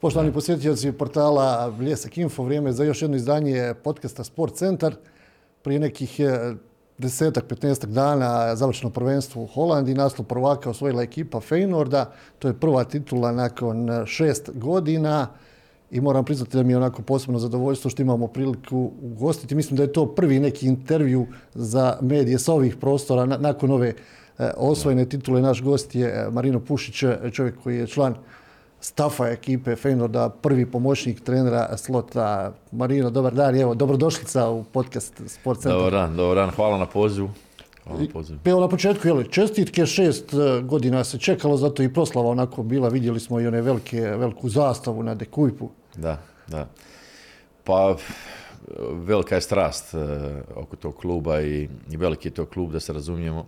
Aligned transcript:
Poštovani 0.00 0.32
posjetioci 0.32 0.92
portala 0.92 1.70
Bljesak 1.78 2.18
Info, 2.18 2.42
vrijeme 2.42 2.72
za 2.72 2.84
još 2.84 3.02
jedno 3.02 3.16
izdanje 3.16 3.74
podcasta 3.84 4.24
Sport 4.24 4.54
Centar. 4.54 4.94
Prije 5.62 5.80
nekih 5.80 6.20
e, 6.20 6.54
desetak, 6.98 7.44
petnaestak 7.48 7.90
dana 7.90 8.56
završeno 8.56 8.92
prvenstvo 8.92 9.42
u 9.42 9.46
Holandiji, 9.46 9.94
naslov 9.94 10.26
prvaka 10.26 10.70
osvojila 10.70 11.02
ekipa 11.02 11.40
Feynorda. 11.40 12.04
To 12.38 12.48
je 12.48 12.54
prva 12.54 12.84
titula 12.84 13.32
nakon 13.32 13.88
šest 14.06 14.50
godina 14.54 15.26
i 15.90 16.00
moram 16.00 16.24
priznati 16.24 16.56
da 16.56 16.62
mi 16.62 16.72
je 16.72 16.76
onako 16.76 17.02
posebno 17.02 17.38
zadovoljstvo 17.38 17.90
što 17.90 18.02
imamo 18.02 18.26
priliku 18.26 18.90
ugostiti. 19.02 19.54
Mislim 19.54 19.76
da 19.76 19.82
je 19.82 19.92
to 19.92 20.06
prvi 20.14 20.40
neki 20.40 20.66
intervju 20.66 21.26
za 21.54 21.98
medije 22.00 22.38
sa 22.38 22.52
ovih 22.52 22.76
prostora 22.76 23.26
nakon 23.26 23.70
ove 23.70 23.88
e, 23.88 24.50
osvojene 24.56 25.08
titule. 25.08 25.40
Naš 25.40 25.62
gost 25.62 25.94
je 25.94 26.06
e, 26.06 26.30
Marino 26.30 26.60
Pušić, 26.60 27.04
čovjek 27.32 27.62
koji 27.62 27.78
je 27.78 27.86
član 27.86 28.14
stafa 28.80 29.28
ekipe 29.28 29.76
Feynorda, 29.76 30.30
prvi 30.42 30.66
pomoćnik 30.70 31.20
trenera 31.20 31.76
Slota. 31.76 32.52
Marino, 32.72 33.10
dobar 33.10 33.34
dan 33.34 33.56
evo, 33.56 33.74
dobrodošlica 33.74 34.48
u 34.48 34.64
podcast 34.64 35.22
Sport 35.26 35.60
Centar. 35.60 35.78
Dobar 35.78 35.92
dan, 35.92 36.16
dobar 36.16 36.36
dan, 36.36 36.50
hvala 36.50 36.78
na 36.78 36.86
pozivu. 36.86 37.30
Hvala 37.84 38.00
na 38.00 38.08
pozivu. 38.12 38.38
Evo 38.44 38.60
na 38.60 38.68
početku, 38.68 39.08
jel, 39.08 39.22
čestitke, 39.22 39.86
šest 39.86 40.34
e, 40.34 40.62
godina 40.62 41.04
se 41.04 41.18
čekalo, 41.18 41.56
zato 41.56 41.82
i 41.82 41.92
proslava 41.92 42.28
onako 42.28 42.62
bila, 42.62 42.88
vidjeli 42.88 43.20
smo 43.20 43.40
i 43.40 43.46
one 43.46 43.60
velike, 43.62 44.00
veliku 44.00 44.48
zastavu 44.48 45.02
na 45.02 45.14
Dekujpu. 45.14 45.70
Da, 45.96 46.18
da. 46.48 46.66
Pa, 47.64 47.96
velika 48.92 49.34
je 49.34 49.40
strast 49.40 49.94
e, 49.94 49.98
oko 50.54 50.76
tog 50.76 50.96
kluba 50.96 51.40
i, 51.40 51.68
i 51.90 51.96
veliki 51.96 52.28
je 52.28 52.32
to 52.32 52.46
klub, 52.46 52.72
da 52.72 52.80
se 52.80 52.92
razumijemo. 52.92 53.46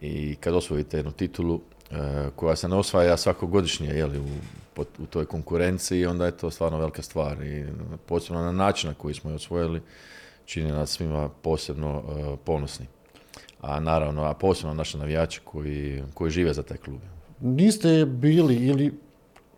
I 0.00 0.34
kad 0.34 0.54
osvojite 0.54 0.96
jednu 0.96 1.12
titulu, 1.12 1.60
koja 2.36 2.56
se 2.56 2.68
ne 2.68 2.76
osvaja 2.76 3.16
svakogodišnje 3.16 3.88
jeli, 3.88 4.18
u, 4.18 4.82
u 4.98 5.06
toj 5.06 5.24
konkurenciji, 5.24 6.06
onda 6.06 6.26
je 6.26 6.36
to 6.36 6.50
stvarno 6.50 6.78
velika 6.78 7.02
stvar. 7.02 7.42
I 7.42 7.64
posebno 8.06 8.42
na 8.42 8.52
način 8.52 8.88
na 8.88 8.94
koji 8.94 9.14
smo 9.14 9.30
je 9.30 9.36
osvojili, 9.36 9.80
čini 10.44 10.72
nas 10.72 10.90
svima 10.90 11.28
posebno 11.42 11.98
uh, 11.98 12.38
ponosni. 12.44 12.86
A 13.60 13.80
naravno, 13.80 14.24
a 14.24 14.34
posebno 14.34 14.74
naše 14.74 14.98
navijače 14.98 15.40
koji, 15.44 16.02
koji 16.14 16.30
žive 16.30 16.54
za 16.54 16.62
taj 16.62 16.76
klub. 16.76 17.00
Niste 17.40 18.04
bili 18.06 18.54
ili 18.56 18.92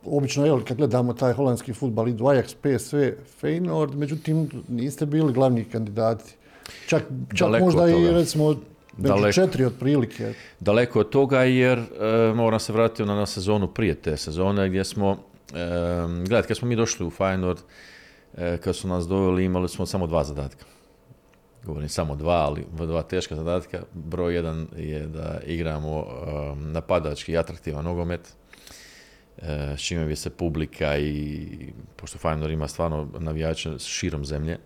obično 0.04 0.46
jel, 0.46 0.60
kad 0.64 0.76
gledamo 0.76 1.12
taj 1.12 1.32
holandski 1.32 1.72
futbal, 1.72 2.08
idu 2.08 2.24
Ajax, 2.24 2.54
PSV, 2.54 2.96
Feyenoord, 3.42 3.94
međutim 3.94 4.50
niste 4.68 5.06
bili 5.06 5.32
glavni 5.32 5.64
kandidati. 5.64 6.34
Čak, 6.86 7.02
čak 7.34 7.60
možda 7.60 7.88
i 7.88 8.10
recimo 8.10 8.54
Daleko, 8.96 9.32
četiri 9.32 9.64
otprilike. 9.64 10.32
Daleko 10.60 11.00
od 11.00 11.10
toga 11.10 11.42
jer 11.42 11.78
e, 11.78 11.84
moram 12.34 12.60
se 12.60 12.72
vratiti 12.72 13.04
na, 13.04 13.14
na 13.14 13.26
sezonu 13.26 13.68
prije 13.68 13.94
te 13.94 14.16
sezone 14.16 14.68
gdje 14.68 14.84
smo, 14.84 15.18
e, 15.54 15.56
gledajte, 16.08 16.48
kad 16.48 16.56
smo 16.56 16.68
mi 16.68 16.76
došli 16.76 17.06
u 17.06 17.10
Feyenoord, 17.10 17.58
e, 18.36 18.56
kad 18.56 18.76
su 18.76 18.88
nas 18.88 19.08
doveli 19.08 19.44
imali 19.44 19.68
smo 19.68 19.86
samo 19.86 20.06
dva 20.06 20.24
zadatka. 20.24 20.64
Govorim 21.64 21.88
samo 21.88 22.16
dva, 22.16 22.34
ali 22.34 22.64
dva 22.72 23.02
teška 23.02 23.36
zadatka. 23.36 23.82
Broj 23.92 24.34
jedan 24.34 24.66
je 24.76 25.06
da 25.06 25.40
igramo 25.46 26.00
e, 26.00 26.04
napadački 26.56 27.32
i 27.32 27.38
atraktivan 27.38 27.84
nogomet, 27.84 28.34
s 29.76 29.80
čime 29.80 30.04
bi 30.06 30.16
se 30.16 30.30
publika 30.30 30.98
i, 30.98 31.46
pošto 31.96 32.18
Feyenoord 32.18 32.52
ima 32.52 32.68
stvarno 32.68 33.08
navijače 33.18 33.78
širom 33.78 34.24
zemlje, 34.24 34.58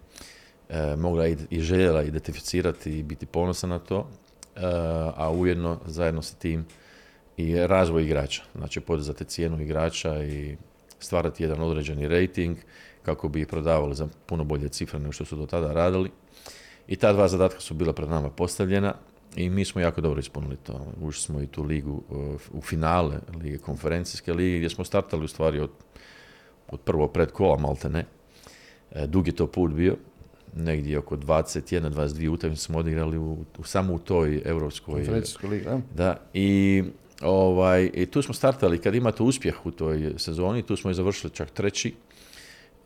e, 0.69 0.97
mogla 0.97 1.27
i, 1.27 1.61
željela 1.61 2.03
identificirati 2.03 2.99
i 2.99 3.03
biti 3.03 3.27
ponosa 3.27 3.67
na 3.67 3.79
to, 3.79 4.09
e, 4.57 4.61
a 5.17 5.31
ujedno 5.31 5.81
zajedno 5.87 6.23
sa 6.23 6.35
tim 6.35 6.67
i 7.37 7.57
razvoj 7.67 8.05
igrača. 8.05 8.43
Znači 8.55 8.81
podizati 8.81 9.25
cijenu 9.25 9.61
igrača 9.61 10.25
i 10.25 10.57
stvarati 10.99 11.43
jedan 11.43 11.61
određeni 11.61 12.09
rating 12.09 12.57
kako 13.03 13.29
bi 13.29 13.41
ih 13.41 13.47
prodavali 13.47 13.95
za 13.95 14.09
puno 14.27 14.45
bolje 14.45 14.69
cifre 14.69 14.99
nego 14.99 15.13
što 15.13 15.25
su 15.25 15.37
do 15.37 15.47
tada 15.47 15.73
radili. 15.73 16.11
I 16.89 16.97
ta 16.97 17.13
dva 17.13 17.29
zadatka 17.29 17.61
su 17.61 17.75
bila 17.75 17.93
pred 17.93 18.09
nama 18.09 18.31
postavljena 18.31 18.95
i 19.37 19.51
mi 19.51 19.65
smo 19.65 19.81
jako 19.81 20.01
dobro 20.01 20.21
ispunili 20.21 20.57
to. 20.57 20.87
Ušli 21.01 21.23
smo 21.23 21.41
i 21.41 21.47
tu 21.47 21.63
ligu 21.63 22.03
e, 22.11 22.15
u 22.53 22.61
finale 22.61 23.19
lige 23.43 23.59
konferencijske 23.59 24.33
lige 24.33 24.57
gdje 24.57 24.71
smo 24.71 24.85
startali 24.85 25.25
u 25.25 25.29
stvari 25.29 25.61
od, 25.61 25.71
od 26.69 26.81
prvo 26.81 27.09
pred 27.09 27.33
kola 27.33 27.57
malte 27.57 27.89
ne. 27.89 28.05
E, 28.91 29.07
dug 29.07 29.27
je 29.27 29.37
to 29.37 29.47
put 29.47 29.73
bio 29.73 29.97
negdje 30.59 30.99
oko 30.99 31.17
21-22 31.17 32.29
utakmice 32.29 32.63
smo 32.63 32.79
odigrali 32.79 33.19
u, 33.19 33.37
u, 33.59 33.65
samo 33.65 33.95
u 33.95 33.99
toj 33.99 34.43
europskoj 34.45 35.03
ligi. 35.49 35.65
Da, 35.95 36.17
i, 36.35 36.85
ovaj, 37.23 37.91
i 37.95 38.07
tu 38.07 38.23
smo 38.23 38.35
startali, 38.35 38.79
kad 38.79 38.95
imate 38.95 39.23
uspjeh 39.23 39.67
u 39.67 39.71
toj 39.71 40.13
sezoni, 40.17 40.63
tu 40.63 40.77
smo 40.77 40.91
i 40.91 40.95
završili 40.95 41.33
čak 41.33 41.51
treći. 41.51 41.95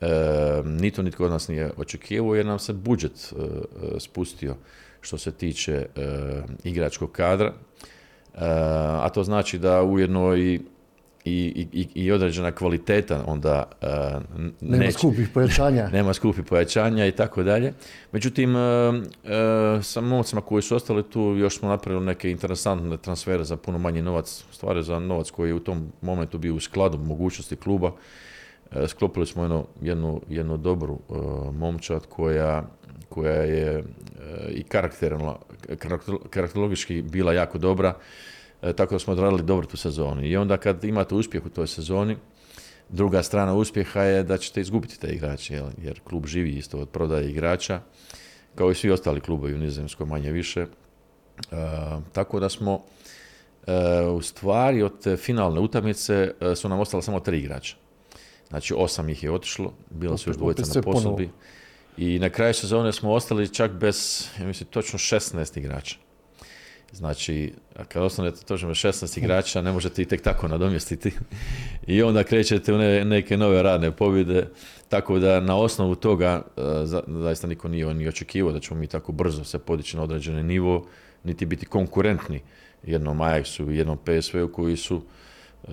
E, 0.01 0.07
nito 0.65 1.03
nitko 1.03 1.25
od 1.25 1.31
nas 1.31 1.49
nije 1.49 1.71
očekivao 1.77 2.35
jer 2.35 2.47
nam 2.47 2.59
se 2.59 2.73
budžet 2.73 3.13
e, 3.33 3.43
e, 3.43 4.01
spustio 4.01 4.57
što 5.01 5.19
se 5.19 5.33
tiče 5.33 5.73
e, 5.73 5.87
igračkog 6.65 7.13
kadra. 7.13 7.53
a 9.03 9.09
to 9.15 9.25
znači 9.25 9.59
da 9.59 9.83
ujedno 9.83 10.37
i 10.37 10.61
i, 11.25 11.67
i, 11.73 11.89
i 11.95 12.13
određena 12.13 12.53
kvaliteta 12.53 13.25
onda 13.27 13.65
uh, 13.83 13.89
nema 14.61 14.91
skupih 14.91 15.29
pojačanja. 15.35 15.89
Nema 15.93 16.15
skupih 16.15 16.45
pojačanja 16.45 17.07
i 17.07 17.13
tako 17.13 17.43
dalje. 17.43 17.73
Međutim 18.13 18.55
uh, 18.57 18.61
uh, 18.95 19.85
sa 19.85 20.01
momcima 20.01 20.41
koji 20.41 20.63
su 20.63 20.77
ostali 20.77 21.03
tu 21.03 21.21
još 21.21 21.59
smo 21.59 21.69
napravili 21.69 22.05
neke 22.05 22.31
interesantne 22.31 22.97
transfere 22.97 23.45
za 23.45 23.57
puno 23.57 23.79
manji 23.79 24.03
novac 24.03 24.45
stvari 24.53 24.83
za 24.83 24.99
novac 24.99 25.31
koji 25.31 25.51
je 25.51 25.55
u 25.55 25.61
tom 25.61 25.93
momentu 26.01 26.39
bio 26.39 26.55
u 26.55 26.61
skladu 26.61 26.99
mogućnosti 26.99 27.57
kluba. 27.57 27.93
Sklopili 28.89 29.27
smo 29.27 29.43
jednu, 29.43 29.67
jednu, 29.83 30.21
jednu 30.29 30.57
dobru 30.57 30.99
momčad 31.53 32.07
koja, 32.09 32.65
koja 33.09 33.43
je 33.43 33.85
i 34.49 34.63
karakterologički 36.31 37.03
bila 37.03 37.33
jako 37.33 37.59
dobra 37.59 37.95
tako 38.77 38.95
da 38.95 38.99
smo 38.99 39.13
odradili 39.13 39.43
dobro 39.43 39.67
tu 39.67 39.77
sezonu. 39.77 40.27
I 40.27 40.37
onda 40.37 40.57
kad 40.57 40.85
imate 40.85 41.15
uspjeh 41.15 41.47
u 41.47 41.49
toj 41.49 41.67
sezoni, 41.67 42.17
druga 42.89 43.23
strana 43.23 43.55
uspjeha 43.55 44.03
je 44.03 44.23
da 44.23 44.39
ćete 44.39 44.61
izgubiti 44.61 45.01
te 45.01 45.09
igrače, 45.09 45.63
jer 45.83 46.01
klub 46.05 46.27
živi 46.27 46.51
isto 46.51 46.79
od 46.79 46.89
prodaje 46.89 47.31
igrača, 47.31 47.81
kao 48.55 48.71
i 48.71 48.75
svi 48.75 48.91
ostali 48.91 49.21
klubovi 49.21 49.55
u 49.55 49.59
Nizozemskoj 49.59 50.07
manje 50.07 50.33
više. 50.33 50.61
E, 50.61 50.67
tako 52.13 52.41
da 52.41 52.49
smo 52.49 52.83
e, 53.67 54.01
u 54.07 54.23
stvari 54.23 54.83
od 54.83 55.17
finalne 55.17 55.61
utakmice 55.61 56.35
su 56.57 56.69
nam 56.69 56.81
ostala 56.81 57.03
samo 57.03 57.21
tri 57.21 57.39
igrača. 57.39 57.77
Znači 58.49 58.75
osam 58.77 59.09
ih 59.09 59.23
je 59.23 59.33
otišlo, 59.33 59.73
bila 59.91 60.19
su 60.19 60.31
još 60.31 60.37
dvojica 60.37 60.63
na 60.75 60.83
posobi. 60.83 61.31
I 61.97 62.19
na 62.19 62.31
kraju 62.31 62.55
sezone 62.55 62.93
smo 62.93 63.13
ostali 63.13 63.49
čak 63.49 63.73
bez, 63.73 64.29
ja 64.41 64.47
mislim, 64.47 64.69
točno 64.69 64.99
16 64.99 65.59
igrača. 65.59 65.97
Znači, 66.93 67.53
kad 67.89 68.03
ostanete 68.03 68.45
točno 68.45 68.69
16 68.69 69.19
igrača, 69.19 69.63
ne 69.63 69.73
možete 69.73 70.03
ih 70.03 70.09
tek 70.09 70.23
tako 70.23 70.49
nadomjestiti. 70.49 71.13
I 71.87 72.03
onda 72.03 72.25
krećete 72.25 72.73
u 72.73 72.79
neke 73.05 73.37
nove 73.37 73.63
radne 73.63 73.91
pobjede, 73.91 74.49
tako 74.89 75.19
da 75.19 75.41
na 75.41 75.57
osnovu 75.57 75.95
toga 75.95 76.43
e, 76.57 76.61
zaista 77.07 77.47
niko 77.47 77.69
nije 77.69 77.95
ni 77.95 78.09
očekivao 78.09 78.53
da 78.53 78.61
ćemo 78.61 78.81
mi 78.81 78.87
tako 78.87 79.13
brzo 79.13 79.45
se 79.45 79.59
podići 79.59 79.97
na 79.97 80.03
određeni 80.03 80.43
nivo, 80.43 80.87
niti 81.25 81.47
biti 81.47 81.67
konkurentni 81.67 82.41
jednom 82.83 83.19
Ajaxu 83.19 83.73
i 83.73 83.77
jednom 83.77 83.99
PSV-u 83.99 84.53
koji 84.53 84.77
su 84.77 85.03
e, 85.65 85.71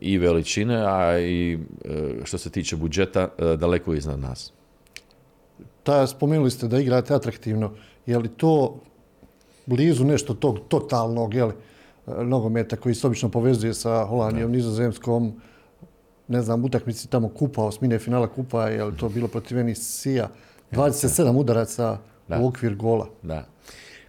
i 0.00 0.18
veličine, 0.18 0.84
a 0.86 1.18
i 1.18 1.58
e, 1.84 2.14
što 2.24 2.38
se 2.38 2.50
tiče 2.50 2.76
budžeta 2.76 3.28
daleko 3.58 3.94
iznad 3.94 4.20
nas. 4.20 4.52
Ta, 5.82 6.06
spomenuli 6.06 6.50
ste 6.50 6.68
da 6.68 6.78
igrate 6.78 7.14
atraktivno. 7.14 7.72
Je 8.06 8.18
li 8.18 8.28
to 8.28 8.80
blizu 9.66 10.04
nešto 10.04 10.34
tog 10.34 10.58
totalnog 10.68 11.34
jeli, 11.34 11.52
nogometa 12.06 12.76
koji 12.76 12.94
se 12.94 13.06
obično 13.06 13.28
povezuje 13.28 13.74
sa 13.74 14.04
Holandijom, 14.04 14.52
Nizozemskom, 14.52 15.40
ne 16.28 16.42
znam, 16.42 16.64
utakmici 16.64 17.10
tamo 17.10 17.28
kupa, 17.28 17.62
osmine 17.62 17.98
finala 17.98 18.26
kupa, 18.26 18.68
je 18.68 18.84
li 18.84 18.96
to 18.96 19.08
bilo 19.08 19.28
protiv 19.28 19.58
Enisija, 19.58 20.28
27 20.72 21.36
udaraca 21.36 21.98
u 22.40 22.46
okvir 22.46 22.74
gola. 22.74 23.08
Da. 23.22 23.46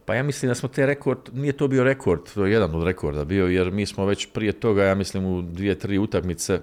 Pa 0.06 0.16
ja 0.16 0.24
mislim 0.24 0.50
da 0.50 0.56
smo 0.56 0.70
te 0.70 0.86
rekord, 0.86 1.20
nije 1.34 1.54
to 1.54 1.68
bio 1.68 1.84
rekord, 1.84 2.22
to 2.34 2.46
je 2.46 2.52
jedan 2.52 2.76
od 2.76 2.84
rekorda 2.84 3.26
bio, 3.26 3.48
jer 3.48 3.72
mi 3.72 3.86
smo 3.86 4.06
već 4.06 4.28
prije 4.34 4.52
toga, 4.52 4.84
ja 4.84 4.96
mislim 4.96 5.26
u 5.26 5.42
dvije, 5.42 5.80
tri 5.80 5.98
utakmice 5.98 6.60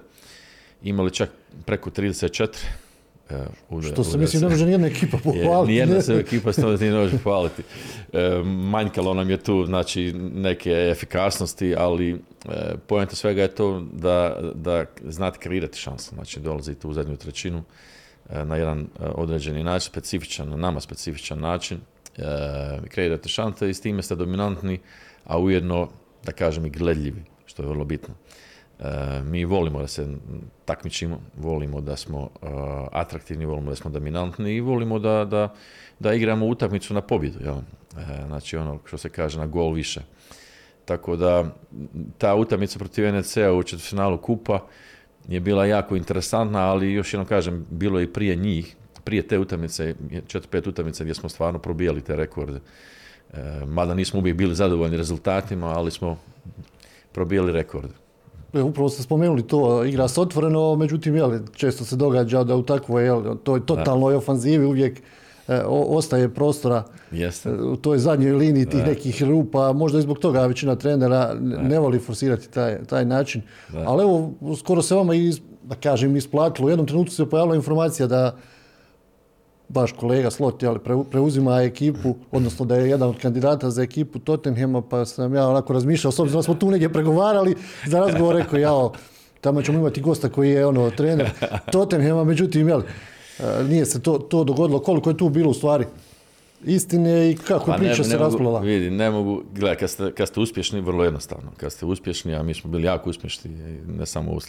imali 0.83 1.11
čak 1.11 1.29
preko 1.65 1.89
34 1.89 2.47
što 3.93 4.03
se 4.03 4.17
mislim 4.17 4.41
ne 4.41 4.49
može 4.49 4.65
nijedna 4.65 4.87
ekipa 4.87 5.17
pohvaliti. 5.23 5.71
Nijedna 5.71 6.01
se 6.01 6.13
ekipa 6.13 6.51
to 6.51 6.77
ne 6.77 6.91
može 6.91 7.17
pohvaliti. 7.17 7.63
E, 8.13 8.41
manjkalo 8.45 9.13
nam 9.13 9.29
je 9.29 9.37
tu 9.37 9.65
znači, 9.65 10.13
neke 10.33 10.71
efikasnosti, 10.71 11.75
ali 11.77 12.11
e, 12.11 12.17
pojenta 12.87 13.15
svega 13.15 13.41
je 13.41 13.55
to 13.55 13.85
da, 13.93 14.37
da 14.55 14.85
znate 15.03 15.39
kreirati 15.39 15.77
šansu. 15.77 16.15
Znači 16.15 16.39
dolazite 16.39 16.87
u 16.87 16.93
zadnju 16.93 17.17
trećinu 17.17 17.63
e, 18.29 18.45
na 18.45 18.55
jedan 18.55 18.87
određeni 19.15 19.63
način, 19.63 19.89
specifičan, 19.91 20.49
na 20.49 20.55
nama 20.55 20.79
specifičan 20.79 21.39
način. 21.39 21.79
Kreirate 22.89 23.29
šanse 23.29 23.69
i 23.69 23.73
s 23.73 23.81
time 23.81 24.01
ste 24.01 24.15
dominantni, 24.15 24.79
a 25.23 25.39
ujedno, 25.39 25.89
da 26.25 26.31
kažem, 26.31 26.65
i 26.65 26.69
gledljivi, 26.69 27.23
što 27.45 27.63
je 27.63 27.67
vrlo 27.67 27.85
bitno. 27.85 28.13
Mi 29.23 29.45
volimo 29.45 29.81
da 29.81 29.87
se 29.87 30.07
takmičimo, 30.65 31.19
volimo 31.37 31.81
da 31.81 31.95
smo 31.95 32.29
atraktivni, 32.91 33.45
volimo 33.45 33.69
da 33.69 33.75
smo 33.75 33.91
dominantni 33.91 34.55
i 34.55 34.61
volimo 34.61 34.99
da, 34.99 35.25
da, 35.25 35.53
da 35.99 36.13
igramo 36.13 36.45
utakmicu 36.45 36.93
na 36.93 37.01
pobjedu. 37.01 37.39
Jel? 37.43 37.55
Znači 38.27 38.57
ono 38.57 38.79
što 38.85 38.97
se 38.97 39.09
kaže 39.09 39.39
na 39.39 39.45
gol 39.45 39.73
više. 39.73 40.01
Tako 40.85 41.15
da 41.15 41.45
ta 42.17 42.35
utakmica 42.35 42.79
protiv 42.79 43.13
NEC-a 43.13 43.53
u 43.53 43.63
četvrtfinalu 43.63 44.17
kupa 44.17 44.59
je 45.27 45.39
bila 45.39 45.65
jako 45.65 45.95
interesantna, 45.95 46.59
ali 46.59 46.93
još 46.93 47.13
jednom 47.13 47.27
kažem, 47.27 47.65
bilo 47.69 47.99
je 47.99 48.03
i 48.03 48.13
prije 48.13 48.35
njih, 48.35 48.75
prije 49.03 49.27
te 49.27 49.39
utakmice, 49.39 49.95
četiri, 50.27 50.49
pet 50.49 50.67
utakmice 50.67 51.03
gdje 51.03 51.13
smo 51.13 51.29
stvarno 51.29 51.59
probijali 51.59 52.01
te 52.01 52.15
rekorde. 52.15 52.59
Mada 53.65 53.93
nismo 53.93 54.19
uvijek 54.19 54.37
bili 54.37 54.55
zadovoljni 54.55 54.97
rezultatima, 54.97 55.67
ali 55.67 55.91
smo 55.91 56.17
probijali 57.11 57.51
rekorde. 57.51 57.93
E, 58.53 58.61
upravo 58.61 58.89
ste 58.89 59.03
spomenuli 59.03 59.47
to, 59.47 59.85
igra 59.85 60.07
se 60.07 60.21
otvoreno, 60.21 60.75
međutim, 60.75 61.15
jel, 61.15 61.39
često 61.53 61.85
se 61.85 61.95
događa 61.95 62.43
da 62.43 62.55
u 62.55 62.63
takvoj, 62.63 63.03
jel, 63.03 63.35
toj 63.43 63.65
totalnoj 63.65 64.15
ofanzivi 64.15 64.65
uvijek 64.65 65.01
e, 65.47 65.61
ostaje 65.67 66.33
prostora 66.33 66.83
Jeste. 67.11 67.49
E, 67.49 67.53
u 67.53 67.75
toj 67.75 67.97
zadnjoj 67.97 68.31
liniji 68.31 68.65
tih 68.65 68.85
nekih 68.87 69.23
rupa, 69.23 69.73
možda 69.73 69.99
i 69.99 70.01
zbog 70.01 70.19
toga 70.19 70.45
većina 70.45 70.75
trenera 70.75 71.35
ne 71.41 71.79
voli 71.79 71.99
forsirati 71.99 72.49
taj, 72.49 72.83
taj 72.83 73.05
način. 73.05 73.41
Ali 73.85 74.03
evo, 74.03 74.31
skoro 74.59 74.81
se 74.81 74.95
vama, 74.95 75.15
iz, 75.15 75.39
da 75.63 75.75
kažem, 75.75 76.15
isplatilo. 76.15 76.67
U 76.67 76.69
jednom 76.69 76.87
trenutku 76.87 77.13
se 77.13 77.29
pojavila 77.29 77.55
informacija 77.55 78.07
da 78.07 78.37
baš 79.73 79.91
kolega 79.91 80.31
Slot 80.31 80.63
ali 80.63 80.79
preuzima 81.11 81.61
ekipu, 81.61 82.15
odnosno 82.31 82.65
da 82.65 82.75
je 82.75 82.89
jedan 82.89 83.09
od 83.09 83.17
kandidata 83.21 83.69
za 83.69 83.83
ekipu 83.83 84.19
Tottenhema, 84.19 84.81
pa 84.81 85.05
sam 85.05 85.35
ja 85.35 85.47
onako 85.47 85.73
razmišljao, 85.73 86.11
s 86.11 86.19
obzirom 86.19 86.39
da 86.39 86.43
smo 86.43 86.55
tu 86.55 86.71
negdje 86.71 86.93
pregovarali, 86.93 87.55
za 87.85 87.99
razgovor 87.99 88.35
rekao, 88.35 88.59
jao, 88.59 88.91
tamo 89.41 89.61
ćemo 89.61 89.79
imati 89.79 90.01
gosta 90.01 90.29
koji 90.29 90.51
je 90.51 90.65
ono 90.65 90.89
trener 90.89 91.29
Tottenhema, 91.71 92.23
međutim, 92.23 92.67
jel, 92.67 92.81
e, 92.81 93.63
nije 93.69 93.85
se 93.85 94.01
to, 94.01 94.17
to 94.17 94.43
dogodilo. 94.43 94.79
Koliko 94.79 95.09
je 95.09 95.17
tu 95.17 95.29
bilo 95.29 95.49
u 95.49 95.53
stvari 95.53 95.85
istine 96.65 97.31
i 97.31 97.35
kako 97.35 97.65
pa 97.65 97.77
priča 97.77 98.03
se 98.03 98.17
razplala? 98.17 98.59
Vidi, 98.59 98.91
ne 98.91 99.09
mogu, 99.09 99.43
gledaj, 99.53 99.75
kad 99.75 99.89
ste, 99.89 100.11
kad 100.11 100.27
ste 100.27 100.39
uspješni, 100.39 100.81
vrlo 100.81 101.03
jednostavno. 101.03 101.51
Kad 101.57 101.71
ste 101.71 101.85
uspješni, 101.85 102.35
a 102.35 102.43
mi 102.43 102.53
smo 102.53 102.69
bili 102.69 102.83
jako 102.83 103.09
uspješni, 103.09 103.51
ne 103.97 104.05
samo 104.05 104.31
u 104.31 104.39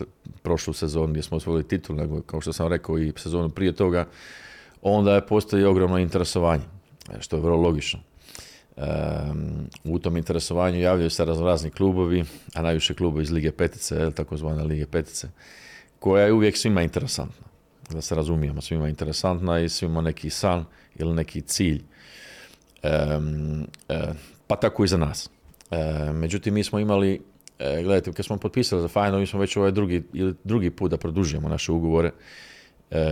prošlu 0.43 0.73
sezonu 0.73 1.06
gdje 1.06 1.23
smo 1.23 1.37
osvojili 1.37 1.69
titul, 1.69 1.97
nego 1.97 2.23
kao 2.23 2.41
što 2.41 2.53
sam 2.53 2.69
rekao 2.69 2.99
i 2.99 3.12
sezonu 3.17 3.49
prije 3.49 3.73
toga, 3.73 4.06
onda 4.85 5.15
je 5.15 5.27
postoji 5.27 5.65
ogromno 5.65 5.99
interesovanje, 5.99 6.65
e, 7.11 7.21
što 7.21 7.37
je 7.37 7.43
vrlo 7.43 7.57
logično. 7.57 8.01
u 9.85 9.99
tom 9.99 10.17
interesovanju 10.17 10.81
javljaju 10.81 11.11
se 11.11 11.25
razni 11.25 11.71
klubovi, 11.71 12.25
a 12.55 12.63
najviše 12.63 12.95
klubovi 12.95 13.23
iz 13.23 13.31
Lige 13.31 13.53
Petice, 13.53 14.11
takozvane 14.11 14.65
Lige 14.65 14.87
Petice, 14.87 15.29
koja 15.99 16.25
je 16.25 16.33
uvijek 16.33 16.57
svima 16.57 16.83
interesantna. 16.83 17.47
Da 17.91 18.01
se 18.01 18.15
razumijemo, 18.15 18.61
svima 18.61 18.89
interesantna 18.89 19.61
i 19.61 19.69
svima 19.69 20.01
neki 20.01 20.31
san 20.31 20.65
ili 20.97 21.15
neki 21.15 21.41
cilj. 21.41 21.83
E, 22.83 23.19
pa 24.47 24.57
tako 24.57 24.85
i 24.85 24.89
za 24.89 24.97
nas. 24.97 25.31
E, 25.71 26.13
međutim, 26.13 26.55
mi 26.55 26.65
smo 26.65 26.79
imali, 26.79 27.23
gledajte, 27.59 28.13
kad 28.13 28.27
smo 28.27 28.37
potpisali 28.37 28.83
za 28.83 28.89
Fajno, 28.89 29.19
mi 29.19 29.27
smo 29.27 29.41
već 29.41 29.57
ovaj 29.57 29.73
drugi, 29.73 30.03
drugi 30.45 30.71
put 30.71 30.91
da 30.91 30.97
produžujemo 30.97 31.49
naše 31.49 31.73
ugovore 31.73 32.11
E, 32.11 32.54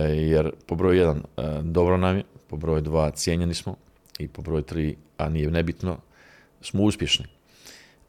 jer 0.07 0.51
po 0.65 0.75
broju 0.75 0.97
jedan 0.97 1.17
e, 1.17 1.41
dobro 1.61 1.97
nam 1.97 2.17
je, 2.17 2.23
po 2.47 2.57
broju 2.57 2.81
dva 2.81 3.11
cijenjeni 3.11 3.53
smo 3.53 3.75
i 4.19 4.27
po 4.27 4.41
broju 4.41 4.61
tri, 4.61 4.95
a 5.17 5.29
nije 5.29 5.51
nebitno, 5.51 5.97
smo 6.61 6.83
uspješni. 6.83 7.25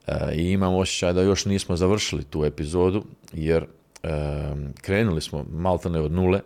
E, 0.07 0.35
I 0.35 0.51
imam 0.51 0.75
osjećaj 0.75 1.13
da 1.13 1.23
još 1.23 1.45
nismo 1.45 1.77
završili 1.77 2.25
tu 2.25 2.45
epizodu, 2.45 3.05
jer 3.33 3.67
krenuli 4.83 5.21
smo 5.21 5.47
maltene 5.53 6.01
od 6.01 6.13
nule 6.13 6.41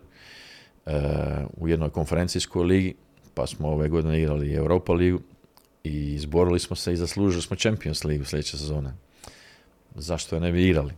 u 1.56 1.69
jednoj 1.69 1.90
konferencijskoj 1.90 2.64
ligi, 2.64 2.94
pa 3.34 3.46
smo 3.46 3.69
ove 3.69 3.88
godine 3.88 4.20
igrali 4.20 4.54
Europa 4.54 4.92
ligu 4.92 5.20
i 5.84 6.14
izborili 6.14 6.58
smo 6.58 6.76
se 6.76 6.92
i 6.92 6.96
zaslužili 6.96 7.42
smo 7.42 7.56
Champions 7.56 8.04
ligu 8.04 8.24
sljedeće 8.24 8.58
sezone. 8.58 8.94
Zašto 9.94 10.36
je 10.36 10.40
ne 10.40 10.52
bi 10.52 10.69
igrali? 10.69 10.92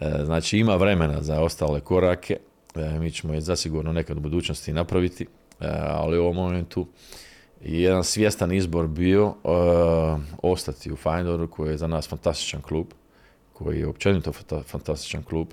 Znači 0.00 0.58
ima 0.58 0.76
vremena 0.76 1.22
za 1.22 1.40
ostale 1.40 1.80
korake, 1.80 2.36
E, 2.78 2.98
mi 2.98 3.10
ćemo 3.10 3.34
je 3.34 3.40
zasigurno 3.40 3.92
nekad 3.92 4.16
u 4.16 4.20
budućnosti 4.20 4.72
napraviti, 4.72 5.24
e, 5.24 5.26
ali 5.80 6.18
u 6.18 6.22
ovom 6.22 6.36
momentu 6.36 6.86
je 7.64 7.82
jedan 7.82 8.04
svjestan 8.04 8.52
izbor 8.52 8.86
bio 8.86 9.26
e, 9.26 9.48
ostati 10.42 10.92
u 10.92 10.96
Feyenoordu 10.96 11.48
koji 11.50 11.70
je 11.70 11.76
za 11.76 11.86
nas 11.86 12.08
fantastičan 12.08 12.62
klub, 12.62 12.86
koji 13.52 13.78
je 13.78 13.86
općenito 13.86 14.32
fantastičan 14.66 15.22
klub 15.22 15.48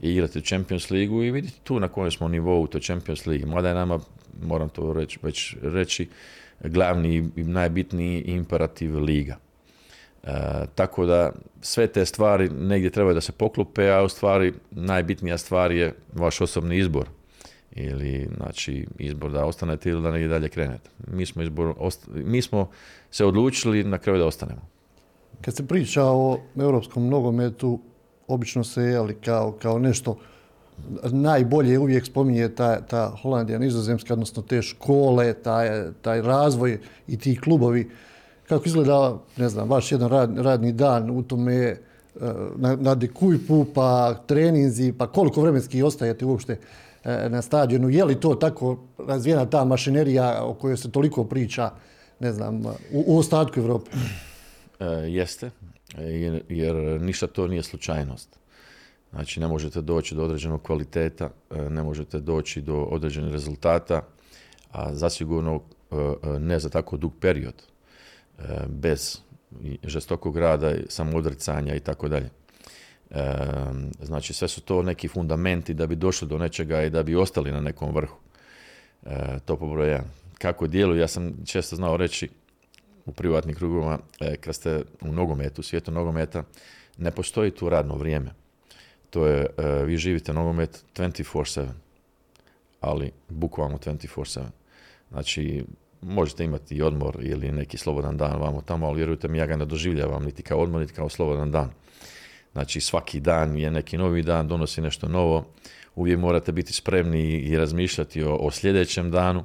i 0.00 0.10
igrati 0.10 0.38
u 0.38 0.42
Champions 0.42 0.90
Ligu 0.90 1.22
i 1.22 1.30
vidjeti 1.30 1.60
tu 1.60 1.80
na 1.80 1.88
kojem 1.88 2.10
smo 2.10 2.28
nivou 2.28 2.62
u 2.62 2.66
toj 2.66 2.80
Champions 2.80 3.26
Ligi. 3.26 3.46
Mada 3.46 3.68
je 3.68 3.74
nama, 3.74 4.00
moram 4.42 4.68
to 4.68 4.92
reći, 4.92 5.18
već 5.22 5.56
reći, 5.62 6.08
glavni 6.64 7.30
i 7.36 7.44
najbitniji 7.44 8.22
imperativ 8.22 8.98
liga. 8.98 9.36
E, 10.24 10.66
tako 10.74 11.06
da 11.06 11.32
sve 11.60 11.86
te 11.86 12.06
stvari 12.06 12.48
negdje 12.48 12.90
trebaju 12.90 13.14
da 13.14 13.20
se 13.20 13.32
poklupe, 13.32 13.90
a 13.90 14.02
u 14.02 14.08
stvari 14.08 14.52
najbitnija 14.70 15.38
stvar 15.38 15.72
je 15.72 15.94
vaš 16.12 16.40
osobni 16.40 16.78
izbor. 16.78 17.08
Ili 17.72 18.28
znači 18.36 18.86
izbor 18.98 19.30
da 19.30 19.44
ostanete 19.44 19.90
ili 19.90 20.02
da 20.02 20.10
negdje 20.10 20.28
dalje 20.28 20.48
krenete. 20.48 20.90
Mi 21.06 21.26
smo, 21.26 21.42
izbor, 21.42 21.74
mi 22.14 22.42
smo 22.42 22.70
se 23.10 23.24
odlučili 23.24 23.84
na 23.84 23.98
kraju 23.98 24.18
da 24.18 24.26
ostanemo. 24.26 24.60
Kad 25.40 25.56
se 25.56 25.66
priča 25.66 26.04
o 26.04 26.40
europskom 26.56 27.08
nogometu, 27.08 27.80
obično 28.28 28.64
se 28.64 28.82
jeli 28.82 29.14
kao, 29.14 29.52
kao 29.52 29.78
nešto 29.78 30.16
najbolje 31.10 31.78
uvijek 31.78 32.06
spominje 32.06 32.48
ta, 32.48 32.80
ta 32.80 33.16
Holandija, 33.22 33.58
nizozemska, 33.58 34.12
odnosno 34.12 34.42
te 34.42 34.62
škole, 34.62 35.34
taj, 35.34 35.92
taj 36.02 36.22
razvoj 36.22 36.80
i 37.08 37.18
ti 37.18 37.40
klubovi 37.40 37.90
kako 38.50 38.66
izgleda, 38.66 39.18
ne 39.36 39.48
znam, 39.48 39.68
vaš 39.68 39.92
jedan 39.92 40.36
radni 40.36 40.72
dan 40.72 41.10
u 41.10 41.22
tome 41.22 41.54
e, 41.54 41.76
na, 42.56 42.76
na 42.76 42.94
dekujpu, 42.94 43.66
pa 43.74 44.14
treninzi, 44.26 44.92
pa 44.98 45.06
koliko 45.06 45.42
vremenski 45.42 45.82
ostajete 45.82 46.24
uopšte 46.24 46.58
e, 47.04 47.28
na 47.28 47.42
stadionu. 47.42 47.88
Je 47.90 48.04
li 48.04 48.20
to 48.20 48.34
tako 48.34 48.78
razvijena 48.98 49.46
ta 49.46 49.64
mašinerija 49.64 50.44
o 50.44 50.54
kojoj 50.54 50.76
se 50.76 50.90
toliko 50.90 51.24
priča, 51.24 51.70
ne 52.20 52.32
znam, 52.32 52.66
u, 52.66 53.04
u 53.06 53.18
ostatku 53.18 53.60
Evrope? 53.60 53.90
E, 54.80 54.84
jeste, 54.86 55.50
jer, 55.98 56.42
jer 56.48 57.00
ništa 57.00 57.26
to 57.26 57.46
nije 57.46 57.62
slučajnost. 57.62 58.28
Znači, 59.10 59.40
ne 59.40 59.48
možete 59.48 59.80
doći 59.80 60.14
do 60.14 60.24
određenog 60.24 60.62
kvaliteta, 60.62 61.30
ne 61.70 61.82
možete 61.82 62.18
doći 62.18 62.60
do 62.60 62.76
određenih 62.76 63.32
rezultata, 63.32 64.02
a 64.72 64.94
zasigurno 64.94 65.60
ne 66.38 66.58
za 66.58 66.68
tako 66.68 66.96
dug 66.96 67.12
period 67.20 67.69
bez 68.68 69.18
žestokog 69.84 70.36
rada, 70.36 70.74
samodricanja 70.88 71.74
i 71.74 71.80
tako 71.80 72.08
dalje. 72.08 72.30
Znači 74.02 74.32
sve 74.32 74.48
su 74.48 74.60
to 74.60 74.82
neki 74.82 75.08
fundamenti 75.08 75.74
da 75.74 75.86
bi 75.86 75.96
došli 75.96 76.28
do 76.28 76.38
nečega 76.38 76.82
i 76.82 76.90
da 76.90 77.02
bi 77.02 77.16
ostali 77.16 77.52
na 77.52 77.60
nekom 77.60 77.94
vrhu. 77.94 78.16
E, 79.06 79.38
to 79.44 79.56
po 79.56 79.82
jedan. 79.82 80.04
Kako 80.38 80.66
djeluju, 80.66 81.00
ja 81.00 81.08
sam 81.08 81.44
često 81.46 81.76
znao 81.76 81.96
reći 81.96 82.28
u 83.06 83.12
privatnim 83.12 83.54
krugovima, 83.54 83.98
e, 84.20 84.36
kad 84.36 84.54
ste 84.54 84.82
u 85.00 85.12
nogometu, 85.12 85.60
u 85.60 85.64
svijetu 85.64 85.90
nogometa, 85.90 86.42
ne 86.98 87.10
postoji 87.10 87.50
tu 87.50 87.68
radno 87.68 87.96
vrijeme. 87.96 88.30
To 89.10 89.26
je, 89.26 89.46
e, 89.58 89.84
vi 89.84 89.96
živite 89.96 90.32
nogomet 90.32 90.84
24-7, 90.96 91.66
ali 92.80 93.12
bukvalno 93.28 93.78
24-7. 93.78 94.40
Znači, 95.10 95.64
možete 96.02 96.44
imati 96.44 96.74
i 96.74 96.82
odmor 96.82 97.18
ili 97.20 97.52
neki 97.52 97.78
slobodan 97.78 98.16
dan 98.16 98.40
vamo 98.40 98.60
tamo, 98.60 98.86
ali 98.86 98.96
vjerujte 98.96 99.28
mi, 99.28 99.38
ja 99.38 99.46
ga 99.46 99.56
ne 99.56 99.64
doživljavam 99.64 100.24
niti 100.24 100.42
kao 100.42 100.58
odmor, 100.58 100.80
niti 100.80 100.92
kao 100.92 101.08
slobodan 101.08 101.50
dan. 101.50 101.70
Znači 102.52 102.80
svaki 102.80 103.20
dan 103.20 103.56
je 103.56 103.70
neki 103.70 103.98
novi 103.98 104.22
dan, 104.22 104.48
donosi 104.48 104.80
nešto 104.80 105.08
novo, 105.08 105.46
uvijek 105.94 106.18
morate 106.18 106.52
biti 106.52 106.72
spremni 106.72 107.22
i 107.22 107.56
razmišljati 107.56 108.22
o, 108.22 108.34
o 108.34 108.50
sljedećem 108.50 109.10
danu, 109.10 109.44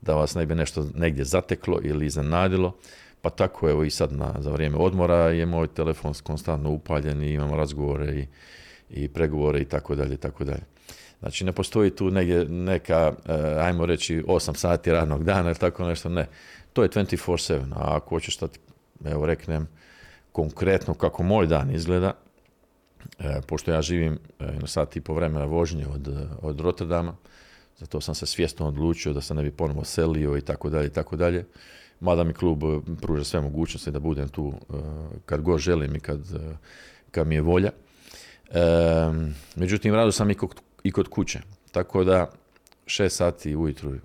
da 0.00 0.14
vas 0.14 0.34
ne 0.34 0.46
bi 0.46 0.54
nešto 0.54 0.86
negdje 0.94 1.24
zateklo 1.24 1.80
ili 1.82 2.06
iznenadilo. 2.06 2.76
Pa 3.20 3.30
tako 3.30 3.70
evo 3.70 3.84
i 3.84 3.90
sad 3.90 4.12
na, 4.12 4.34
za 4.38 4.50
vrijeme 4.50 4.76
odmora 4.76 5.16
je 5.16 5.46
moj 5.46 5.66
telefon 5.66 6.14
konstantno 6.22 6.70
upaljen 6.70 7.22
i 7.22 7.32
imamo 7.32 7.56
razgovore 7.56 8.14
i, 8.14 8.26
i 8.90 9.08
pregovore 9.08 9.60
i 9.60 9.64
tako 9.64 9.94
dalje 9.94 10.16
tako 10.16 10.44
dalje. 10.44 10.75
Znači 11.20 11.44
ne 11.44 11.52
postoji 11.52 11.90
tu 11.90 12.10
negdje 12.10 12.44
neka, 12.44 13.12
eh, 13.26 13.32
ajmo 13.60 13.86
reći, 13.86 14.22
8 14.26 14.54
sati 14.54 14.92
radnog 14.92 15.24
dana 15.24 15.48
ili 15.48 15.58
tako 15.58 15.88
nešto, 15.88 16.08
ne. 16.08 16.26
To 16.72 16.82
je 16.82 16.88
24-7, 16.88 17.72
a 17.74 17.96
ako 17.96 18.08
hoćeš 18.08 18.38
da 18.38 18.48
evo 19.04 19.26
reknem, 19.26 19.68
konkretno 20.32 20.94
kako 20.94 21.22
moj 21.22 21.46
dan 21.46 21.74
izgleda, 21.74 22.12
eh, 23.18 23.40
pošto 23.46 23.72
ja 23.72 23.82
živim 23.82 24.18
eh, 24.40 24.44
na 24.60 24.66
sat 24.66 24.96
i 24.96 25.00
po 25.00 25.14
vremena 25.14 25.44
vožnje 25.44 25.86
od, 25.86 26.28
od 26.42 26.60
Rotterdama, 26.60 27.16
zato 27.78 28.00
sam 28.00 28.14
se 28.14 28.26
svjesno 28.26 28.68
odlučio 28.68 29.12
da 29.12 29.20
se 29.20 29.34
ne 29.34 29.42
bi 29.42 29.50
ponovo 29.50 29.84
selio 29.84 30.36
i 30.36 30.40
tako 30.40 30.70
dalje 30.70 30.86
i 30.86 30.92
tako 30.92 31.16
dalje. 31.16 31.44
Mada 32.00 32.24
mi 32.24 32.32
klub 32.32 32.62
pruža 33.00 33.24
sve 33.24 33.40
mogućnosti 33.40 33.90
da 33.90 33.98
budem 33.98 34.28
tu 34.28 34.52
kad 35.26 35.40
god 35.40 35.58
želim 35.60 35.96
i 35.96 36.00
kad, 36.00 36.20
kad 37.10 37.26
mi 37.26 37.34
je 37.34 37.40
volja. 37.40 37.70
međutim, 39.56 39.94
radio 39.94 40.12
sam 40.12 40.30
i 40.30 40.34
i 40.86 40.90
kod 40.90 41.08
kuće. 41.08 41.40
Tako 41.72 42.04
da, 42.04 42.30
šest 42.86 43.16
sati 43.16 43.56
ujutru 43.56 43.94
e, 43.94 43.98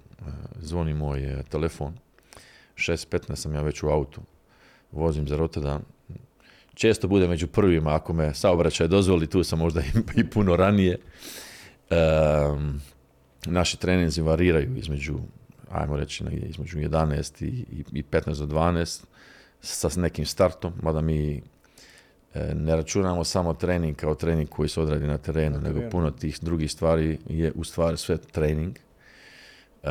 zvoni 0.60 0.94
moj 0.94 1.24
e, 1.24 1.44
telefon. 1.44 1.94
6.15 2.76 3.36
sam 3.36 3.54
ja 3.54 3.62
već 3.62 3.84
u 3.84 3.88
autu. 3.88 4.22
Vozim 4.92 5.28
za 5.28 5.38
Rotterdam. 5.38 5.84
Često 6.74 7.08
bude 7.08 7.28
među 7.28 7.48
prvima, 7.48 7.96
ako 7.96 8.14
me 8.14 8.34
saobraćaj 8.34 8.88
dozvoli, 8.88 9.28
tu 9.28 9.44
sam 9.44 9.60
možda 9.60 9.82
i, 10.18 10.30
puno 10.30 10.56
ranije. 10.56 10.98
naši 13.46 13.80
treninzi 13.80 14.22
variraju 14.22 14.78
između, 14.78 15.20
ajmo 15.72 15.98
reći, 15.98 16.24
između 16.50 16.78
11 16.80 17.46
i, 17.46 17.66
i 17.92 18.04
15 18.04 18.46
do 18.46 18.56
12 18.56 19.04
sa 19.62 20.02
nekim 20.02 20.26
startom, 20.26 20.74
mada 20.82 21.02
mi 21.02 21.42
ne 22.54 22.76
računamo 22.76 23.24
samo 23.24 23.54
trening 23.54 23.96
kao 23.96 24.16
trening 24.16 24.50
koji 24.50 24.70
se 24.70 24.82
odradi 24.82 25.08
na 25.08 25.18
terenu, 25.18 25.60
nego 25.62 25.90
puno 25.92 26.12
tih 26.12 26.40
drugih 26.42 26.72
stvari 26.72 27.18
je 27.30 27.52
u 27.56 27.64
stvari 27.64 27.98
sve 27.98 28.18
trening. 28.18 28.78
Uh, 29.84 29.90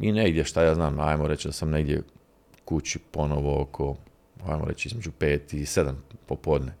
I 0.00 0.12
negdje, 0.12 0.44
šta 0.44 0.62
ja 0.62 0.74
znam, 0.74 1.00
ajmo 1.00 1.28
reći 1.28 1.48
da 1.48 1.52
sam 1.52 1.70
negdje 1.70 2.02
kući 2.64 2.98
ponovo 2.98 3.60
oko, 3.60 3.96
ajmo 4.46 4.64
reći, 4.64 4.88
između 4.88 5.10
5 5.20 5.56
i 5.56 5.64
7 5.64 5.92
popodne. 6.26 6.72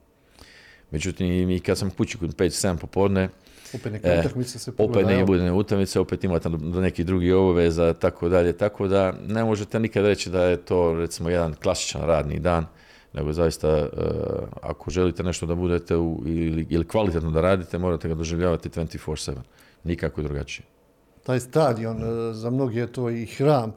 Međutim, 0.90 1.50
i 1.50 1.60
kad 1.60 1.78
sam 1.78 1.90
kući 1.90 2.18
kod 2.18 2.36
5-7 2.36 2.76
popodne, 2.76 3.28
opet 3.74 3.92
neke 3.92 4.08
e, 4.08 4.20
utakmice 4.20 4.58
se 4.58 4.72
Opet 4.78 5.06
ne 5.06 5.24
bude 5.24 5.52
utakmice, 5.52 6.00
opet 6.00 6.24
imate 6.24 6.48
do 6.48 6.80
nekih 6.80 7.06
drugih 7.06 7.34
obaveza, 7.34 7.92
tako 7.92 8.28
dalje, 8.28 8.52
tako 8.52 8.88
da 8.88 9.14
ne 9.28 9.44
možete 9.44 9.80
nikad 9.80 10.04
reći 10.04 10.30
da 10.30 10.44
je 10.44 10.56
to 10.56 10.94
recimo 10.94 11.30
jedan 11.30 11.54
klasičan 11.54 12.02
radni 12.02 12.38
dan, 12.38 12.66
nego 13.12 13.32
zaista 13.32 13.68
e, 13.68 13.88
ako 14.62 14.90
želite 14.90 15.22
nešto 15.22 15.46
da 15.46 15.54
budete 15.54 15.96
u, 15.96 16.22
ili, 16.26 16.66
ili 16.70 16.88
kvalitetno 16.88 17.30
da 17.30 17.40
radite, 17.40 17.78
morate 17.78 18.08
ga 18.08 18.14
doživljavati 18.14 18.68
24-7, 18.68 19.32
nikako 19.84 20.22
drugačije. 20.22 20.66
Taj 21.22 21.40
stadion, 21.40 22.02
e, 22.02 22.34
za 22.34 22.50
mnogi 22.50 22.78
je 22.78 22.92
to 22.92 23.10
i 23.10 23.26
hram. 23.26 23.72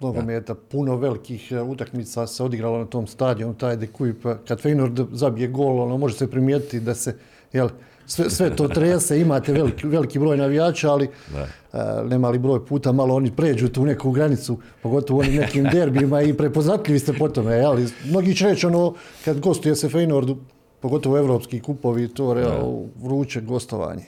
Nogometa, 0.00 0.54
puno 0.54 0.96
velikih 0.96 1.52
utakmica 1.68 2.26
se 2.26 2.42
odigralo 2.42 2.78
na 2.78 2.84
tom 2.84 3.06
stadionu, 3.06 3.54
taj 3.54 3.76
Dekuip, 3.76 4.22
kad 4.48 4.62
Feynord 4.62 5.06
zabije 5.12 5.48
gol, 5.48 5.80
ono 5.80 5.98
može 5.98 6.14
se 6.14 6.30
primijetiti 6.30 6.80
da 6.80 6.94
se, 6.94 7.16
jel, 7.52 7.68
sve, 8.06 8.30
sve 8.30 8.56
to 8.56 8.68
trese, 8.68 9.20
imate 9.20 9.52
veliki, 9.52 9.86
veliki 9.86 10.18
broj 10.18 10.36
navijača, 10.36 10.90
ali 10.90 11.08
nema 12.04 12.30
li 12.30 12.38
broj 12.38 12.66
puta 12.66 12.92
malo 12.92 13.14
oni 13.14 13.30
pređu 13.30 13.68
tu 13.68 13.84
neku 13.84 14.10
granicu, 14.10 14.58
pogotovo 14.82 15.18
u 15.18 15.20
onim 15.20 15.34
nekim 15.34 15.64
derbima 15.72 16.22
i 16.22 16.34
prepoznatljivi 16.34 16.98
ste 16.98 17.12
po 17.12 17.28
tome. 17.28 17.60
Ali 17.60 17.86
mnogi 18.04 18.34
će 18.36 18.46
reći 18.46 18.66
ono, 18.66 18.94
kad 19.24 19.40
gostuje 19.40 19.76
se 19.76 19.88
Feynordu, 19.88 20.36
pogotovo 20.80 21.18
evropski 21.18 21.60
kupovi, 21.60 22.08
to 22.08 22.34
real, 22.34 22.82
vruće 23.02 23.40
gostovanje. 23.40 24.04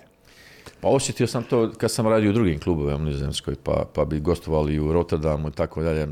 Pa 0.81 0.89
osjetio 0.89 1.27
sam 1.27 1.43
to 1.43 1.73
kad 1.79 1.91
sam 1.91 2.09
radio 2.09 2.31
u 2.31 2.33
drugim 2.33 2.59
klubovima 2.59 2.97
u 2.97 3.05
Nizozemskoj, 3.05 3.55
pa, 3.63 3.85
pa 3.95 4.05
bi 4.05 4.21
gostovali 4.21 4.79
u 4.79 4.93
Rotterdamu 4.93 5.49
i 5.49 5.53
tako 5.53 5.83
dalje. 5.83 6.03
E, 6.03 6.09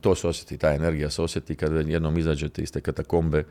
to 0.00 0.14
se 0.14 0.28
osjeti, 0.28 0.58
ta 0.58 0.74
energija 0.74 1.10
se 1.10 1.22
osjeti 1.22 1.54
kad 1.54 1.88
jednom 1.88 2.18
izađete 2.18 2.62
iz 2.62 2.72
te 2.72 2.80
katakombe, 2.80 3.44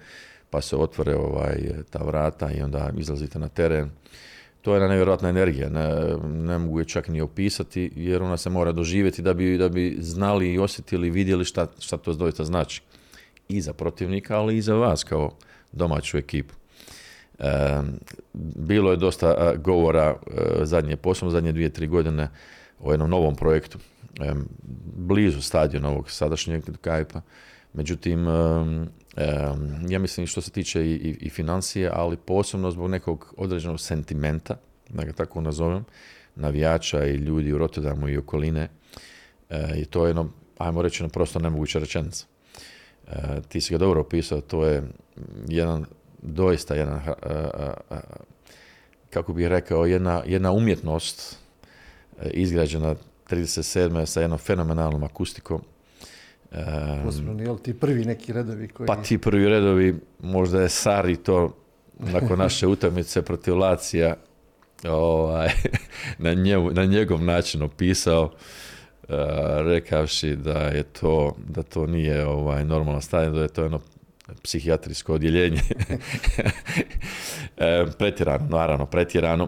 pa 0.53 0.61
se 0.61 0.75
otvore 0.75 1.15
ovaj, 1.15 1.55
ta 1.89 1.99
vrata 2.03 2.51
i 2.51 2.61
onda 2.61 2.89
izlazite 2.97 3.39
na 3.39 3.47
teren. 3.47 3.89
To 4.61 4.71
je 4.71 4.75
jedna 4.75 4.87
nevjerojatna 4.87 5.29
energija, 5.29 5.69
ne, 5.69 6.17
ne 6.23 6.57
mogu 6.57 6.79
je 6.79 6.85
čak 6.85 7.07
ni 7.07 7.21
opisati 7.21 7.91
jer 7.95 8.23
ona 8.23 8.37
se 8.37 8.49
mora 8.49 8.71
doživjeti 8.71 9.21
da 9.21 9.33
bi, 9.33 9.57
da 9.57 9.69
bi 9.69 9.97
znali 9.99 10.53
i 10.53 10.59
osjetili 10.59 11.07
i 11.07 11.11
vidjeli 11.11 11.45
šta, 11.45 11.67
šta 11.79 11.97
to 11.97 12.13
doista 12.13 12.43
znači. 12.43 12.81
I 13.49 13.61
za 13.61 13.73
protivnika, 13.73 14.37
ali 14.37 14.57
i 14.57 14.61
za 14.61 14.75
vas 14.75 15.03
kao 15.03 15.31
domaću 15.71 16.17
ekipu. 16.17 16.53
E, 17.39 17.81
bilo 18.33 18.91
je 18.91 18.97
dosta 18.97 19.55
govora 19.57 20.15
e, 20.15 20.65
zadnje, 20.65 20.95
posebno 20.95 21.31
zadnje 21.31 21.51
dvije, 21.51 21.69
tri 21.69 21.87
godine 21.87 22.29
o 22.79 22.91
jednom 22.91 23.09
novom 23.09 23.35
projektu 23.35 23.79
e, 24.19 24.33
blizu 24.95 25.41
stadiona 25.41 25.89
ovog 25.89 26.11
sadašnjeg 26.11 26.63
Kajpa. 26.81 27.21
Međutim, 27.73 28.27
ja 29.89 29.99
mislim 29.99 30.27
što 30.27 30.41
se 30.41 30.51
tiče 30.51 30.85
i, 30.85 31.17
i, 31.21 31.29
financije, 31.29 31.89
ali 31.93 32.17
posebno 32.17 32.71
zbog 32.71 32.89
nekog 32.89 33.33
određenog 33.37 33.79
sentimenta, 33.79 34.55
da 34.89 35.03
ga 35.03 35.13
tako 35.13 35.41
nazovem, 35.41 35.85
navijača 36.35 37.05
i 37.05 37.15
ljudi 37.15 37.53
u 37.53 37.57
Rotterdamu 37.57 38.09
i 38.09 38.17
okoline, 38.17 38.69
e, 39.49 39.73
i 39.77 39.85
to 39.85 40.05
je 40.05 40.09
jedno, 40.09 40.29
ajmo 40.57 40.81
reći, 40.81 41.03
prosto 41.13 41.39
nemoguća 41.39 41.79
rečenica. 41.79 42.25
E, 43.07 43.41
ti 43.49 43.61
si 43.61 43.73
ga 43.73 43.77
dobro 43.77 44.01
opisao, 44.01 44.41
to 44.41 44.65
je 44.65 44.83
jedan, 45.47 45.85
doista 46.21 46.75
jedan, 46.75 47.01
kako 49.09 49.33
bih 49.33 49.47
rekao, 49.47 49.85
jedna, 49.85 50.23
jedna 50.25 50.51
umjetnost 50.51 51.37
e, 52.21 52.29
izgrađena 52.29 52.95
37. 53.29 54.05
sa 54.05 54.21
jednom 54.21 54.39
fenomenalnom 54.39 55.03
akustikom, 55.03 55.61
Posebno, 57.05 57.43
jel 57.43 57.57
ti 57.57 57.73
prvi 57.73 58.05
neki 58.05 58.33
redovi 58.33 58.67
koji... 58.67 58.87
Pa 58.87 58.95
ti 58.95 59.17
prvi 59.17 59.49
redovi, 59.49 59.99
možda 60.21 60.61
je 60.61 60.69
Sari 60.69 61.15
to 61.15 61.55
nakon 61.99 62.39
naše 62.39 62.67
utakmice 62.67 63.21
protiv 63.21 63.57
Lacija 63.57 64.15
ovaj, 64.89 65.49
na, 66.17 66.33
na 66.71 66.85
njegov 66.85 67.23
način 67.23 67.61
opisao 67.61 68.23
uh, 68.23 69.09
rekavši 69.65 70.35
da 70.35 70.59
je 70.59 70.83
to, 70.83 71.35
da 71.47 71.63
to 71.63 71.87
nije 71.87 72.25
ovaj, 72.25 72.65
normalno 72.65 73.01
stanje, 73.01 73.29
da 73.29 73.41
je 73.41 73.47
to 73.47 73.61
jedno 73.61 73.79
psihijatrijsko 74.43 75.13
odjeljenje. 75.13 75.61
e, 77.57 77.85
pretjerano, 77.97 78.47
naravno, 78.49 78.85
pretjerano. 78.85 79.47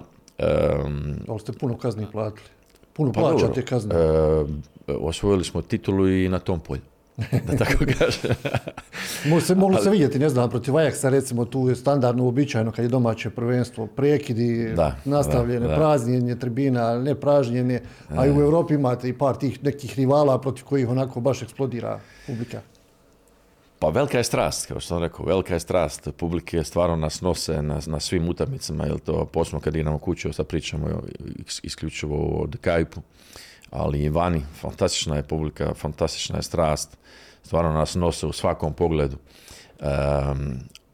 Um, 0.86 1.16
Ali 1.28 1.40
ste 1.40 1.52
puno 1.52 1.78
kazni 1.78 2.08
platili. 2.12 2.48
Puno 2.94 3.12
pa 3.14 3.22
plaćate 3.22 3.66
kazne. 3.66 3.96
E, 3.96 4.00
osvojili 4.88 5.44
smo 5.44 5.62
titulu 5.62 6.10
i 6.10 6.30
na 6.30 6.40
tom 6.40 6.60
polju 6.60 6.82
da 7.18 7.58
tako 7.58 7.86
kažem. 8.00 8.36
Može 9.26 9.46
se, 9.46 9.56
moglo 9.56 9.82
se 9.82 9.90
vidjeti, 9.90 10.20
ne 10.20 10.30
znam, 10.30 10.50
protiv 10.50 10.74
Ajaxa 10.74 11.10
recimo 11.10 11.46
tu 11.46 11.70
je 11.70 11.76
standardno 11.76 12.24
uobičajeno 12.24 12.72
kad 12.72 12.86
je 12.86 12.90
domaće 12.90 13.30
prvenstvo, 13.30 13.88
prekidi, 13.88 14.74
da, 14.76 14.96
nastavljene, 15.06 15.68
da, 15.68 15.76
praznjenje 15.76 16.36
tribina, 16.40 17.00
ne 17.00 17.16
pražnjenje, 17.16 17.82
a 18.10 18.28
i 18.28 18.32
u 18.32 18.42
Europi 18.42 18.74
imate 18.74 19.10
i 19.10 19.18
par 19.18 19.36
tih 19.36 19.64
nekih 19.64 19.96
rivala 19.96 20.42
protiv 20.42 20.66
kojih 20.66 20.90
onako 20.90 21.20
baš 21.20 21.42
eksplodira 21.42 22.00
publika. 22.28 22.62
Pa 23.80 23.90
velika 23.90 24.18
je 24.18 24.24
strast, 24.24 24.66
kao 24.66 24.80
što 24.80 24.88
sam 24.88 25.04
rekao, 25.04 25.26
velika 25.26 25.54
je 25.54 25.60
strast. 25.60 26.10
Publike 26.18 26.64
stvarno 26.64 26.96
nas 26.96 27.22
nose 27.22 27.62
na, 27.62 27.80
na 27.86 28.00
svim 28.00 28.30
utakmicama, 28.30 28.86
jer 28.86 29.00
to 29.00 29.26
posebno 29.26 29.60
kad 29.60 29.76
idemo 29.76 29.98
kuću, 29.98 30.34
sad 30.34 30.48
pričamo 30.48 31.02
isključivo 31.64 32.42
o 32.42 32.48
Dekajpu 32.48 33.02
ali 33.72 34.04
i 34.04 34.10
vani, 34.10 34.42
fantastična 34.62 35.16
je 35.16 35.24
publika, 35.24 35.74
fantastična 35.74 36.38
je 36.38 36.44
strast, 36.44 36.98
stvarno 37.44 37.72
nas 37.72 37.96
nose 37.96 38.28
u 38.28 38.32
svakom 38.32 38.74
pogledu. 38.74 39.18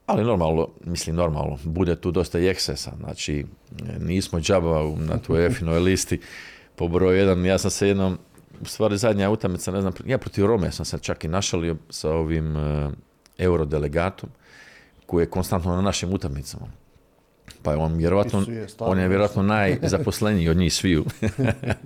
ali 0.06 0.24
normalno, 0.24 0.68
mislim 0.86 1.16
normalno, 1.16 1.58
bude 1.64 1.96
tu 1.96 2.12
dosta 2.12 2.40
i 2.40 2.48
ekscesa, 2.48 2.92
znači 3.00 3.46
nismo 4.00 4.40
džaba 4.40 4.84
na 4.98 5.18
tu 5.18 5.36
EFI-noj 5.46 5.80
listi 5.80 6.20
po 6.76 6.88
broju 6.88 7.18
jedan, 7.18 7.46
ja 7.46 7.58
sam 7.58 7.72
se 7.72 7.88
jednom, 7.88 8.18
u 8.62 8.66
stvari 8.66 8.98
zadnja 8.98 9.30
utakmica, 9.30 9.72
ne 9.72 9.82
znam, 9.82 9.94
ja 10.06 10.18
protiv 10.18 10.46
Rome 10.46 10.72
sam 10.72 10.86
se 10.86 11.00
čak 11.00 11.24
i 11.24 11.28
našalio 11.28 11.76
sa 11.90 12.10
ovim 12.10 12.56
uh, 12.56 12.94
eurodelegatom, 13.38 14.30
koji 15.06 15.24
je 15.24 15.30
konstantno 15.30 15.76
na 15.76 15.82
našim 15.82 16.14
utakmicama. 16.14 16.81
Pa 17.64 17.72
je 17.72 17.78
on 17.78 17.98
vjerojatno, 17.98 18.46
on 18.80 19.00
je 19.00 19.08
vjerojatno 19.08 19.44
najzaposleniji 19.54 20.50
od 20.50 20.58
njih 20.58 20.74
sviju. 20.74 21.06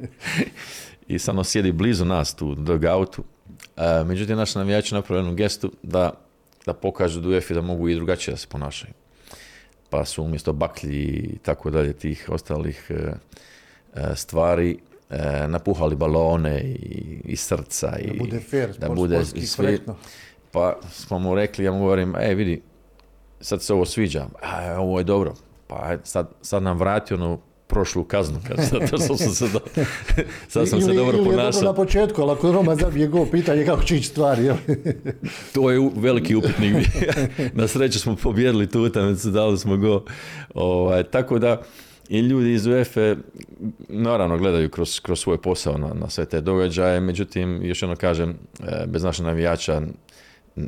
I 1.07 1.19
samo 1.19 1.43
sjedi 1.43 1.71
blizu 1.71 2.05
nas 2.05 2.33
tu, 2.33 2.55
dugoutu. 2.55 3.23
E, 3.77 4.03
međutim, 4.03 4.37
naš 4.37 4.55
navijač 4.55 4.91
napravio 4.91 5.19
jednu 5.19 5.35
gestu 5.35 5.71
da, 5.83 6.11
da 6.65 6.73
pokažu 6.73 7.21
da 7.21 7.29
UEFA 7.29 7.53
da 7.53 7.61
mogu 7.61 7.89
i 7.89 7.95
drugačije 7.95 8.33
da 8.33 8.37
se 8.37 8.47
ponašaju. 8.47 8.93
Pa 9.89 10.05
su 10.05 10.23
umjesto 10.23 10.53
baklji 10.53 11.03
i 11.33 11.37
tako 11.37 11.69
dalje 11.69 11.93
tih 11.93 12.29
ostalih 12.31 12.87
e, 12.89 12.93
e, 13.95 14.15
stvari 14.15 14.77
napuhali 15.47 15.95
balone 15.95 16.61
i, 16.61 17.21
i 17.25 17.35
srca. 17.35 17.97
I, 17.99 18.07
da 18.07 18.23
bude 18.23 18.39
fair, 18.39 18.77
da 18.77 18.89
bude 18.89 19.25
svi, 19.25 19.79
Pa 20.51 20.79
smo 20.91 21.19
mu 21.19 21.35
rekli, 21.35 21.65
ja 21.65 21.71
mu 21.71 21.79
govorim, 21.79 22.15
e 22.19 22.35
vidi, 22.35 22.61
sad 23.41 23.63
se 23.63 23.73
ovo 23.73 23.85
sviđa, 23.85 24.27
a, 24.41 24.75
ovo 24.79 24.99
je 24.99 25.03
dobro, 25.03 25.33
pa 25.75 25.97
sad, 26.03 26.29
sad 26.41 26.63
nam 26.63 26.77
vrati 26.77 27.13
onu 27.13 27.39
prošlu 27.67 28.03
kaznu, 28.03 28.39
kad 28.47 28.57
zato 28.71 28.97
sam 28.97 29.17
se, 29.17 29.47
do... 29.47 29.59
sad 30.47 30.69
sam 30.69 30.79
ili, 30.79 30.87
se 30.87 30.93
dobro 30.93 31.17
ili 31.17 31.29
ponašao. 31.29 31.61
Na 31.61 31.73
početku, 31.73 32.21
ali 32.21 32.31
ako 32.31 32.51
Roma 32.51 32.75
zabije 32.75 33.07
go, 33.07 33.25
pitanje 33.31 33.65
kako 33.65 33.83
će 33.83 33.97
ići 33.97 34.07
stvari. 34.07 34.51
to 35.53 35.71
je 35.71 35.89
veliki 35.95 36.35
upitnik. 36.35 36.87
na 37.53 37.67
sreću 37.67 37.99
smo 37.99 38.15
pobjedili 38.15 38.69
tu 38.69 38.81
utakmicu, 38.81 39.29
dali 39.29 39.57
smo 39.57 39.77
go. 39.77 40.03
Ovaj, 40.53 41.03
tako 41.03 41.39
da, 41.39 41.61
i 42.09 42.19
ljudi 42.19 42.53
iz 42.53 42.65
UEFA 42.65 43.15
naravno 43.89 44.37
gledaju 44.37 44.69
kroz, 44.69 44.99
kroz 44.99 45.19
svoj 45.19 45.41
posao 45.41 45.77
na, 45.77 45.93
na 45.93 46.09
sve 46.09 46.25
te 46.25 46.41
događaje, 46.41 46.99
međutim, 46.99 47.65
još 47.65 47.81
jedno 47.81 47.95
kažem, 47.95 48.29
e, 48.29 48.85
bez 48.87 49.03
našeg 49.03 49.25
navijača 49.25 49.81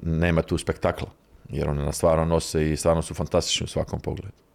nema 0.04 0.42
tu 0.42 0.58
spektakla. 0.58 1.08
jer 1.50 1.70
one 1.70 1.86
nas 1.86 1.96
stvarno 1.96 2.26
nose 2.26 2.72
i 2.72 2.78
stvarno 2.78 3.02
su 3.02 3.14
fantastični 3.14 3.64
u 3.64 3.68
svakom 3.68 4.00
pogledu. 4.00 4.47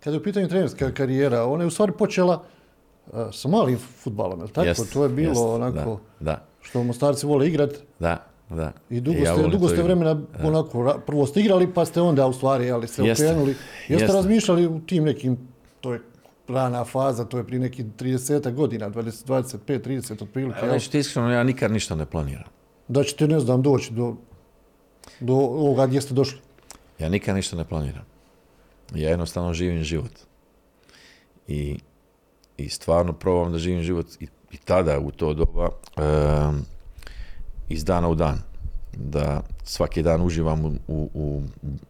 Kada 0.00 0.16
je 0.16 0.20
u 0.20 0.22
pitanju 0.22 0.48
trenerska 0.48 0.90
karijera, 0.90 1.44
ona 1.44 1.62
je 1.62 1.66
u 1.66 1.70
stvari 1.70 1.92
počela 1.92 2.42
uh, 3.06 3.12
sa 3.32 3.48
malim 3.48 3.78
futbalom, 3.78 4.40
je 4.40 4.48
tako? 4.48 4.66
Jest, 4.66 4.92
to 4.92 5.02
je 5.02 5.08
bilo 5.08 5.30
jest, 5.30 5.40
onako 5.40 6.00
Da, 6.20 6.24
da, 6.32 6.44
što 6.60 6.82
mostarci 6.82 7.26
vole 7.26 7.48
igrat 7.48 7.70
da. 7.98 8.26
da. 8.50 8.72
i 8.90 9.00
dugo 9.00 9.18
I 9.18 9.22
ja 9.22 9.34
ste, 9.34 9.48
dugo 9.48 9.68
ste 9.68 9.82
vremena 9.82 10.20
onako, 10.42 11.00
prvo 11.06 11.26
ste 11.26 11.40
igrali 11.40 11.72
pa 11.74 11.84
ste 11.84 12.00
onda 12.00 12.26
u 12.26 12.32
stvari 12.32 12.70
ali 12.70 12.88
se 12.88 13.04
Jeste, 13.04 13.26
okrenuli. 13.26 13.50
Jeste 13.50 14.04
jeste. 14.04 14.12
razmišljali 14.12 14.66
u 14.66 14.80
tim 14.80 15.04
nekim, 15.04 15.38
to 15.80 15.92
je 15.92 16.00
rana 16.48 16.84
faza, 16.84 17.24
to 17.24 17.38
je 17.38 17.44
prije 17.44 17.60
nekih 17.60 17.84
30 17.84 18.54
godina, 18.54 18.90
20, 18.90 19.26
25, 19.26 19.80
30 19.80 20.22
otprilike, 20.22 20.58
jel? 20.62 20.72
reći 20.72 20.90
ti 20.90 20.98
iskreno, 20.98 21.30
ja 21.30 21.42
nikad 21.42 21.72
ništa 21.72 21.94
ne 21.94 22.06
planiram. 22.06 22.48
da 22.88 23.04
ćete, 23.04 23.28
ne 23.28 23.40
znam, 23.40 23.62
doći 23.62 23.92
do, 23.92 24.14
do 25.20 25.34
ovoga 25.34 25.86
gdje 25.86 26.00
ste 26.00 26.14
došli. 26.14 26.38
Ja 26.98 27.08
nikad 27.08 27.34
ništa 27.34 27.56
ne 27.56 27.64
planiram. 27.64 28.04
Ja 28.94 29.10
jednostavno 29.10 29.54
živim 29.54 29.82
život. 29.82 30.12
I, 31.48 31.78
i 32.56 32.68
stvarno 32.68 33.12
probam 33.12 33.52
da 33.52 33.58
živim 33.58 33.82
život 33.82 34.06
i, 34.20 34.28
i 34.50 34.56
tada 34.56 34.98
u 34.98 35.10
to 35.10 35.34
doba 35.34 35.68
em, 35.96 36.64
iz 37.68 37.84
dana 37.84 38.08
u 38.08 38.14
dan. 38.14 38.42
Da 38.96 39.42
svaki 39.64 40.02
dan 40.02 40.22
uživam 40.22 40.64
u, 40.64 40.72
u, 40.88 41.10
u, 41.14 41.42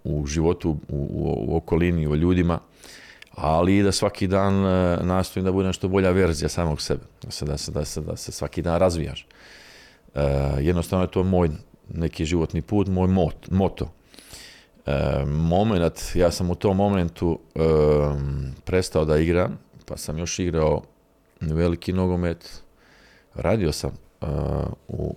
u 0.04 0.26
životu, 0.26 0.70
u, 0.70 0.76
u, 0.88 1.44
u 1.48 1.56
okolini, 1.56 2.06
u 2.06 2.16
ljudima, 2.16 2.58
ali 3.30 3.78
i 3.78 3.82
da 3.82 3.92
svaki 3.92 4.26
dan 4.26 4.66
e, 4.66 4.98
nastojim 5.02 5.44
da 5.44 5.52
budem 5.52 5.72
što 5.72 5.88
bolja 5.88 6.10
verzija 6.10 6.48
samog 6.48 6.80
sebe. 6.80 7.02
Da 7.22 7.30
se, 7.30 7.44
da 7.44 7.58
se, 7.58 7.72
da 7.72 7.84
se, 7.84 8.00
da 8.00 8.16
se 8.16 8.32
svaki 8.32 8.62
dan 8.62 8.78
razvijaš. 8.80 9.26
E, 10.14 10.20
jednostavno 10.60 11.04
je 11.04 11.10
to 11.10 11.22
moj 11.22 11.50
neki 11.88 12.24
životni 12.24 12.62
put, 12.62 12.88
moj 12.88 13.08
mot, 13.08 13.50
moto. 13.50 13.90
E, 14.86 15.24
moment, 15.26 16.02
ja 16.14 16.30
sam 16.30 16.50
u 16.50 16.54
tom 16.54 16.76
momentu 16.76 17.38
e, 17.54 17.60
prestao 18.64 19.04
da 19.04 19.18
igram, 19.18 19.58
pa 19.86 19.96
sam 19.96 20.18
još 20.18 20.38
igrao 20.38 20.82
veliki 21.40 21.92
nogomet, 21.92 22.62
radio 23.34 23.72
sam 23.72 23.90
e, 23.90 24.26
u, 24.88 25.14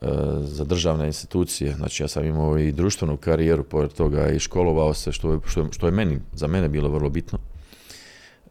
e, 0.00 0.06
za 0.40 0.64
državne 0.64 1.06
institucije, 1.06 1.74
znači 1.74 2.02
ja 2.02 2.08
sam 2.08 2.24
imao 2.24 2.58
i 2.58 2.72
društvenu 2.72 3.16
karijeru 3.16 3.64
pored 3.64 3.92
toga 3.92 4.28
i 4.28 4.38
školovao 4.38 4.94
se, 4.94 5.12
što 5.12 5.32
je, 5.32 5.38
što 5.46 5.60
je, 5.60 5.66
što 5.72 5.86
je 5.86 5.92
meni, 5.92 6.20
za 6.32 6.46
mene 6.46 6.68
bilo 6.68 6.88
vrlo 6.88 7.10
bitno. 7.10 7.38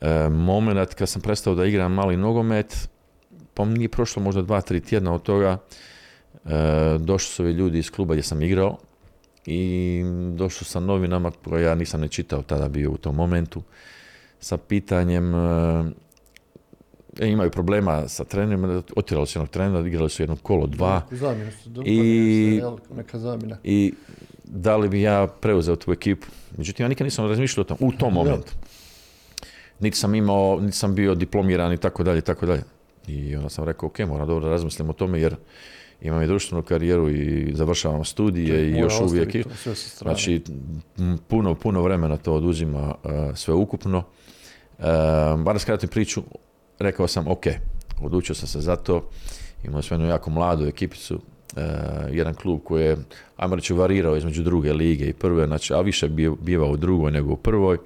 E, 0.01 0.29
moment 0.29 0.93
kad 0.93 1.09
sam 1.09 1.21
prestao 1.21 1.55
da 1.55 1.65
igram 1.65 1.93
mali 1.93 2.17
nogomet, 2.17 2.89
pa 3.53 3.65
nije 3.65 3.89
prošlo 3.89 4.23
možda 4.23 4.41
dva, 4.41 4.61
tri 4.61 4.81
tjedna 4.81 5.13
od 5.13 5.23
toga, 5.23 5.57
e, 6.45 6.97
došli 6.99 7.29
su 7.29 7.43
ovi 7.43 7.51
ljudi 7.51 7.79
iz 7.79 7.91
kluba 7.91 8.13
gdje 8.13 8.23
sam 8.23 8.41
igrao 8.41 8.77
i 9.45 10.01
došao 10.35 10.63
sa 10.65 10.79
novinama 10.79 11.31
koje 11.43 11.63
ja 11.63 11.75
nisam 11.75 12.01
ne 12.01 12.07
čitao 12.07 12.41
tada 12.41 12.69
bio 12.69 12.91
u 12.91 12.97
tom 12.97 13.15
momentu 13.15 13.61
sa 14.39 14.57
pitanjem 14.57 15.35
e, 15.35 15.83
e, 17.19 17.27
imaju 17.27 17.51
problema 17.51 18.07
sa 18.07 18.23
trenerima, 18.23 18.81
otjerali 18.95 19.27
su 19.27 19.39
jednog 19.39 19.49
trenera, 19.49 19.87
igrali 19.87 20.09
su 20.09 20.21
jedno 20.21 20.35
kolo, 20.35 20.67
dva 20.67 20.95
Neku 20.95 21.15
zamjenu 21.15 21.51
ste 21.51 21.69
dobili, 21.69 21.95
I- 21.95 22.55
jel, 22.55 22.77
neka 22.95 23.19
zamjena. 23.19 23.57
i 23.63 23.93
da 24.43 24.77
li 24.77 24.89
bi 24.89 25.01
ja 25.01 25.27
preuzeo 25.41 25.75
tu 25.75 25.91
ekipu. 25.91 26.27
Međutim, 26.57 26.83
ja 26.83 26.87
nikad 26.87 27.05
nisam 27.05 27.27
razmišljao 27.27 27.61
o 27.61 27.65
tom, 27.65 27.77
u 27.79 27.91
tom 27.91 28.13
momentu. 28.13 28.53
Niti 29.79 29.97
sam 29.97 30.15
imao, 30.15 30.59
niti 30.59 30.77
sam 30.77 30.95
bio 30.95 31.15
diplomiran 31.15 31.73
i 31.73 31.77
tako 31.77 32.03
dalje, 32.03 32.19
i 32.19 32.21
tako 32.21 32.45
dalje. 32.45 32.63
I 33.07 33.35
onda 33.35 33.49
sam 33.49 33.65
rekao, 33.65 33.87
ok, 33.87 33.99
moram 33.99 34.27
dobro 34.27 34.45
da 34.45 34.51
razmislim 34.51 34.89
o 34.89 34.93
tome 34.93 35.21
jer 35.21 35.35
imam 36.01 36.21
i 36.21 36.27
društvenu 36.27 36.63
karijeru 36.63 37.09
i 37.09 37.51
završavam 37.53 38.05
studije 38.05 38.69
i 38.69 38.79
još 38.79 38.99
uvijek. 39.01 39.35
Znači, 39.97 40.41
puno, 41.27 41.55
puno 41.55 41.81
vremena 41.81 42.17
to 42.17 42.33
oduzima 42.33 42.95
uh, 43.03 43.11
sve 43.35 43.53
ukupno. 43.53 43.97
Uh, 43.97 44.85
bar 45.43 45.59
skratim 45.59 45.89
priču, 45.89 46.21
rekao 46.79 47.07
sam, 47.07 47.27
ok, 47.27 47.43
odlučio 48.01 48.35
sam 48.35 48.47
se 48.47 48.61
za 48.61 48.75
to. 48.75 49.09
Imao 49.63 49.81
sam 49.81 49.95
jednu 49.95 50.09
jako 50.09 50.29
mladu 50.29 50.65
ekipicu, 50.65 51.15
uh, 51.15 51.61
jedan 52.11 52.33
klub 52.33 52.59
koji 52.63 52.83
je, 52.83 52.97
ajmo 53.35 53.55
reći, 53.55 53.73
varirao 53.73 54.17
između 54.17 54.43
druge 54.43 54.73
lige 54.73 55.05
i 55.05 55.13
prve, 55.13 55.47
znači, 55.47 55.73
a 55.73 55.81
više 55.81 56.09
bivao 56.39 56.71
u 56.71 56.77
drugoj 56.77 57.11
nego 57.11 57.33
u 57.33 57.37
prvoj. 57.37 57.77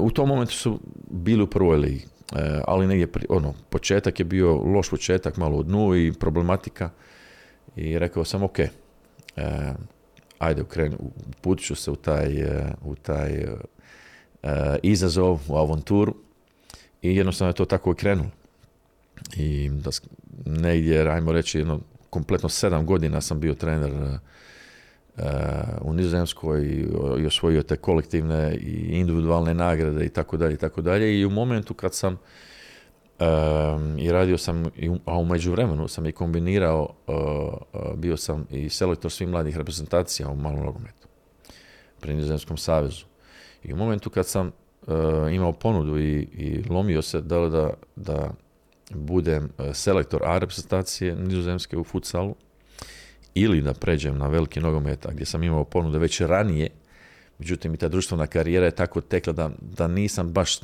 U 0.00 0.10
tom 0.10 0.28
momentu 0.28 0.52
su 0.52 0.80
bili 1.10 1.42
u 1.42 1.46
prvoj 1.46 1.76
ligi, 1.76 2.04
ali 2.64 2.86
negdje, 2.86 3.08
ono, 3.28 3.54
početak 3.70 4.18
je 4.18 4.24
bio 4.24 4.54
loš 4.54 4.90
početak, 4.90 5.36
malo 5.36 5.56
u 5.56 5.62
dnu 5.62 5.96
i 5.96 6.12
problematika. 6.12 6.90
I 7.76 7.98
rekao 7.98 8.24
sam, 8.24 8.42
ok, 8.42 8.58
uh, 8.58 9.42
ajde 10.42 10.62
ukrenu, 10.62 10.96
uputit 11.28 11.66
ću 11.66 11.74
se 11.74 11.90
u 11.90 11.96
taj, 11.96 12.40
eh, 12.40 12.74
u 12.84 12.94
taj 12.94 13.32
eh, 13.32 13.48
eh, 14.42 14.76
izazov, 14.82 15.40
u 15.48 15.56
avanturu 15.56 16.14
i 17.02 17.16
jednostavno 17.16 17.50
je 17.50 17.54
to 17.54 17.64
tako 17.64 17.92
i 17.92 17.94
krenulo. 17.94 18.30
I 19.36 19.70
da 19.72 19.90
negdje, 20.46 21.10
ajmo 21.10 21.32
reći, 21.32 21.58
jedno, 21.58 21.80
kompletno 22.10 22.48
sedam 22.48 22.86
godina 22.86 23.20
sam 23.20 23.40
bio 23.40 23.54
trener 23.54 23.90
eh, 23.90 24.14
eh, 24.14 24.18
u 25.80 25.92
Nizozemskoj 25.92 26.66
i, 27.18 27.26
osvojio 27.26 27.62
te 27.62 27.76
kolektivne 27.76 28.54
i 28.54 28.98
individualne 28.98 29.54
nagrade 29.54 30.04
i 30.04 30.08
tako 30.08 30.36
dalje 30.36 30.54
i 30.54 30.56
tako 30.56 30.82
dalje 30.82 31.20
i 31.20 31.26
u 31.26 31.30
momentu 31.30 31.74
kad 31.74 31.94
sam 31.94 32.18
em, 33.18 33.98
i 33.98 34.12
radio 34.12 34.38
sam, 34.38 34.64
a 35.04 35.18
u 35.18 35.24
međuvremenu 35.24 35.88
sam 35.88 36.06
i 36.06 36.12
kombinirao, 36.12 36.94
uh, 37.06 37.16
uh, 37.72 37.98
bio 37.98 38.16
sam 38.16 38.46
i 38.50 38.68
selektor 38.68 39.10
svih 39.10 39.28
mladih 39.28 39.56
reprezentacija 39.56 40.28
u 40.28 40.36
malom 40.36 40.64
nogometu 40.64 41.08
pri 42.00 42.14
Nizozemskom 42.14 42.56
savezu. 42.56 43.04
I 43.64 43.72
u 43.72 43.76
momentu 43.76 44.10
kad 44.10 44.26
sam 44.26 44.46
uh, 44.46 44.94
imao 45.32 45.52
ponudu 45.52 45.98
i, 45.98 46.28
i 46.32 46.64
lomio 46.68 47.02
se 47.02 47.20
da 47.20 47.48
da, 47.48 47.70
da 47.96 48.30
budem 48.90 49.50
selektor 49.72 50.22
A 50.24 50.38
reprezentacije 50.38 51.16
nizozemske 51.16 51.76
u 51.78 51.84
futsalu 51.84 52.34
ili 53.34 53.62
da 53.62 53.74
pređem 53.74 54.18
na 54.18 54.28
veliki 54.28 54.60
nogomet, 54.60 55.06
a 55.06 55.12
gdje 55.12 55.26
sam 55.26 55.42
imao 55.42 55.64
ponude 55.64 55.98
već 55.98 56.20
ranije, 56.20 56.68
međutim 57.38 57.74
i 57.74 57.76
ta 57.76 57.88
društvena 57.88 58.26
karijera 58.26 58.66
je 58.66 58.70
tako 58.70 59.00
tekla 59.00 59.32
da, 59.32 59.50
da 59.60 59.88
nisam 59.88 60.32
baš 60.32 60.60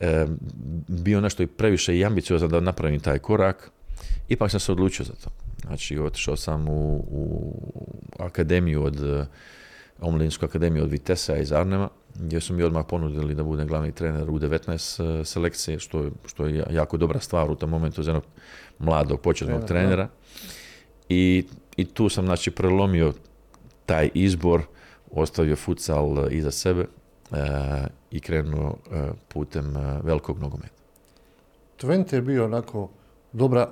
e, 0.00 0.26
bio 0.88 1.20
nešto 1.20 1.42
i 1.42 1.46
previše 1.46 1.96
i 1.96 2.04
ambiciozan 2.04 2.50
da 2.50 2.60
napravim 2.60 3.00
taj 3.00 3.18
korak, 3.18 3.70
ipak 4.28 4.50
sam 4.50 4.60
se 4.60 4.72
odlučio 4.72 5.04
za 5.04 5.12
to. 5.12 5.30
Znači, 5.66 5.98
otišao 5.98 6.36
sam 6.36 6.68
u, 6.68 7.04
u 7.10 7.54
akademiju 8.18 8.84
od 8.84 9.26
omladinsku 10.00 10.44
akademiju 10.44 10.84
od 10.84 10.90
Vitesa 10.90 11.36
iz 11.36 11.52
Arnema, 11.52 11.88
gdje 12.14 12.40
su 12.40 12.54
mi 12.54 12.62
odmah 12.62 12.84
ponudili 12.88 13.34
da 13.34 13.42
budem 13.42 13.66
glavni 13.66 13.92
trener 13.92 14.30
u 14.30 14.38
19 14.38 15.20
e, 15.20 15.24
selekcije, 15.24 15.78
što 15.78 16.02
je, 16.02 16.10
što 16.26 16.46
je 16.46 16.64
jako 16.70 16.96
dobra 16.96 17.20
stvar 17.20 17.50
u 17.50 17.54
tom 17.54 17.70
momentu 17.70 18.02
za 18.02 18.10
jednog 18.10 18.24
mladog 18.78 19.20
početnog 19.20 19.64
trenera. 19.64 20.08
I, 21.08 21.44
I 21.76 21.84
tu 21.84 22.08
sam 22.08 22.24
znači 22.26 22.50
prelomio 22.50 23.12
taj 23.86 24.10
izbor, 24.14 24.62
ostavio 25.10 25.56
futsal 25.56 26.18
e, 26.18 26.34
iza 26.34 26.50
sebe 26.50 26.80
e, 26.80 27.36
i 28.10 28.20
krenuo 28.20 28.76
e, 28.92 29.08
putem 29.28 29.76
e, 29.76 30.00
velikog 30.02 30.38
nogometa. 30.38 30.82
Twente 31.80 32.14
je 32.14 32.22
bio 32.22 32.44
onako 32.44 32.90
dobra 33.32 33.68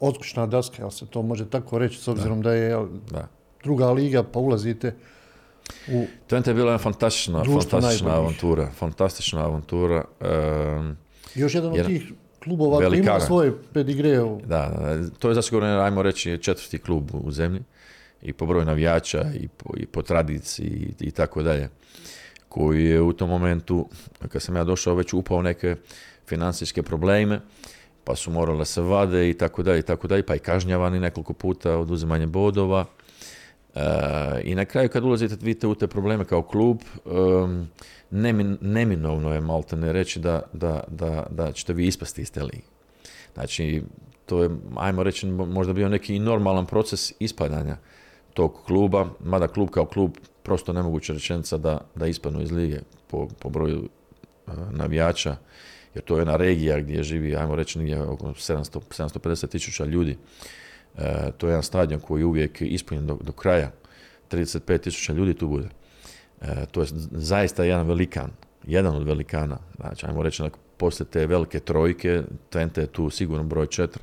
otkućna 0.00 0.46
daska, 0.46 0.82
jel 0.82 0.90
se 0.90 1.06
to 1.06 1.22
može 1.22 1.50
tako 1.50 1.78
reći, 1.78 1.98
s 1.98 2.08
obzirom 2.08 2.42
da, 2.42 2.52
je 2.52 2.68
jel, 2.68 2.88
Da. 3.10 3.28
druga 3.62 3.90
liga, 3.90 4.22
pa 4.22 4.38
ulazite 4.38 4.94
u... 5.92 6.06
Twente 6.28 6.48
je 6.48 6.54
bila 6.54 6.72
jedna 6.72 6.78
fantastična, 6.78 7.42
avantura. 8.16 8.70
Fantastična 8.70 9.44
avantura. 9.44 10.04
Još 11.34 11.54
jedan 11.54 11.70
od 11.70 11.76
Jedan- 11.76 11.92
tih 11.92 12.12
klubova 12.44 12.88
koji 12.88 12.98
ima 12.98 13.20
svoje 13.20 13.52
pedigre. 13.72 14.18
Da, 14.46 14.72
to 15.18 15.28
je 15.28 15.34
zasigurno, 15.34 15.80
ajmo 15.80 16.02
reći, 16.02 16.38
četvrti 16.38 16.78
klub 16.78 17.10
u 17.12 17.30
zemlji 17.30 17.62
i 18.22 18.32
po 18.32 18.46
broju 18.46 18.64
navijača 18.64 19.24
i 19.34 19.48
po, 19.48 19.74
i 19.76 19.86
po 19.86 20.02
tradiciji 20.02 20.94
i, 21.00 21.06
i 21.06 21.10
tako 21.10 21.42
dalje 21.42 21.68
koji 22.54 22.84
je 22.84 23.00
u 23.00 23.12
tom 23.12 23.30
momentu, 23.30 23.88
kad 24.28 24.42
sam 24.42 24.56
ja 24.56 24.64
došao, 24.64 24.94
već 24.94 25.12
upao 25.12 25.42
neke 25.42 25.76
financijske 26.26 26.82
probleme, 26.82 27.40
pa 28.04 28.16
su 28.16 28.30
morali 28.30 28.58
da 28.58 28.64
se 28.64 28.82
vade 28.82 29.30
i 29.30 29.34
tako 29.34 29.62
dalje 29.62 29.78
i 29.78 29.82
tako 29.82 30.08
dalje, 30.08 30.22
pa 30.22 30.34
i 30.34 30.38
kažnjavani 30.38 31.00
nekoliko 31.00 31.32
puta 31.32 31.76
oduzimanje 31.78 32.26
bodova. 32.26 32.84
I 34.44 34.54
na 34.54 34.64
kraju 34.64 34.88
kad 34.88 35.04
ulazite 35.04 35.36
vidite 35.40 35.66
u 35.66 35.74
te 35.74 35.86
probleme 35.86 36.24
kao 36.24 36.42
klub, 36.42 36.80
em, 37.06 37.70
nemin- 38.10 38.56
neminovno 38.60 39.34
je 39.34 39.40
malte 39.40 39.76
ne 39.76 39.92
reći 39.92 40.20
da, 40.20 40.42
da, 40.52 40.84
da, 40.88 41.26
da 41.30 41.52
ćete 41.52 41.72
vi 41.72 41.86
ispasti 41.86 42.22
iz 42.22 42.32
te 42.32 42.42
lige. 42.42 42.62
Znači, 43.34 43.82
to 44.26 44.42
je, 44.42 44.50
ajmo 44.76 45.02
reći, 45.02 45.26
mo- 45.26 45.46
možda 45.52 45.72
bio 45.72 45.88
neki 45.88 46.18
normalan 46.18 46.66
proces 46.66 47.12
ispadanja 47.18 47.76
tog 48.34 48.54
kluba, 48.66 49.06
mada 49.24 49.48
klub 49.48 49.70
kao 49.70 49.86
klub 49.86 50.10
prosto 50.42 50.72
nemoguća 50.72 51.12
rečenica 51.12 51.56
da, 51.58 51.80
da 51.94 52.06
ispadnu 52.06 52.42
iz 52.42 52.50
lige 52.50 52.78
po, 53.10 53.28
po 53.38 53.48
broju 53.48 53.88
e, 54.46 54.50
navijača, 54.70 55.36
jer 55.94 56.04
to 56.04 56.16
je 56.16 56.20
jedna 56.20 56.36
regija 56.36 56.80
gdje 56.80 57.02
živi, 57.02 57.36
ajmo 57.36 57.54
reći, 57.56 57.78
negdje 57.78 58.02
oko 58.02 58.26
700, 58.26 58.80
750 58.90 59.48
tisuća 59.48 59.84
ljudi. 59.84 60.18
E, 60.98 61.30
to 61.38 61.46
je 61.46 61.50
jedan 61.50 61.62
stadion 61.62 62.00
koji 62.00 62.20
je 62.20 62.26
uvijek 62.26 62.60
ispunjen 62.60 63.06
do, 63.06 63.18
do 63.20 63.32
kraja. 63.32 63.70
35 64.30 64.78
tisuća 64.78 65.12
ljudi 65.12 65.34
tu 65.34 65.48
bude. 65.48 65.68
E, 66.40 66.66
to 66.70 66.80
je 66.80 66.86
zaista 67.10 67.64
jedan 67.64 67.86
velikan, 67.86 68.30
jedan 68.66 68.96
od 68.96 69.06
velikana. 69.06 69.58
Znači, 69.76 70.06
ajmo 70.06 70.22
reći, 70.22 70.42
poslije 70.76 71.06
te 71.06 71.26
velike 71.26 71.60
trojke, 71.60 72.22
Twente 72.50 72.80
je 72.80 72.86
tu 72.86 73.10
sigurno 73.10 73.44
broj 73.44 73.66
četiri. 73.66 74.02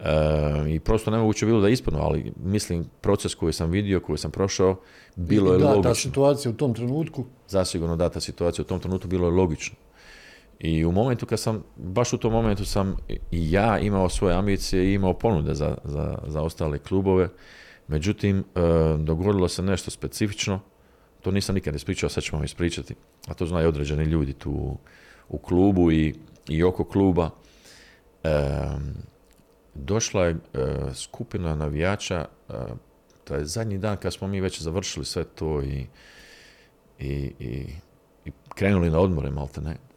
E, 0.00 0.74
I 0.74 0.80
prosto 0.80 1.10
nemoguće 1.10 1.46
bilo 1.46 1.60
da 1.60 1.68
ispuno, 1.68 1.98
ali 1.98 2.32
mislim 2.44 2.84
proces 3.00 3.34
koji 3.34 3.52
sam 3.52 3.70
vidio, 3.70 4.00
koji 4.00 4.18
sam 4.18 4.30
prošao, 4.30 4.80
bilo 5.16 5.52
je 5.52 5.58
logično. 5.58 5.82
ta 5.82 5.94
situacija 5.94 6.50
u 6.50 6.54
tom 6.54 6.74
trenutku? 6.74 7.24
Zasigurno 7.48 7.96
da, 7.96 8.08
ta 8.08 8.20
situacija 8.20 8.62
u 8.62 8.66
tom 8.66 8.80
trenutku 8.80 9.08
bilo 9.08 9.26
je 9.26 9.32
logično. 9.32 9.76
I 10.60 10.84
u 10.84 10.92
momentu 10.92 11.26
kad 11.26 11.40
sam, 11.40 11.64
baš 11.76 12.12
u 12.12 12.18
tom 12.18 12.32
momentu 12.32 12.64
sam 12.64 12.96
i 13.30 13.52
ja 13.52 13.78
imao 13.78 14.08
svoje 14.08 14.34
ambicije 14.34 14.84
i 14.84 14.94
imao 14.94 15.14
ponude 15.14 15.54
za, 15.54 15.76
za, 15.84 16.18
za 16.26 16.42
ostale 16.42 16.78
klubove, 16.78 17.28
međutim, 17.88 18.38
e, 18.38 18.42
dogodilo 18.98 19.48
se 19.48 19.62
nešto 19.62 19.90
specifično, 19.90 20.60
to 21.20 21.30
nisam 21.30 21.54
nikad 21.54 21.74
ispričao, 21.74 22.08
sad 22.08 22.24
vam 22.32 22.44
ispričati, 22.44 22.94
a 23.28 23.34
to 23.34 23.46
znaju 23.46 23.68
određeni 23.68 24.04
ljudi 24.04 24.32
tu 24.32 24.78
u 25.28 25.38
klubu 25.38 25.92
i, 25.92 26.14
i 26.48 26.62
oko 26.62 26.84
kluba. 26.84 27.30
E, 28.24 28.30
došla 29.74 30.24
je 30.24 30.30
e, 30.30 30.36
skupina 30.94 31.54
navijača, 31.54 32.24
e, 32.48 33.34
je 33.34 33.44
zadnji 33.44 33.78
dan 33.78 33.96
kad 33.96 34.12
smo 34.14 34.28
mi 34.28 34.40
već 34.40 34.62
završili 34.62 35.06
sve 35.06 35.24
to 35.24 35.62
i, 35.62 35.86
i, 36.98 37.32
i, 37.38 37.66
i 38.24 38.30
krenuli 38.54 38.90
na 38.90 39.00
odmore, 39.00 39.30
malte 39.30 39.60
ne. 39.60 39.87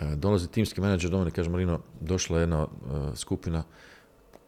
E, 0.00 0.16
dolazi 0.16 0.48
timski 0.48 0.80
menadžer 0.80 1.10
do 1.10 1.18
mene, 1.18 1.30
kaže 1.30 1.50
Marino, 1.50 1.80
došla 2.00 2.38
je 2.38 2.42
jedna 2.42 2.66
skupina, 3.14 3.64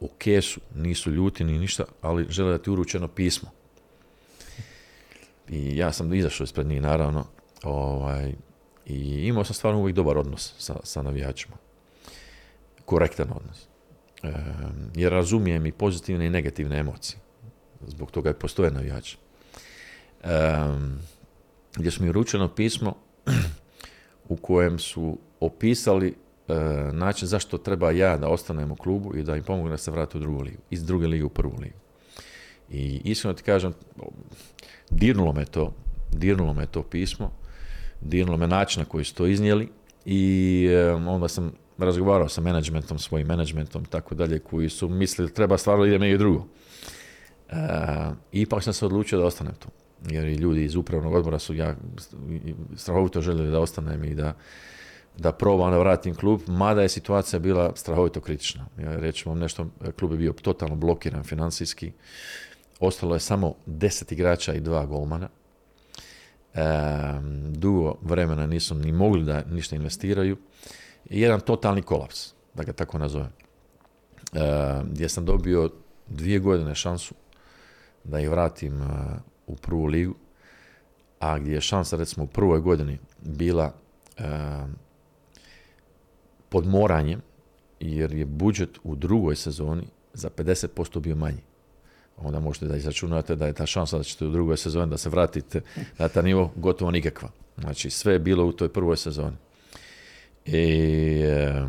u 0.00 0.08
kesu, 0.18 0.60
nisu 0.74 1.10
ljuti 1.10 1.44
ni 1.44 1.58
ništa, 1.58 1.84
ali 2.02 2.26
žele 2.28 2.50
da 2.50 2.58
ti 2.58 2.70
uručeno 2.70 3.08
pismo. 3.08 3.50
I 5.48 5.76
ja 5.76 5.92
sam 5.92 6.14
izašao 6.14 6.44
ispred 6.44 6.66
njih, 6.66 6.82
naravno, 6.82 7.26
ovaj, 7.62 8.34
i 8.86 9.26
imao 9.26 9.44
sam 9.44 9.54
stvarno 9.54 9.80
uvijek 9.80 9.96
dobar 9.96 10.18
odnos 10.18 10.54
sa, 10.58 10.76
sa 10.84 11.02
navijačima. 11.02 11.56
Korektan 12.84 13.28
odnos. 13.36 13.68
E, 14.22 14.32
jer 14.94 15.12
razumijem 15.12 15.66
i 15.66 15.72
pozitivne 15.72 16.26
i 16.26 16.30
negativne 16.30 16.78
emocije. 16.78 17.18
Zbog 17.86 18.10
toga 18.10 18.30
je 18.30 18.38
postoje 18.38 18.70
navijači. 18.70 19.18
E, 20.22 20.28
gdje 21.76 21.90
su 21.90 22.02
mi 22.02 22.08
uručeno 22.08 22.48
pismo 22.48 22.94
u 24.28 24.36
kojem 24.36 24.78
su 24.78 25.18
opisali 25.40 26.08
e, 26.48 26.54
način 26.92 27.28
zašto 27.28 27.58
treba 27.58 27.90
ja 27.90 28.16
da 28.16 28.28
ostanem 28.28 28.70
u 28.70 28.76
klubu 28.76 29.16
i 29.16 29.22
da 29.22 29.36
im 29.36 29.42
pomogu 29.42 29.68
da 29.68 29.76
se 29.76 29.90
vrate 29.90 30.18
u 30.18 30.20
drugu 30.20 30.42
ligu. 30.42 30.62
Iz 30.70 30.84
druge 30.84 31.06
lige 31.06 31.24
u 31.24 31.28
prvu 31.28 31.54
ligu. 31.60 31.76
I 32.70 33.00
iskreno 33.04 33.34
ti 33.34 33.42
kažem, 33.42 33.74
dirnulo 34.90 35.32
me 35.32 35.44
to, 35.44 35.72
dirnulo 36.12 36.54
me 36.54 36.66
to 36.66 36.82
pismo, 36.82 37.30
dirnulo 38.00 38.38
me 38.38 38.46
način 38.46 38.82
na 38.82 38.88
koji 38.88 39.04
su 39.04 39.14
to 39.14 39.26
iznijeli 39.26 39.68
i 40.04 40.68
onda 41.06 41.28
sam 41.28 41.52
razgovarao 41.78 42.28
sa 42.28 42.40
menadžmentom, 42.40 42.98
svojim 42.98 43.26
menadžmentom 43.26 43.84
tako 43.84 44.14
dalje, 44.14 44.38
koji 44.38 44.68
su 44.68 44.88
mislili 44.88 45.34
treba 45.34 45.58
stvarno 45.58 45.84
ide 45.84 45.98
negdje 45.98 46.18
drugo. 46.18 46.46
E, 47.48 47.54
ipak 48.32 48.62
sam 48.62 48.72
se 48.72 48.86
odlučio 48.86 49.18
da 49.18 49.24
ostanem 49.24 49.54
tu. 49.54 49.68
Jer 50.06 50.26
i 50.26 50.34
ljudi 50.34 50.64
iz 50.64 50.74
upravnog 50.74 51.14
odbora 51.14 51.38
su 51.38 51.54
ja 51.54 51.74
strahovito 52.76 53.20
željeli 53.20 53.50
da 53.50 53.60
ostanem 53.60 54.04
i 54.04 54.14
da, 54.14 54.34
da 55.16 55.32
probam 55.32 55.70
da 55.70 55.78
vratim 55.78 56.14
klub, 56.14 56.40
mada 56.46 56.82
je 56.82 56.88
situacija 56.88 57.40
bila 57.40 57.72
strahovito 57.76 58.20
kritična. 58.20 58.66
Ja 58.78 58.96
reći 58.96 59.28
vam 59.28 59.38
nešto, 59.38 59.66
klub 59.98 60.12
je 60.12 60.18
bio 60.18 60.32
totalno 60.32 60.76
blokiran 60.76 61.24
financijski. 61.24 61.92
Ostalo 62.80 63.14
je 63.14 63.20
samo 63.20 63.54
deset 63.66 64.12
igrača 64.12 64.54
i 64.54 64.60
dva 64.60 64.86
golmana. 64.86 65.28
E, 66.54 66.60
dugo 67.50 67.94
vremena 68.02 68.46
nisu 68.46 68.74
ni 68.74 68.92
mogli 68.92 69.24
da 69.24 69.44
ništa 69.44 69.76
investiraju 69.76 70.36
jedan 71.04 71.40
totalni 71.40 71.82
kolaps, 71.82 72.32
da 72.54 72.62
ga 72.62 72.72
tako 72.72 72.98
nazovem. 72.98 73.32
E, 74.32 74.40
gdje 74.84 75.08
sam 75.08 75.24
dobio 75.24 75.70
dvije 76.06 76.38
godine 76.38 76.74
šansu 76.74 77.14
da 78.04 78.20
ih 78.20 78.30
vratim 78.30 78.80
u 79.48 79.56
prvu 79.56 79.86
ligu, 79.86 80.14
a 81.20 81.38
gdje 81.38 81.54
je 81.54 81.60
šansa 81.60 81.96
recimo 81.96 82.24
u 82.24 82.28
prvoj 82.28 82.60
godini 82.60 82.98
bila 83.22 83.72
e, 84.18 84.22
pod 86.48 86.66
moranjem, 86.66 87.20
jer 87.80 88.12
je 88.12 88.24
budžet 88.24 88.78
u 88.84 88.96
drugoj 88.96 89.36
sezoni 89.36 89.86
za 90.14 90.30
50% 90.30 91.00
bio 91.00 91.16
manji. 91.16 91.42
Onda 92.16 92.40
možete 92.40 92.66
da 92.66 92.76
izračunate 92.76 93.36
da 93.36 93.46
je 93.46 93.52
ta 93.52 93.66
šansa 93.66 93.98
da 93.98 94.04
ćete 94.04 94.26
u 94.26 94.30
drugoj 94.30 94.56
sezoni 94.56 94.90
da 94.90 94.98
se 94.98 95.08
vratite 95.08 95.60
na 95.98 96.08
ta 96.08 96.22
nivo 96.22 96.52
gotovo 96.56 96.90
nikakva. 96.90 97.28
Znači 97.58 97.90
sve 97.90 98.12
je 98.12 98.18
bilo 98.18 98.46
u 98.46 98.52
toj 98.52 98.68
prvoj 98.68 98.96
sezoni. 98.96 99.36
I, 100.46 100.58
e, 101.22 101.66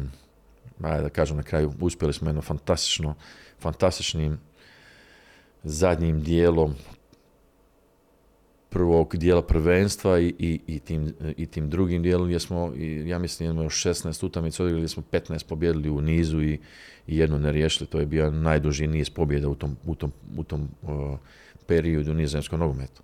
da 0.80 1.10
kažem 1.10 1.38
na 1.38 1.44
kraju, 1.44 1.74
uspjeli 1.82 2.14
smo 2.14 2.30
jedno 2.30 2.42
fantastično, 2.42 3.16
fantastičnim 3.60 4.40
zadnjim 5.64 6.22
dijelom 6.24 6.76
prvog 8.70 9.18
dijela 9.18 9.42
prvenstva 9.42 10.20
i, 10.20 10.34
i, 10.40 10.60
i, 10.68 10.80
tim, 10.80 11.14
i 11.38 11.46
tim 11.46 11.70
drugim 11.70 12.04
dijelom 12.04 12.28
gdje 12.28 12.40
smo, 12.40 12.74
i, 12.76 13.10
ja 13.10 13.20
mislim, 13.20 13.50
imamo 13.50 13.64
još 13.64 13.86
16 13.86 14.26
utakmica 14.26 14.64
odigrali 14.64 14.82
gdje 14.82 14.90
smo 14.90 15.04
15 15.12 15.46
pobjedili 15.46 15.90
u 15.90 16.02
nizu 16.02 16.42
i, 16.42 16.60
i 17.08 17.18
jedno 17.18 17.40
ne 17.40 17.52
riješili. 17.52 17.88
To 17.88 18.00
je 18.00 18.06
bio 18.06 18.32
najduži 18.32 18.88
niz 18.88 19.10
pobjeda 19.10 19.50
u 19.50 19.56
tom, 19.56 19.78
u 19.86 19.96
tom, 19.96 20.12
u 20.38 20.44
tom 20.44 20.70
uh, 20.82 21.18
periodu 21.68 22.14
nizozemskom 22.14 22.60
nogometu. 22.60 23.02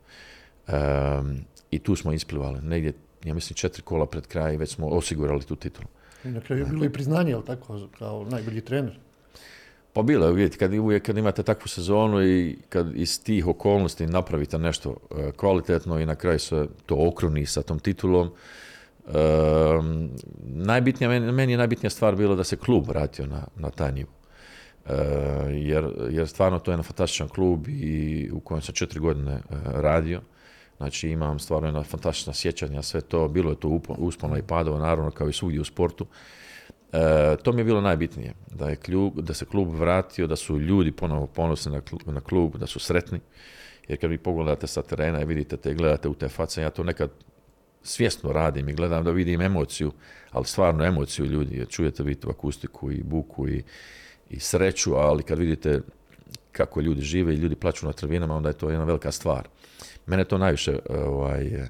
Um, 0.67 1.45
I 1.71 1.79
tu 1.79 1.95
smo 1.95 2.13
isplivali. 2.13 2.61
Negdje 2.61 2.93
ja 3.25 3.33
mislim, 3.33 3.55
četiri 3.55 3.81
kola 3.81 4.05
pred 4.05 4.27
kraj 4.27 4.53
i 4.53 4.57
već 4.57 4.69
smo 4.75 4.87
osigurali 4.87 5.43
tu 5.43 5.55
titulu. 5.55 5.87
I 6.23 6.27
na 6.27 6.41
kraju 6.41 6.61
je 6.61 6.65
bilo 6.65 6.85
i 6.85 6.93
priznanje, 6.93 7.33
ali 7.33 7.45
tako, 7.45 7.87
kao 7.97 8.25
najbolji 8.29 8.61
trener? 8.61 8.99
Pa 9.95 10.01
bilo 10.01 10.25
je, 10.25 10.33
vidite, 10.33 10.57
kad, 10.57 10.73
uvijek 10.73 11.05
kad 11.05 11.17
imate 11.17 11.43
takvu 11.43 11.67
sezonu 11.67 12.23
i 12.23 12.57
kad 12.69 12.95
iz 12.95 13.23
tih 13.23 13.47
okolnosti 13.47 14.07
napravite 14.07 14.57
nešto 14.57 14.95
e, 15.11 15.31
kvalitetno 15.31 15.99
i 15.99 16.05
na 16.05 16.15
kraju 16.15 16.39
se 16.39 16.67
to 16.85 16.95
okruni 17.07 17.45
sa 17.45 17.61
tom 17.61 17.79
titulom, 17.79 18.27
e, 18.27 19.11
najbitnija, 20.43 21.19
meni, 21.19 21.53
je 21.53 21.57
najbitnija 21.57 21.89
stvar 21.89 22.15
bilo 22.15 22.35
da 22.35 22.43
se 22.43 22.57
klub 22.57 22.87
vratio 22.87 23.25
na, 23.25 23.47
na 23.55 23.69
taj 23.69 23.91
nivo. 23.91 24.09
E, 24.85 24.95
jer, 25.51 25.87
jer 26.09 26.27
stvarno 26.27 26.59
to 26.59 26.71
je 26.71 26.73
jedan 26.73 26.83
fantastičan 26.83 27.27
klub 27.27 27.67
i 27.67 28.29
u 28.33 28.39
kojem 28.39 28.61
sam 28.61 28.75
četiri 28.75 28.99
godine 28.99 29.41
radio. 29.63 30.21
Znači 30.77 31.09
imam 31.09 31.39
stvarno 31.39 31.67
jedna 31.67 31.83
fantastična 31.83 32.33
sjećanja, 32.33 32.81
sve 32.81 33.01
to, 33.01 33.27
bilo 33.27 33.51
je 33.51 33.59
to 33.59 33.79
uspona 33.87 34.37
i 34.37 34.47
padova, 34.47 34.79
naravno 34.79 35.11
kao 35.11 35.29
i 35.29 35.33
svugdje 35.33 35.61
u 35.61 35.65
sportu. 35.65 36.05
E, 36.95 37.35
to 37.43 37.51
mi 37.51 37.59
je 37.59 37.65
bilo 37.65 37.81
najbitnije, 37.81 38.33
da, 38.55 38.69
je 38.69 38.75
klub, 38.75 39.19
da 39.19 39.33
se 39.33 39.45
klub 39.45 39.79
vratio, 39.79 40.27
da 40.27 40.35
su 40.35 40.59
ljudi 40.59 40.91
ponovo 40.91 41.27
ponosni 41.27 41.71
na, 41.71 41.81
na 42.05 42.21
klub, 42.21 42.57
da 42.57 42.67
su 42.67 42.79
sretni. 42.79 43.19
Jer 43.87 44.01
kad 44.01 44.09
vi 44.09 44.17
pogledate 44.17 44.67
sa 44.67 44.81
terena 44.81 45.21
i 45.21 45.25
vidite 45.25 45.57
te 45.57 45.73
gledate 45.73 46.09
u 46.09 46.13
te 46.13 46.29
face, 46.29 46.61
ja 46.61 46.69
to 46.69 46.83
nekad 46.83 47.09
svjesno 47.83 48.31
radim 48.31 48.69
i 48.69 48.73
gledam 48.73 49.03
da 49.03 49.11
vidim 49.11 49.41
emociju, 49.41 49.91
ali 50.31 50.45
stvarno 50.45 50.85
emociju 50.85 51.25
ljudi, 51.25 51.57
jer 51.57 51.67
čujete 51.67 52.03
vi 52.03 52.15
tu 52.15 52.29
akustiku 52.29 52.91
i 52.91 53.03
buku 53.03 53.47
i, 53.47 53.63
i 54.29 54.39
sreću, 54.39 54.95
ali 54.95 55.23
kad 55.23 55.39
vidite 55.39 55.81
kako 56.51 56.81
ljudi 56.81 57.01
žive 57.01 57.33
i 57.33 57.37
ljudi 57.37 57.55
plaću 57.55 57.85
na 57.85 57.93
trvinama, 57.93 58.35
onda 58.35 58.49
je 58.49 58.57
to 58.57 58.69
jedna 58.69 58.85
velika 58.85 59.11
stvar. 59.11 59.47
Mene 60.05 60.23
to 60.23 60.37
najviše 60.37 60.79
ovaj, 60.89 61.45
e, 61.45 61.69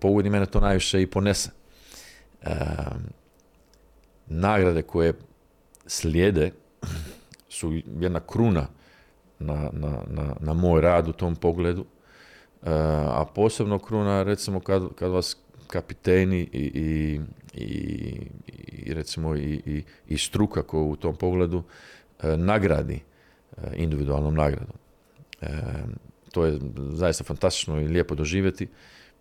pogodi, 0.00 0.30
mene 0.30 0.46
to 0.46 0.60
najviše 0.60 1.02
i 1.02 1.06
ponese. 1.06 1.50
E, 2.42 2.54
nagrade 4.28 4.82
koje 4.82 5.12
slijede 5.86 6.50
su 7.48 7.72
jedna 8.00 8.20
kruna 8.20 8.66
na, 9.38 9.70
na, 9.72 10.02
na, 10.10 10.36
na 10.40 10.54
moj 10.54 10.80
rad 10.80 11.08
u 11.08 11.12
tom 11.12 11.36
pogledu, 11.36 11.80
e, 11.82 11.86
a 13.06 13.24
posebno 13.34 13.78
kruna 13.78 14.22
recimo 14.22 14.60
kad, 14.60 14.94
kad 14.94 15.10
vas 15.10 15.36
kapiteni 15.66 16.40
i, 16.40 16.70
i, 16.74 17.20
i, 17.54 18.20
i 18.68 18.94
recimo 18.94 19.36
i, 19.36 19.62
i, 19.66 19.82
i 20.08 20.18
struka 20.18 20.62
koja 20.62 20.82
u 20.82 20.96
tom 20.96 21.16
pogledu 21.16 21.62
nagradi 22.22 23.00
individualnom 23.76 24.34
nagradom 24.34 24.76
to 26.32 26.44
je 26.44 26.58
zaista 26.92 27.24
fantastično 27.24 27.80
i 27.80 27.88
lijepo 27.88 28.14
doživjeti. 28.14 28.68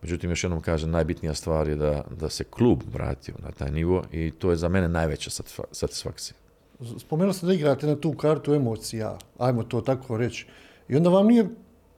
Međutim, 0.02 0.30
još 0.30 0.44
jednom 0.44 0.62
kažem, 0.62 0.92
najbitnija 0.92 1.34
stvar 1.34 1.68
je 1.68 1.76
da, 1.76 2.04
da 2.20 2.30
se 2.30 2.44
klub 2.44 2.82
vratio 2.94 3.36
na 3.44 3.52
taj 3.52 3.72
nivo 3.72 4.04
i 4.12 4.32
to 4.32 4.52
je 4.52 4.58
za 4.58 4.70
mene 4.70 4.88
najveća 4.88 5.30
satisfakcija. 5.72 6.36
Spomenuo 6.98 7.34
ste 7.34 7.46
da 7.46 7.54
igrate 7.54 7.88
na 7.88 7.96
tu 7.96 8.14
kartu 8.14 8.54
emocija, 8.54 9.18
ajmo 9.38 9.64
to 9.64 9.82
tako 9.82 10.18
reći. 10.18 10.48
I 10.90 10.96
onda 10.96 11.10
vam 11.10 11.28
nije 11.28 11.48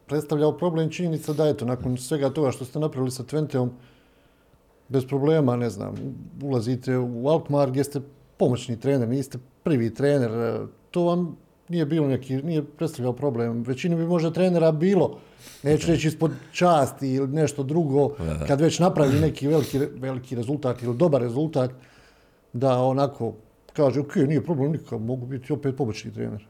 predstavljao 0.08 0.58
problem 0.58 0.90
činjenica 0.90 1.34
da 1.34 1.48
eto, 1.48 1.66
nakon 1.66 1.98
svega 1.98 2.30
toga 2.30 2.52
što 2.52 2.66
ste 2.66 2.80
napravili 2.80 3.12
sa 3.12 3.24
Twenteom, 3.24 3.70
bez 4.88 5.06
problema, 5.08 5.56
ne 5.56 5.70
znam, 5.70 5.96
ulazite 6.44 6.98
u 6.98 7.28
Alkmaar 7.28 7.70
gdje 7.70 7.84
ste 7.84 8.02
pomoćni 8.38 8.80
trener, 8.80 9.08
niste 9.08 9.38
prvi 9.64 9.94
trener, 9.94 10.32
to 10.92 11.04
vam 11.04 11.38
nije 11.70 11.86
bilo 11.86 12.08
neki, 12.08 12.36
nije 12.36 12.66
predstavljao 12.66 13.14
problem. 13.14 13.64
Većini 13.64 13.96
bi 13.96 14.06
možda 14.06 14.32
trenera 14.32 14.72
bilo, 14.72 15.20
neću 15.64 15.88
reći 15.88 16.08
ispod 16.08 16.32
časti 16.52 17.10
ili 17.10 17.28
nešto 17.28 17.64
drugo, 17.64 18.16
kad 18.48 18.62
već 18.62 18.80
napravi 18.80 19.20
neki 19.20 19.48
veliki, 19.48 19.80
veliki 19.80 20.36
rezultat 20.36 20.84
ili 20.84 20.98
dobar 20.98 21.22
rezultat, 21.22 21.72
da 22.54 22.78
onako 22.78 23.34
kaže, 23.74 24.00
ok, 24.00 24.16
nije 24.16 24.46
problem 24.46 24.72
nikakav, 24.72 25.00
mogu 25.00 25.26
biti 25.26 25.54
opet 25.54 25.78
pomoćni 25.78 26.14
trener. 26.14 26.46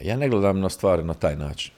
Ja 0.00 0.16
ne 0.16 0.28
gledam 0.28 0.60
na 0.60 0.68
stvari 0.68 1.04
na 1.04 1.14
taj 1.14 1.36
način. 1.36 1.72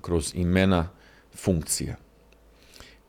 kroz 0.00 0.32
imena 0.34 0.88
funkcija. 1.34 1.96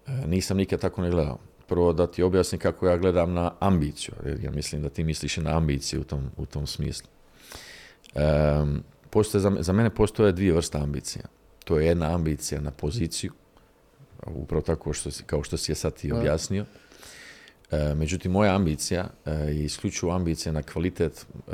E, 0.07 0.11
nisam 0.27 0.57
nikad 0.57 0.81
tako 0.81 1.01
ne 1.01 1.09
gledao. 1.09 1.37
Prvo 1.67 1.93
da 1.93 2.07
ti 2.07 2.23
objasnim 2.23 2.59
kako 2.59 2.87
ja 2.87 2.97
gledam 2.97 3.33
na 3.33 3.51
ambiciju. 3.59 4.13
Ja 4.43 4.51
mislim 4.51 4.81
da 4.81 4.89
ti 4.89 5.03
misliš 5.03 5.37
i 5.37 5.41
na 5.41 5.57
ambiciju 5.57 6.01
u 6.01 6.03
tom, 6.03 6.29
u 6.37 6.45
tom 6.45 6.67
smislu. 6.67 7.07
postoje, 9.09 9.41
za, 9.41 9.51
za 9.59 9.73
mene 9.73 9.89
postoje 9.89 10.31
dvije 10.31 10.53
vrste 10.53 10.77
ambicija. 10.77 11.23
To 11.65 11.79
je 11.79 11.87
jedna 11.87 12.15
ambicija 12.15 12.61
na 12.61 12.71
poziciju, 12.71 13.31
upravo 14.25 14.61
tako 14.61 14.93
što 14.93 15.11
si, 15.11 15.23
kao 15.23 15.43
što 15.43 15.57
si 15.57 15.71
je 15.71 15.75
sad 15.75 15.93
ti 15.93 16.11
objasnio. 16.11 16.65
E, 17.71 17.95
međutim, 17.95 18.31
moja 18.31 18.55
ambicija 18.55 19.09
e, 19.25 19.31
je 19.31 19.65
isključivo 19.65 20.11
ambicija 20.11 20.51
na 20.51 20.63
kvalitet 20.63 21.25
e, 21.35 21.51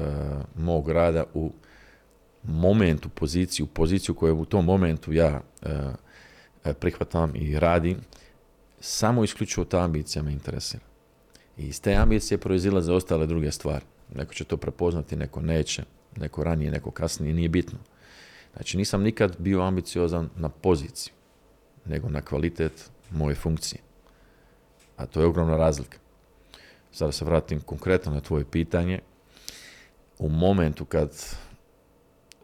mog 0.55 0.89
rada 0.89 1.23
u 1.33 1.51
momentu, 2.43 3.09
poziciju, 3.09 3.65
poziciju 3.65 4.15
koju 4.15 4.39
u 4.39 4.45
tom 4.45 4.65
momentu 4.65 5.13
ja 5.13 5.41
prihvatam 6.79 7.35
i 7.35 7.59
radim, 7.59 7.97
samo 8.85 9.23
isključivo 9.23 9.65
ta 9.65 9.79
ambicija 9.79 10.23
me 10.23 10.31
interesira. 10.31 10.83
I 11.57 11.67
iz 11.67 11.81
te 11.81 11.95
ambicije 11.95 12.37
proizilaze 12.37 12.93
ostale 12.93 13.27
druge 13.27 13.51
stvari. 13.51 13.85
Neko 14.15 14.33
će 14.33 14.43
to 14.43 14.57
prepoznati, 14.57 15.15
neko 15.15 15.41
neće, 15.41 15.83
neko 16.17 16.43
ranije, 16.43 16.71
neko 16.71 16.91
kasnije, 16.91 17.33
nije 17.33 17.49
bitno. 17.49 17.79
Znači, 18.53 18.77
nisam 18.77 19.01
nikad 19.01 19.35
bio 19.39 19.61
ambiciozan 19.61 20.29
na 20.35 20.49
poziciju, 20.49 21.13
nego 21.85 22.09
na 22.09 22.21
kvalitet 22.21 22.89
moje 23.11 23.35
funkcije. 23.35 23.81
A 24.97 25.05
to 25.05 25.19
je 25.19 25.25
ogromna 25.25 25.57
razlika. 25.57 25.97
Sada 26.91 27.11
se 27.11 27.25
vratim 27.25 27.59
konkretno 27.59 28.11
na 28.13 28.21
tvoje 28.21 28.45
pitanje. 28.45 28.99
U 30.19 30.29
momentu 30.29 30.85
kad 30.85 31.35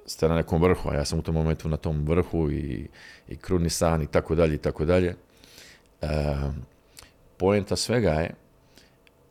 ste 0.05 0.29
na 0.29 0.35
nekom 0.35 0.61
vrhu, 0.61 0.89
a 0.89 0.95
ja 0.95 1.05
sam 1.05 1.19
u 1.19 1.21
tom 1.21 1.35
momentu 1.35 1.69
na 1.69 1.77
tom 1.77 2.05
vrhu 2.07 2.51
i, 2.51 2.87
i 3.27 3.35
kruni 3.35 3.69
san 3.69 4.01
i 4.01 4.07
tako 4.07 4.35
dalje 4.35 4.55
i 4.55 4.57
tako 4.57 4.85
dalje, 4.85 5.15
poenta 7.37 7.75
svega 7.75 8.09
je 8.09 8.33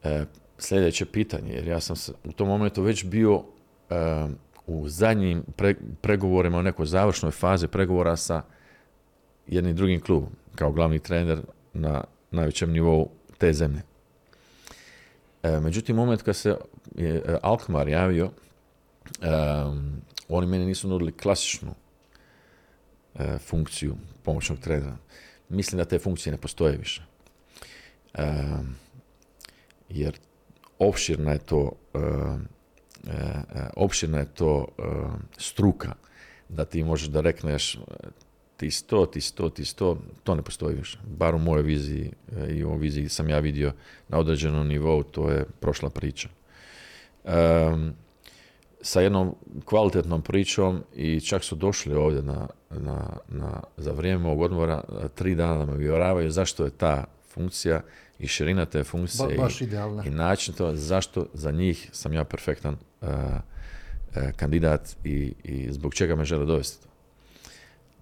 e, 0.03 0.25
sljedeće 0.59 1.07
pitanje, 1.07 1.53
jer 1.53 1.69
ja 1.69 1.81
sam 1.81 2.15
u 2.25 2.33
tom 2.33 2.49
momentu 2.49 2.83
već 2.83 3.05
bio 3.05 3.43
u 4.67 4.89
zadnjim 4.89 5.45
pregovorima 6.01 6.59
u 6.59 6.63
nekoj 6.63 6.87
završnoj 6.87 7.33
fazi 7.33 7.69
pregovora 7.69 8.17
sa 8.17 8.43
jednim 9.47 9.77
drugim 9.77 10.01
klubom, 10.01 10.31
kao 10.55 10.73
glavni 10.73 10.99
trener 10.99 11.41
na 11.73 12.05
najvećem 12.31 12.73
nivou 12.73 13.11
te 13.39 13.53
zemlje. 13.53 13.83
E, 15.43 15.61
međutim, 15.61 15.97
moment 15.97 16.23
kad 16.23 16.37
se 16.37 16.57
je 16.95 17.15
e, 17.15 17.39
Alkmaar 17.43 17.89
javio, 17.89 18.31
oni 20.29 20.47
meni 20.47 20.67
nisu 20.67 20.89
nudili 20.89 21.13
klasičnu 21.13 21.75
e, 23.15 23.39
funkciju 23.39 23.97
pomoćnog 24.23 24.59
trenera. 24.59 24.97
Mislim 25.49 25.79
da 25.79 25.85
te 25.85 25.99
funkcije 25.99 26.33
ne 26.33 26.39
postoje 26.39 26.77
više. 26.77 27.03
jer 29.89 30.19
opširna 30.79 31.33
je 31.33 31.39
to 31.39 31.73
opširna 33.77 34.19
je 34.19 34.35
to 34.35 34.67
struka 35.39 35.95
da 36.49 36.65
ti 36.65 36.85
možeš 36.85 37.09
da 37.09 37.21
rekneš 37.21 37.79
ti 38.59 38.71
sto, 38.71 39.07
ti 39.07 39.21
sto, 39.21 39.49
ti 39.49 39.65
sto, 39.65 39.99
to 40.25 40.35
ne 40.35 40.43
postoji 40.43 40.77
više. 40.77 40.99
Bar 41.07 41.35
u 41.35 41.39
mojoj 41.39 41.63
viziji 41.63 42.13
e, 42.37 42.55
i 42.55 42.65
u 42.65 42.77
viziji 42.77 43.09
sam 43.09 43.29
ja 43.29 43.39
vidio 43.39 43.73
na 44.09 44.19
određenom 44.19 44.69
nivou, 44.69 45.03
to 45.03 45.31
je 45.31 45.45
prošla 45.61 45.91
priča. 45.91 46.29
sa 48.81 49.01
jednom 49.01 49.35
kvalitetnom 49.65 50.23
pričom 50.23 50.83
i 50.95 51.21
čak 51.21 51.45
su 51.45 51.57
došli 51.57 51.95
ovdje 51.95 52.23
na, 52.23 52.49
na, 52.71 53.17
na, 53.29 53.63
za 53.77 53.93
vrijeme 53.93 54.23
mog 54.23 54.41
odmora 54.41 54.83
tri 55.15 55.35
dana 55.35 55.59
da 55.59 55.67
me 55.67 55.73
uvjeravaju 55.73 56.31
zašto 56.31 56.65
je 56.65 56.71
ta 56.71 57.05
funkcija 57.31 57.83
i 58.19 58.27
širina 58.27 58.67
te 58.67 58.85
funkcije 58.85 59.39
i, 60.05 60.11
način 60.11 60.55
to, 60.55 60.75
zašto 60.75 61.27
za 61.35 61.51
njih 61.51 61.91
sam 61.93 62.13
ja 62.13 62.25
perfektan 62.25 62.77
e, 63.03 63.07
e, 64.15 64.33
kandidat 64.37 64.97
i, 65.05 65.33
i 65.45 65.73
zbog 65.73 65.95
čega 65.95 66.17
me 66.17 66.25
žele 66.25 66.47
dovesti. 66.47 66.87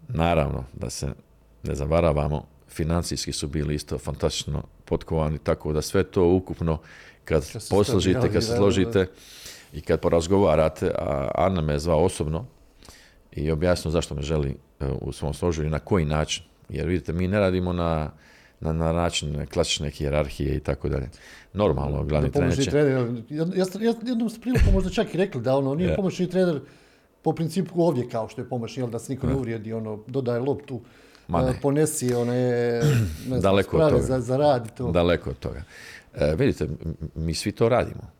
Naravno, 0.08 0.64
da 0.72 0.90
se 0.90 1.08
ne 1.62 1.74
zavaravamo, 1.74 2.46
financijski 2.68 3.32
su 3.32 3.48
bili 3.48 3.74
isto 3.74 3.98
fantastično 3.98 4.62
potkovani, 4.84 5.38
tako 5.38 5.72
da 5.72 5.82
sve 5.82 6.04
to 6.04 6.28
ukupno 6.28 6.78
kad 7.24 7.52
posložite, 7.70 8.32
kad 8.32 8.44
se 8.44 8.56
složite 8.56 9.06
i 9.72 9.80
kad 9.80 10.00
porazgovarate, 10.00 10.90
a 10.98 11.30
Anna 11.34 11.60
me 11.60 11.72
je 11.72 11.78
zvao 11.78 12.04
osobno 12.04 12.46
i 13.36 13.50
objasnio 13.50 13.92
zašto 13.92 14.14
me 14.14 14.22
želi 14.22 14.56
e, 14.80 14.86
u 15.00 15.12
svom 15.12 15.34
složu 15.34 15.64
i 15.64 15.70
na 15.70 15.78
koji 15.78 16.04
način. 16.04 16.44
Jer 16.68 16.86
vidite, 16.86 17.12
mi 17.12 17.28
ne 17.28 17.38
radimo 17.38 17.72
na, 17.72 18.10
na, 18.60 18.72
na 18.72 18.92
način 18.92 19.46
klasične 19.46 19.90
hijerarhije 19.90 20.56
i 20.56 20.60
tako 20.60 20.88
dalje. 20.88 21.08
Normalno, 21.52 22.04
glavni 22.04 22.32
trener 22.32 22.64
će... 22.64 22.70
Trener, 22.70 23.22
jednom 24.02 24.30
ste 24.30 24.40
priliku 24.40 24.70
možda 24.72 24.90
čak 24.90 25.14
i 25.14 25.18
rekli 25.18 25.40
da 25.40 25.56
ono, 25.56 25.74
nije 25.74 25.96
pomoćni 25.96 26.30
trener 26.30 26.60
po 27.22 27.32
principu 27.32 27.82
ovdje 27.82 28.08
kao 28.08 28.28
što 28.28 28.40
je 28.40 28.48
pomoć, 28.48 28.78
jel 28.78 28.90
da 28.90 28.98
se 28.98 29.12
niko 29.12 29.26
ne 29.26 29.34
uvrijedi, 29.34 29.72
ono, 29.72 29.98
dodaje 30.06 30.40
loptu, 30.40 30.80
Ma 31.28 31.54
ponesi 31.62 32.14
one, 32.14 32.34
ne 32.34 32.82
znam, 33.26 33.40
Daleko 33.40 33.76
od 33.76 33.90
toga. 33.90 34.02
Za, 34.02 34.20
za 34.20 34.36
rad 34.36 34.74
to. 34.76 34.90
Daleko 34.90 35.30
od 35.30 35.38
toga. 35.38 35.62
E, 36.14 36.34
vidite, 36.38 36.68
mi 37.14 37.34
svi 37.34 37.52
to 37.52 37.68
radimo. 37.68 38.10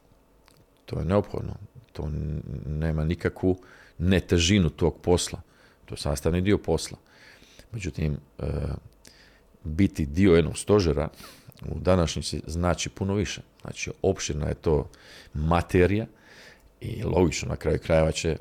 To 0.85 0.99
je 0.99 1.05
neophodno. 1.05 1.55
To 1.93 2.09
nema 2.67 3.05
nikakvu 3.05 3.57
netežinu 3.99 4.71
tog 4.71 5.01
posla. 5.03 5.41
To 5.85 5.95
je 5.95 5.99
sastavni 5.99 6.41
dio 6.41 6.59
posla. 6.59 6.99
Međutim, 7.73 8.17
e, 8.39 8.45
biti 9.65 10.07
dio 10.07 10.35
jednog 10.35 10.59
stožera 10.59 11.09
u 11.69 11.81
današnjici 11.81 12.43
znači 12.47 12.89
puno 12.89 13.15
više. 13.15 13.41
Znači, 13.61 13.91
opširna 14.03 14.49
je 14.49 14.55
to 14.55 14.89
materija 15.35 16.07
i 16.81 17.03
logično 17.03 17.49
na 17.49 17.57
kraju 17.57 17.79
krajeva 17.79 18.13
će 18.13 18.37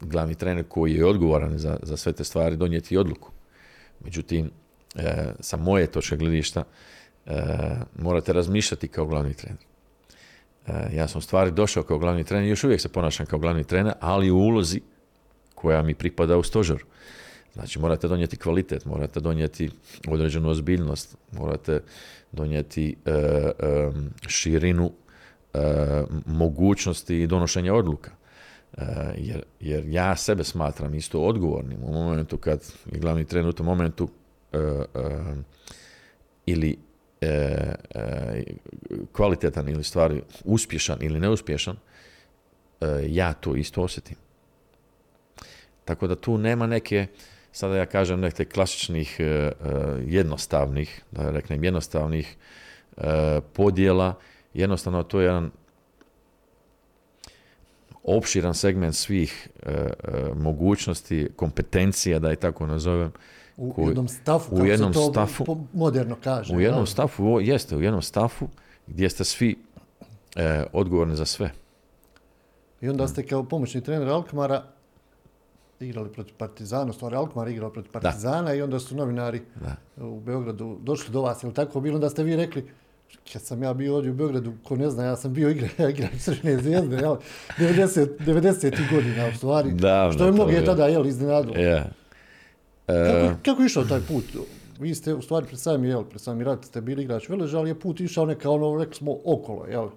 glavni 0.00 0.34
trener 0.34 0.64
koji 0.68 0.94
je 0.94 1.06
odgovoran 1.06 1.58
za, 1.58 1.78
za 1.82 1.96
sve 1.96 2.12
te 2.12 2.24
stvari 2.24 2.56
donijeti 2.56 2.96
odluku. 2.96 3.30
Međutim, 4.04 4.50
e, 4.94 5.32
sa 5.40 5.56
moje 5.56 5.86
točke 5.86 6.16
gledišta 6.16 6.64
e, 7.26 7.42
morate 7.98 8.32
razmišljati 8.32 8.88
kao 8.88 9.06
glavni 9.06 9.34
trener. 9.34 9.67
E, 10.68 10.96
ja 10.96 11.08
sam 11.08 11.18
u 11.18 11.22
stvari 11.22 11.50
došao 11.50 11.82
kao 11.82 11.98
glavni 11.98 12.24
trener 12.24 12.48
još 12.48 12.64
uvijek 12.64 12.80
se 12.80 12.88
ponašam 12.88 13.26
kao 13.26 13.38
glavni 13.38 13.64
trener, 13.64 13.92
ali 14.00 14.30
u 14.30 14.36
ulozi 14.36 14.80
koja 15.54 15.82
mi 15.82 15.94
pripada 15.94 16.36
u 16.36 16.42
stožeru. 16.42 16.84
Znači, 17.52 17.78
morate 17.78 18.08
donijeti 18.08 18.36
kvalitet, 18.36 18.84
morate 18.84 19.20
donijeti 19.20 19.70
određenu 20.08 20.48
ozbiljnost, 20.48 21.16
morate 21.32 21.80
donijeti 22.32 22.96
širinu 24.26 24.92
mogućnosti 26.26 27.16
i 27.16 27.26
donošenja 27.26 27.74
odluka. 27.74 28.10
E, 28.76 28.84
jer, 29.16 29.42
jer 29.60 29.84
ja 29.86 30.16
sebe 30.16 30.44
smatram 30.44 30.94
isto 30.94 31.20
odgovornim 31.20 31.78
u 31.82 31.92
momentu 31.92 32.36
kad 32.36 32.72
je 32.92 32.98
glavni 32.98 33.24
trener 33.24 33.48
u 33.48 33.52
tom 33.52 33.66
momentu 33.66 34.08
uh, 34.52 34.60
ili 37.20 38.56
kvalitetan 39.12 39.68
ili 39.68 39.84
stvari 39.84 40.22
uspješan 40.44 40.98
ili 41.00 41.20
neuspješan, 41.20 41.76
ja 43.06 43.32
to 43.32 43.54
isto 43.54 43.82
osjetim. 43.82 44.16
Tako 45.84 46.06
da 46.06 46.16
tu 46.16 46.38
nema 46.38 46.66
neke, 46.66 47.06
sada 47.52 47.76
ja 47.76 47.86
kažem, 47.86 48.20
neke 48.20 48.44
klasičnih 48.44 49.20
jednostavnih, 50.06 51.02
da 51.10 51.30
reknem 51.30 51.64
jednostavnih 51.64 52.36
podjela, 53.52 54.14
jednostavno 54.54 55.02
to 55.02 55.20
je 55.20 55.24
jedan 55.24 55.50
opširan 58.16 58.54
segment 58.54 58.94
svih 58.94 59.48
e, 59.62 59.70
e, 59.70 59.88
mogućnosti, 60.34 61.28
kompetencija, 61.36 62.18
da 62.18 62.30
je 62.30 62.36
tako 62.36 62.66
nazovem. 62.66 63.12
U 63.58 63.88
jednom 63.88 64.08
stafu, 64.08 64.54
u 64.54 64.66
jednom 64.66 64.94
se 64.94 65.00
to 65.00 65.10
stafu, 65.10 65.56
moderno 65.72 66.16
kaže. 66.24 66.56
U 66.56 66.60
jednom 66.60 66.86
stafu, 66.86 67.40
jeste, 67.40 67.76
u 67.76 67.82
jednom 67.82 68.02
stafu 68.02 68.48
gdje 68.86 69.10
ste 69.10 69.24
svi 69.24 69.56
e, 70.36 70.64
odgovorni 70.72 71.16
za 71.16 71.24
sve. 71.24 71.50
I 72.80 72.88
onda 72.88 73.08
ste 73.08 73.26
kao 73.26 73.44
pomoćni 73.44 73.80
trener 73.80 74.08
Alkmara 74.08 74.62
igrali 75.80 76.12
protiv 76.12 76.34
Partizana, 76.34 76.92
stvari 76.92 77.16
Alkmaar 77.16 77.48
igrao 77.48 77.70
protiv 77.70 77.92
Partizana 77.92 78.54
i 78.54 78.62
onda 78.62 78.78
su 78.78 78.96
novinari 78.96 79.40
u 79.96 80.20
Beogradu 80.20 80.78
došli 80.82 81.12
do 81.12 81.22
vas, 81.22 81.42
ili 81.42 81.54
tako 81.54 81.80
bilo, 81.80 81.94
onda 81.94 82.10
ste 82.10 82.22
vi 82.22 82.36
rekli, 82.36 82.70
kad 83.32 83.42
sam 83.42 83.62
ja 83.62 83.74
bio 83.74 83.96
ovdje 83.96 84.10
u 84.10 84.14
Beogradu, 84.14 84.52
ko 84.64 84.76
ne 84.76 84.90
zna, 84.90 85.04
ja 85.04 85.16
sam 85.16 85.32
bio 85.32 85.50
igra, 85.50 85.68
igrač 85.90 86.12
Crvene 86.18 86.62
zvijezde, 86.62 86.96
jel, 86.96 87.16
90, 87.58 88.08
90. 88.26 88.94
godina 88.94 89.26
u 89.26 89.36
stvari, 89.36 89.72
Davno 89.72 90.12
što 90.12 90.26
je 90.26 90.32
mnoge 90.32 90.52
bilo. 90.52 90.66
tada, 90.66 90.86
jel, 90.86 91.06
iznenadilo. 91.06 91.56
Ja. 91.56 91.84
Kako, 92.88 93.32
E, 93.32 93.34
kako 93.44 93.62
je 93.62 93.66
išao 93.66 93.84
taj 93.84 94.00
put? 94.00 94.24
Vi 94.80 94.94
ste, 94.94 95.14
u 95.14 95.22
stvari, 95.22 95.46
pred 95.46 95.60
sami, 95.60 95.88
jel, 95.88 96.04
pred 96.04 96.20
sami 96.20 96.44
rat 96.44 96.64
ste 96.64 96.80
bili 96.80 97.02
igrač 97.02 97.28
Velež, 97.28 97.54
ali 97.54 97.70
je 97.70 97.80
put 97.80 98.00
išao 98.00 98.26
neka, 98.26 98.50
ono, 98.50 98.78
rekli 98.78 98.94
smo, 98.94 99.16
okolo, 99.24 99.66
jel? 99.66 99.88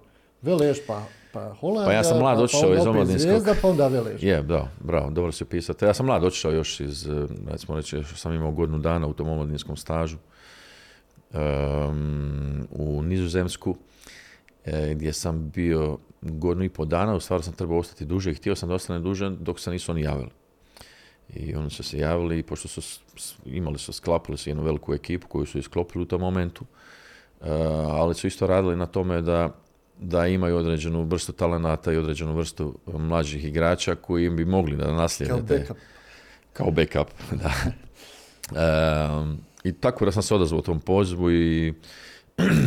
Veleš, 0.42 0.78
pa, 0.86 1.02
pa 1.32 1.54
Holandija, 1.60 1.86
Pa 1.86 1.92
ja 1.92 2.04
sam 2.04 2.18
mlad 2.18 2.36
pa, 2.36 2.42
otišao 2.42 2.60
pa 2.60 2.68
onda 2.68 2.80
iz 2.80 2.86
omladinskog. 2.86 3.20
Zvijezda, 3.20 3.54
pa 3.62 3.68
onda 3.68 3.88
Velež. 3.88 4.22
Je, 4.22 4.42
da, 4.42 4.68
bravo, 4.80 5.10
dobro 5.10 5.32
si 5.32 5.44
pisati. 5.44 5.84
Ja 5.84 5.94
sam 5.94 6.06
mlad 6.06 6.24
otišao 6.24 6.52
još 6.52 6.80
iz, 6.80 7.06
eh, 7.06 7.26
recimo 7.50 7.76
reći, 7.76 8.02
sam 8.16 8.32
imao 8.32 8.50
godinu 8.50 8.78
dana 8.78 9.06
u 9.06 9.12
tom 9.12 9.28
omladinskom 9.28 9.76
stažu 9.76 10.16
em, 11.32 12.66
u 12.70 13.02
Nizozemsku, 13.02 13.76
eh, 14.64 14.94
gdje 14.94 15.12
sam 15.12 15.50
bio 15.50 15.98
godinu 16.20 16.64
i 16.64 16.68
pol 16.68 16.86
dana, 16.86 17.14
u 17.14 17.20
stvari 17.20 17.42
sam 17.42 17.52
trebao 17.52 17.78
ostati 17.78 18.04
duže 18.04 18.30
i 18.30 18.34
htio 18.34 18.56
sam 18.56 18.68
da 18.68 18.74
ostane 18.74 19.00
duže 19.00 19.30
dok 19.30 19.60
se 19.60 19.70
nisu 19.70 19.92
oni 19.92 20.02
javili. 20.02 20.30
I 21.34 21.54
oni 21.54 21.70
su 21.70 21.82
se 21.82 21.98
javili 21.98 22.38
i 22.38 22.42
pošto 22.42 22.68
su 22.68 23.00
imali 23.46 23.78
su, 23.78 23.92
sklapali 23.92 24.38
su 24.38 24.50
jednu 24.50 24.62
veliku 24.62 24.94
ekipu 24.94 25.26
koju 25.28 25.46
su 25.46 25.58
isklopili 25.58 26.02
u 26.02 26.06
tom 26.06 26.20
momentu, 26.20 26.64
eh, 27.40 27.46
ali 27.90 28.14
su 28.14 28.26
isto 28.26 28.46
radili 28.46 28.76
na 28.76 28.86
tome 28.86 29.22
da 29.22 29.50
da 29.98 30.26
imaju 30.26 30.56
određenu 30.56 31.02
vrstu 31.02 31.32
talenata 31.32 31.92
i 31.92 31.96
određenu 31.96 32.34
vrstu 32.34 32.78
mlađih 32.86 33.44
igrača 33.44 33.94
koji 33.94 34.30
bi 34.30 34.44
mogli 34.44 34.76
da 34.76 34.92
naslijede 34.92 35.32
Kao 35.32 35.42
backup. 35.58 35.76
kao 36.52 36.70
backup, 36.70 37.08
da. 37.42 37.52
Ehm, 38.56 39.32
I 39.64 39.72
tako 39.72 40.04
da 40.04 40.12
sam 40.12 40.22
se 40.22 40.34
odazvao 40.34 40.60
tom 40.60 40.80
pozivu 40.80 41.30
i 41.32 41.74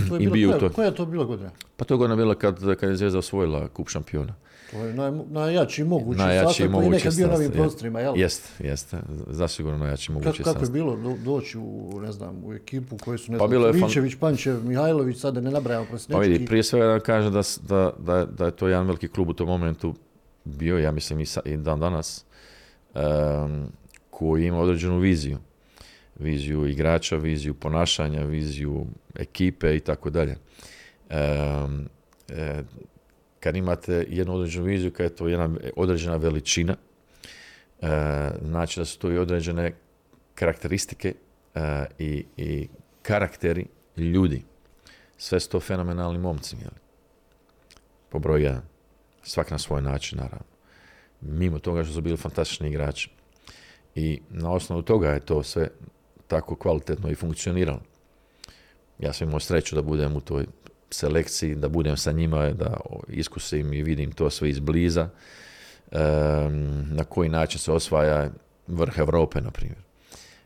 To 0.10 0.16
je 0.16 0.24
I 0.24 0.28
bilo, 0.28 0.32
bio 0.34 0.50
koja, 0.50 0.60
to. 0.60 0.70
koja 0.70 0.86
je 0.86 0.96
to 0.96 1.06
bila 1.06 1.26
godina? 1.26 1.52
pa 1.78 1.86
to 1.86 1.94
je 1.94 1.98
godina 1.98 2.16
bila 2.16 2.36
kad, 2.36 2.60
kad 2.80 2.90
je 2.90 2.96
Zvijezda 2.96 3.20
osvojila 3.20 3.68
kup 3.68 3.90
šampiona. 3.90 4.34
To 4.72 4.86
je 4.86 4.94
naj, 4.94 5.12
najjači 5.30 5.84
mogući 5.84 6.20
Najjači 6.20 6.48
sastav 6.48 6.72
koji 6.72 6.86
je 6.86 6.90
nekad 6.90 7.16
bio 7.16 7.28
na 7.28 7.34
ovim 7.34 7.48
sastav, 7.48 7.62
prostorima, 7.64 8.00
jel? 8.00 8.14
Jest, 8.18 8.52
jest, 8.60 8.94
zasigurno 9.28 9.78
najjači 9.78 10.12
mogući 10.12 10.38
Kako, 10.38 10.44
kako 10.44 10.50
je 10.50 10.54
sastav. 10.54 10.74
bilo 10.74 10.96
do, 10.96 11.16
doći 11.24 11.58
u, 11.58 12.00
ne 12.02 12.12
znam, 12.12 12.44
u 12.46 12.54
ekipu 12.54 12.98
koji 12.98 13.18
su, 13.18 13.32
ne 13.32 13.38
Pa 13.38 13.48
znam, 13.48 13.64
je 13.64 13.74
fan- 13.74 14.20
Pančev, 14.20 14.64
Mihajlović, 14.64 15.18
sada 15.18 15.42
ne 15.42 15.52
nabrajamo 15.52 15.86
Pa 16.12 16.20
vidi, 16.20 16.46
prije 16.46 16.64
svega 16.64 16.86
da 16.86 17.00
kažem 17.00 17.34
da, 17.34 17.42
da, 17.68 17.92
da, 18.00 18.26
da 18.26 18.46
je 18.46 18.52
to 18.52 18.68
jedan 18.68 18.86
veliki 18.86 19.08
klub 19.08 19.30
u 19.30 19.34
tom 19.34 19.48
momentu 19.48 19.96
bio, 20.44 20.78
ja 20.78 20.92
mislim 20.92 21.20
i, 21.20 21.26
sa, 21.26 21.42
i 21.46 21.58
dan 21.58 21.80
danas, 21.80 22.26
em, 22.96 23.68
koji 24.10 24.46
ima 24.46 24.60
određenu 24.60 25.00
viziju. 25.00 25.38
Viziju 26.20 26.68
igrača, 26.68 27.18
viziju 27.18 27.54
ponašanja, 27.54 28.24
viziju 28.24 28.86
ekipe 29.16 29.76
i 29.76 29.80
tako 29.80 30.10
dalje. 30.10 30.36
Kad 33.46 33.56
imate 33.56 34.06
jednu 34.10 34.34
određenu 34.34 34.66
viziju, 34.66 34.92
kad 34.94 35.04
je 35.04 35.16
to 35.16 35.28
jedna 35.28 35.50
određena 35.76 36.16
veličina, 36.16 36.76
e, 37.82 37.88
znači 38.42 38.80
da 38.80 38.86
su 38.86 39.00
to 39.00 39.12
i 39.12 39.18
određene 39.18 39.74
karakteristike 40.36 41.14
e, 41.56 41.86
i, 42.00 42.26
i 42.38 42.68
karakteri 43.02 43.66
ljudi 43.98 44.44
sve 45.18 45.40
su 45.40 45.50
to 45.50 45.60
fenomenalni 45.60 46.20
momci, 46.20 46.56
jel? 46.62 46.72
Po 48.10 48.20
broj 48.20 48.44
jedan. 48.44 48.62
Svak 49.24 49.52
na 49.52 49.58
svoj 49.58 49.82
način, 49.82 50.18
naravno. 50.18 50.46
Mimo 51.22 51.60
toga 51.60 51.84
što 51.84 51.94
su 51.94 52.02
bili 52.02 52.18
fantastični 52.18 52.70
igrači. 52.70 53.10
I 53.96 54.22
na 54.30 54.52
osnovu 54.52 54.82
toga 54.82 55.10
je 55.10 55.26
to 55.26 55.44
sve 55.44 55.70
tako 56.28 56.56
kvalitetno 56.56 57.10
i 57.10 57.16
funkcioniralo. 57.16 57.82
Ja 59.00 59.14
sam 59.14 59.28
imao 59.28 59.40
sreću 59.40 59.76
da 59.76 59.82
budem 59.82 60.16
u 60.16 60.22
toj 60.22 60.46
selekciji, 60.96 61.56
da 61.56 61.70
budem 61.70 61.98
sa 61.98 62.12
njima, 62.12 62.50
da 62.50 62.78
iskusim 63.08 63.74
i 63.74 63.84
vidim 63.84 64.12
to 64.12 64.30
sve 64.30 64.50
izbliza. 64.50 65.10
Na 66.92 67.04
koji 67.10 67.30
način 67.30 67.60
se 67.60 67.72
osvaja 67.72 68.30
vrh 68.68 68.98
Europe, 68.98 69.42
na 69.42 69.52
primjer. 69.52 69.80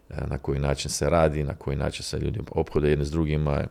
E, 0.09 0.27
Na 0.27 0.37
koji 0.37 0.59
način 0.59 0.91
se 0.91 1.09
radi, 1.09 1.43
na 1.43 1.55
koji 1.55 1.77
način 1.77 2.03
se 2.03 2.19
ljudi 2.19 2.39
ophode 2.51 2.89
jedni 2.89 3.05
s 3.05 3.11
drugima, 3.11 3.67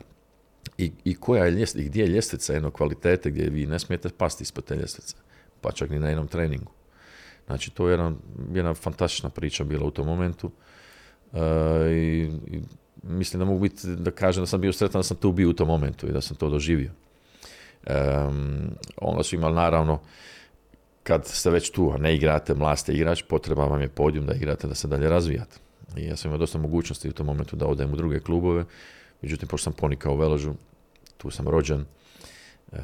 i, 0.77 0.91
i 1.03 1.15
koja 1.15 1.45
je 1.45 1.51
ljest, 1.51 1.77
gdje 1.77 2.01
je 2.01 2.07
ljestvica 2.07 2.53
jednog 2.53 2.73
kvalitete 2.73 3.29
gdje 3.29 3.49
vi 3.49 3.65
ne 3.65 3.79
smijete 3.79 4.09
pasti 4.09 4.43
ispod 4.43 4.65
te 4.65 4.75
ljestvice, 4.75 5.15
pa 5.61 5.71
čak 5.71 5.89
ni 5.89 5.99
na 5.99 6.07
jednom 6.07 6.27
treningu. 6.27 6.71
Znači, 7.45 7.71
to 7.71 7.87
je 7.87 7.93
jedna, 7.93 8.13
jedna 8.53 8.73
fantastična 8.73 9.29
priča 9.29 9.63
bila 9.63 9.85
u 9.85 9.91
tom 9.91 10.07
momentu 10.07 10.51
E, 11.33 11.91
i, 11.91 12.29
i 12.47 12.61
mislim 13.03 13.39
da 13.39 13.45
mogu 13.45 13.59
biti, 13.59 13.87
da 13.87 14.11
kažem 14.11 14.43
da 14.43 14.47
sam 14.47 14.61
bio 14.61 14.73
sretan 14.73 14.99
da 14.99 15.03
sam 15.03 15.17
tu 15.17 15.31
bio 15.31 15.49
u 15.49 15.53
tom 15.53 15.67
momentu 15.67 16.07
i 16.07 16.11
da 16.11 16.21
sam 16.21 16.37
to 16.37 16.49
doživio. 16.49 16.91
Um, 17.87 18.69
onda 18.97 19.23
su 19.23 19.35
imali 19.35 19.55
naravno 19.55 19.99
kad 21.03 21.25
ste 21.25 21.49
već 21.49 21.69
tu, 21.71 21.91
a 21.95 21.97
ne 21.97 22.15
igrate, 22.15 22.53
mlad 22.53 22.79
ste 22.79 22.93
igrač, 22.93 23.23
potreba 23.23 23.65
vam 23.65 23.81
je 23.81 23.87
podijum 23.87 24.25
da 24.25 24.33
igrate, 24.33 24.67
da 24.67 24.75
se 24.75 24.87
dalje 24.87 25.09
razvijate. 25.09 25.57
I 25.97 26.05
ja 26.05 26.15
sam 26.15 26.29
imao 26.29 26.37
dosta 26.37 26.57
mogućnosti 26.57 27.09
u 27.09 27.13
tom 27.13 27.25
momentu 27.25 27.55
da 27.55 27.67
odem 27.67 27.93
u 27.93 27.95
druge 27.95 28.19
klubove, 28.19 28.65
međutim, 29.21 29.47
pošto 29.47 29.63
sam 29.63 29.73
ponikao 29.73 30.13
u 30.13 30.17
Veložu, 30.17 30.53
tu 31.17 31.31
sam 31.31 31.47
rođen, 31.47 31.85
e, 32.71 32.77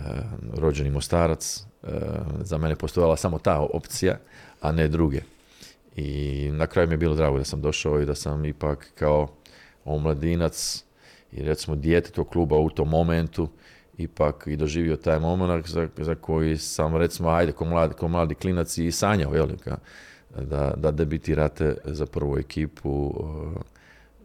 rođeni 0.54 0.90
Mostarac, 0.90 1.64
e, 1.84 1.88
za 2.42 2.58
mene 2.58 2.76
postojala 2.76 3.18
samo 3.18 3.40
ta 3.40 3.60
opcija, 3.60 4.18
a 4.62 4.72
ne 4.72 4.88
druge. 4.88 5.22
I 5.96 6.50
na 6.54 6.68
kraju 6.68 6.88
mi 6.88 6.94
je 6.94 6.98
bilo 6.98 7.16
drago 7.16 7.38
da 7.38 7.44
sam 7.44 7.62
došao 7.62 8.02
i 8.02 8.06
da 8.06 8.16
sam 8.16 8.46
ipak 8.46 8.92
kao 8.96 9.28
omladinac 9.86 10.84
i 11.32 11.44
recimo 11.44 11.76
dijete 11.76 12.12
tog 12.12 12.30
kluba 12.30 12.58
u 12.58 12.70
tom 12.70 12.90
momentu 12.90 13.50
ipak 13.98 14.44
i 14.48 14.56
doživio 14.56 14.96
taj 14.96 15.20
moment 15.20 15.68
za, 15.68 15.88
za 15.98 16.16
koji 16.16 16.58
sam 16.58 16.96
recimo 16.96 17.30
ajde 17.30 17.52
ko 17.52 17.66
mladi, 17.66 17.94
ko 17.94 18.08
mladi 18.08 18.36
klinac 18.36 18.78
i 18.78 18.92
sanjao 18.92 19.36
jel, 19.36 19.48
ka- 19.48 19.78
da, 20.42 20.74
da 20.78 20.92
debitirate 20.92 21.78
za 21.86 22.06
prvu 22.06 22.38
ekipu 22.38 22.90
uh, 22.90 23.62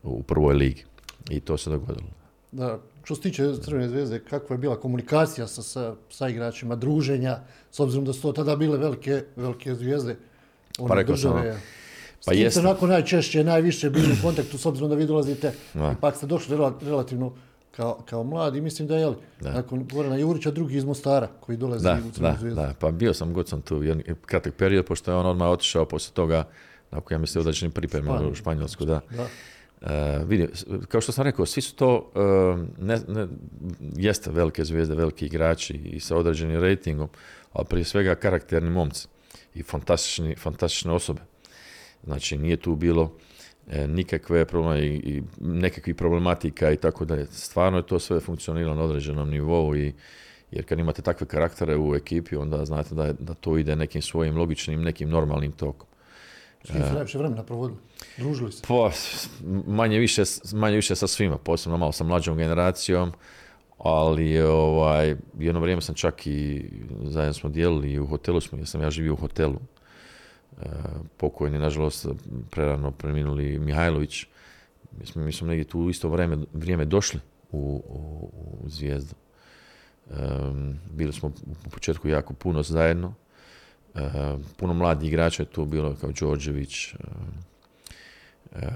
u 0.03 0.23
prvoj 0.23 0.55
ligi. 0.55 0.85
I 1.31 1.41
to 1.41 1.57
se 1.57 1.71
dogodilo. 1.71 2.09
Da, 2.53 2.79
što 3.05 3.15
se 3.15 3.21
tiče 3.21 3.55
Crvene 3.63 3.89
zvezde, 3.89 4.19
kakva 4.19 4.55
je 4.55 4.59
bila 4.59 4.81
komunikacija 4.81 5.47
sa, 5.47 5.63
sa, 5.63 5.95
sa 6.11 6.29
igračima, 6.29 6.77
druženja, 6.77 7.39
s 7.71 7.81
obzirom 7.81 8.05
da 8.05 8.13
su 8.13 8.23
to 8.23 8.33
tada 8.33 8.57
bile 8.57 8.79
velike, 8.79 9.25
velike 9.37 9.75
zvijezde 9.75 10.17
Pa 10.89 10.95
rekao 10.95 11.17
sam 11.17 11.33
S 12.21 12.25
Pa 12.25 12.33
jeste. 12.33 12.51
ste 12.51 12.69
onako 12.69 12.87
najčešće, 12.87 13.45
najviše 13.45 13.91
bili 13.91 14.13
u 14.13 14.23
kontaktu, 14.23 14.59
s 14.59 14.67
obzirom 14.67 14.91
da 14.91 14.97
vi 14.97 15.07
dolazite, 15.07 15.53
Da. 15.75 15.93
ipak 15.93 16.17
ste 16.17 16.27
došli 16.27 16.57
rela- 16.57 16.79
relativno 16.83 17.33
kao, 17.71 18.03
kao 18.05 18.25
mladi, 18.25 18.61
mislim 18.61 18.89
da 18.89 18.95
je, 18.95 19.01
jel, 19.01 19.15
Da. 19.41 19.53
nakon 19.53 19.87
Gorana 19.87 20.17
Jurića, 20.17 20.51
drugi 20.51 20.77
iz 20.77 20.85
Mostara, 20.85 21.29
koji 21.41 21.59
dolazi 21.59 21.85
Da, 21.85 21.99
u 22.09 22.11
Crvenu 22.11 22.55
da, 22.55 22.67
da. 22.67 22.75
Pa 22.75 22.91
bio 22.91 23.15
sam 23.15 23.33
god 23.33 23.49
sam 23.49 23.61
tu 23.63 23.83
jedan 23.83 24.03
kratak 24.21 24.55
period, 24.55 24.85
pošto 24.85 25.11
je 25.11 25.17
on 25.17 25.27
odmah 25.27 25.49
otišao 25.49 25.85
poslije 25.85 26.15
toga, 26.15 26.45
nakon 26.91 27.15
ja 27.15 27.19
mislim 27.19 27.41
određenim 27.41 27.73
pripremama 27.73 28.29
u 28.29 28.35
Španjolsku, 28.35 28.85
da. 28.85 29.01
Da. 29.11 29.27
E, 29.83 30.49
kao 30.89 31.01
što 31.01 31.13
sam 31.13 31.25
rekao, 31.25 31.47
svi 31.47 31.63
su 31.63 31.75
to, 31.75 32.11
ne, 32.79 32.99
ne, 33.09 33.27
jeste 33.97 34.31
velike 34.31 34.65
zvijezde, 34.65 34.95
veliki 34.95 35.27
igrači 35.27 35.75
i 35.75 36.01
sa 36.01 36.17
određenim 36.17 36.61
rejtingom, 36.61 37.09
ali 37.53 37.67
prije 37.67 37.85
svega 37.85 38.15
karakterni 38.15 38.71
momci 38.71 39.09
i 39.55 39.63
fantastični, 39.63 40.37
fantastične 40.37 40.93
osobe. 40.93 41.21
Znači, 42.05 42.39
nije 42.39 42.57
tu 42.57 42.75
bilo 42.77 43.13
e, 43.69 43.87
nikakve 43.87 44.45
probleme 44.45 44.87
i, 44.87 44.95
i 44.95 45.23
nekakvih 45.41 45.95
problematika 45.95 46.71
i 46.71 46.77
tako 46.77 47.05
dalje. 47.05 47.27
Stvarno 47.27 47.79
je 47.79 47.87
to 47.87 47.99
sve 47.99 48.21
funkcioniralo 48.21 48.75
na 48.75 48.83
određenom 48.83 49.31
nivou 49.31 49.77
i 49.77 49.93
jer 50.51 50.65
kad 50.65 50.79
imate 50.79 51.03
takve 51.03 51.27
karaktere 51.27 51.77
u 51.77 51.95
ekipi, 51.95 52.37
onda 52.37 52.65
znate 52.65 52.95
da, 52.95 53.13
da 53.13 53.35
to 53.35 53.59
ide 53.59 53.77
nekim 53.77 54.03
svojim 54.03 54.37
logičnim, 54.37 54.83
nekim 54.83 55.09
normalnim 55.09 55.53
tokom. 55.53 55.87
S 56.65 56.71
kim 56.71 56.83
ste 56.83 56.93
najviše 56.93 57.19
vremena 57.19 57.43
provodili? 57.43 57.81
Družili 58.17 58.53
se? 58.53 58.63
Pa, 58.69 58.91
manje 59.67 59.99
više, 59.99 60.23
manje 60.53 60.77
više 60.77 60.97
sa 60.97 61.07
svima, 61.07 61.39
posebno 61.39 61.79
malo 61.79 61.93
sa 61.93 62.05
mlađom 62.05 62.37
generacijom, 62.37 63.13
ali 63.79 64.41
ovaj, 64.41 65.17
jedno 65.39 65.61
vrijeme 65.61 65.83
sam 65.83 65.95
čak 65.95 66.27
i 66.27 66.71
zajedno 67.03 67.33
smo 67.33 67.51
dijelili 67.51 67.93
i 67.93 67.99
u 67.99 68.07
hotelu 68.07 68.41
smo, 68.41 68.59
jer 68.59 68.67
sam 68.67 68.83
ja 68.83 68.91
živio 68.91 69.13
u 69.13 69.17
hotelu. 69.17 69.59
Pokojni, 71.17 71.59
nažalost, 71.59 72.07
prerano 72.51 72.91
preminuli 72.91 73.59
Mihajlović. 73.59 74.27
Mi 74.99 75.07
smo, 75.07 75.23
mi 75.23 75.33
smo 75.33 75.47
negdje 75.47 75.65
tu 75.65 75.91
isto 75.91 76.09
vrijeme, 76.09 76.39
vrijeme 76.53 76.85
došli 76.85 77.21
u, 77.53 77.83
u, 77.89 78.31
u 78.65 78.69
Zvijezdu. 78.69 79.15
Em, 80.11 80.81
bili 80.93 81.13
smo 81.13 81.33
u 81.67 81.71
početku 81.71 82.09
jako 82.09 82.35
puno 82.35 82.63
zajedno. 82.63 83.15
E, 83.95 84.01
puno 84.57 84.75
mladih 84.75 85.09
igrača 85.09 85.43
je 85.43 85.47
tu 85.47 85.65
bilo 85.65 85.97
kao 86.01 86.11
Đorđević, 86.21 86.95
e, 86.95 86.97
e, 88.55 88.69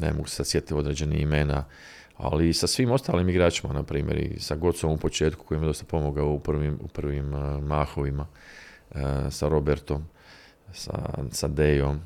ne 0.00 0.12
mogu 0.12 0.28
se 0.28 0.44
sjetiti 0.44 0.74
određenih 0.74 1.20
imena, 1.20 1.64
ali 2.16 2.48
i 2.48 2.52
sa 2.52 2.66
svim 2.66 2.90
ostalim 2.90 3.28
igračima, 3.28 3.72
na 3.72 3.82
primjer, 3.82 4.18
i 4.18 4.40
sa 4.40 4.56
Gocom 4.56 4.92
u 4.92 4.96
početku 4.96 5.44
koji 5.44 5.60
mi 5.60 5.66
je 5.66 5.68
dosta 5.68 5.84
pomogao 5.84 6.32
u 6.32 6.40
prvim, 6.40 6.78
u 6.82 6.88
prvim 6.88 7.26
mahovima, 7.62 8.26
sa 9.30 9.48
Robertom, 9.48 10.04
sa, 10.72 10.92
sa 11.30 11.48
Dejom. 11.48 12.00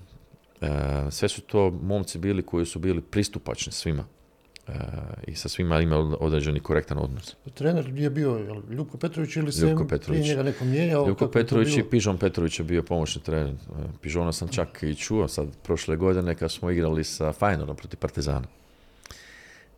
E, 0.60 1.10
sve 1.10 1.28
su 1.28 1.40
to 1.40 1.70
momci 1.70 2.18
bili 2.18 2.42
koji 2.42 2.66
su 2.66 2.78
bili 2.78 3.00
pristupačni 3.00 3.72
svima. 3.72 4.04
i 5.26 5.34
sa 5.34 5.48
svima 5.48 5.80
imao 5.80 6.16
određeni 6.20 6.60
korektan 6.60 6.98
odnos. 6.98 7.36
Trener 7.54 7.88
je 7.98 8.10
bio 8.10 8.62
Ljubko 8.70 8.98
Petrović 8.98 9.36
ili 9.36 9.52
se 9.52 9.66
Ljubko 9.66 9.84
Petrović. 9.84 10.20
prije 10.20 10.28
njega 10.28 10.42
neko 10.42 10.64
mijenjao? 10.64 11.08
Ljubko 11.08 11.28
Petrović 11.28 11.76
i 11.76 11.82
Pižon 11.90 12.18
Petrović 12.18 12.58
je 12.58 12.64
bio 12.64 12.82
pomoćni 12.82 13.22
trener. 13.22 13.54
Pižona 14.00 14.32
sam 14.32 14.48
čak 14.48 14.82
i 14.82 14.94
čuo 14.94 15.28
sad 15.28 15.48
prošle 15.62 15.96
godine 15.96 16.34
kad 16.34 16.52
smo 16.52 16.70
igrali 16.70 17.04
sa 17.04 17.32
Fajnorom 17.32 17.76
protiv 17.76 17.98
Partizana. 17.98 18.46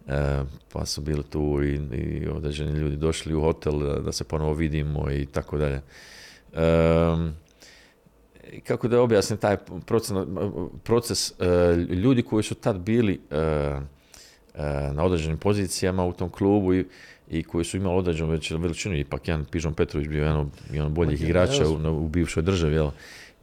E, 0.06 0.44
pa 0.72 0.86
su 0.86 1.00
bili 1.00 1.22
tu 1.22 1.60
i, 1.64 1.96
i 1.96 2.28
određeni 2.28 2.78
ljudi 2.78 2.96
došli 2.96 3.34
u 3.34 3.40
hotel 3.40 3.78
da, 3.78 4.00
da 4.00 4.12
se 4.12 4.24
ponovo 4.24 4.54
vidimo 4.54 5.10
i 5.10 5.26
tako 5.26 5.58
dalje. 5.58 5.80
Kako 8.64 8.88
da 8.88 9.00
objasnim 9.00 9.38
taj 9.38 9.56
proces, 9.86 10.16
proces 10.84 11.30
e, 11.30 11.74
ljudi 11.76 12.22
koji 12.22 12.42
su 12.42 12.54
tad 12.54 12.78
bili 12.78 13.20
e, 13.30 13.36
e, 13.36 13.80
na 14.92 15.04
određenim 15.04 15.38
pozicijama 15.38 16.04
u 16.04 16.12
tom 16.12 16.30
klubu 16.30 16.74
i, 16.74 16.86
i 17.30 17.42
koji 17.42 17.64
su 17.64 17.76
imali 17.76 17.98
određenu 17.98 18.30
već 18.30 18.50
veličinu, 18.50 18.96
ipak 18.96 19.28
jedan 19.28 19.44
Pižon 19.44 19.74
Petrović 19.74 20.08
bio 20.08 20.24
jedan, 20.24 20.50
jedan 20.70 20.86
od 20.86 20.92
boljih 20.92 21.22
igrača 21.22 21.68
u, 21.68 22.04
u, 22.04 22.08
bivšoj 22.08 22.42
državi, 22.42 22.74
jel? 22.74 22.90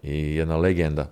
i 0.03 0.35
jedna 0.35 0.57
legenda 0.57 1.09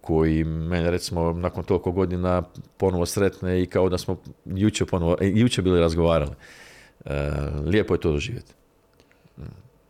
koji 0.00 0.44
mene 0.44 0.90
recimo 0.90 1.32
nakon 1.32 1.64
toliko 1.64 1.92
godina 1.92 2.42
ponovo 2.76 3.06
sretne 3.06 3.62
i 3.62 3.66
kao 3.66 3.88
da 3.88 3.98
smo 3.98 4.16
jučer 4.44 4.86
ponovo, 4.86 5.16
jučer 5.20 5.64
bili 5.64 5.80
razgovarali. 5.80 6.32
lijepo 7.64 7.94
je 7.94 8.00
to 8.00 8.12
doživjeti. 8.12 8.52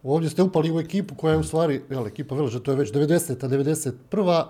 Ovdje 0.03 0.31
ste 0.31 0.43
upali 0.43 0.73
u 0.73 0.81
ekipu 0.81 1.15
koja 1.15 1.33
je 1.33 1.39
u 1.39 1.45
stvari, 1.45 1.81
jel, 1.91 2.07
ekipa 2.07 2.35
Veleža, 2.35 2.61
to 2.61 2.71
je 2.71 2.77
već 2.77 2.93
90. 2.93 3.49
91. 3.49 4.45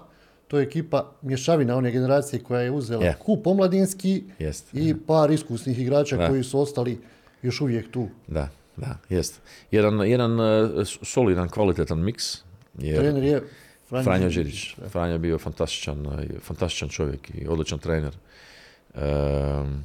To 0.49 0.59
je 0.59 0.63
ekipa 0.63 1.13
mješavina 1.23 1.77
one 1.77 1.91
generacije 1.91 2.43
koja 2.43 2.61
je 2.61 2.71
uzela 2.71 3.03
yeah. 3.03 3.19
kup 3.19 3.47
omladinski 3.47 4.25
i 4.73 4.95
par 5.07 5.31
iskusnih 5.31 5.79
igrača 5.79 6.29
koji 6.29 6.45
su 6.45 6.61
ostali 6.61 7.01
još 7.43 7.61
uvijek 7.61 7.91
tu. 7.91 8.09
Da, 8.27 8.49
da, 8.77 8.99
jest. 9.09 9.41
Jedan, 9.71 10.09
jedan 10.09 10.41
uh, 10.41 10.87
solidan, 11.03 11.49
kvalitetan 11.49 12.05
miks. 12.05 12.39
Jer 12.79 12.99
Trener 12.99 13.25
je 13.25 13.43
Franjo, 13.89 14.05
Franjo 14.05 14.29
Đirić. 14.29 14.75
Franjo 14.89 15.13
je 15.13 15.19
bio 15.19 15.39
fantastičan, 15.39 16.07
fantastičan 16.41 16.89
čovjek 16.89 17.31
i 17.35 17.49
odličan 17.49 17.79
trener. 17.79 18.17
Um, 18.95 19.85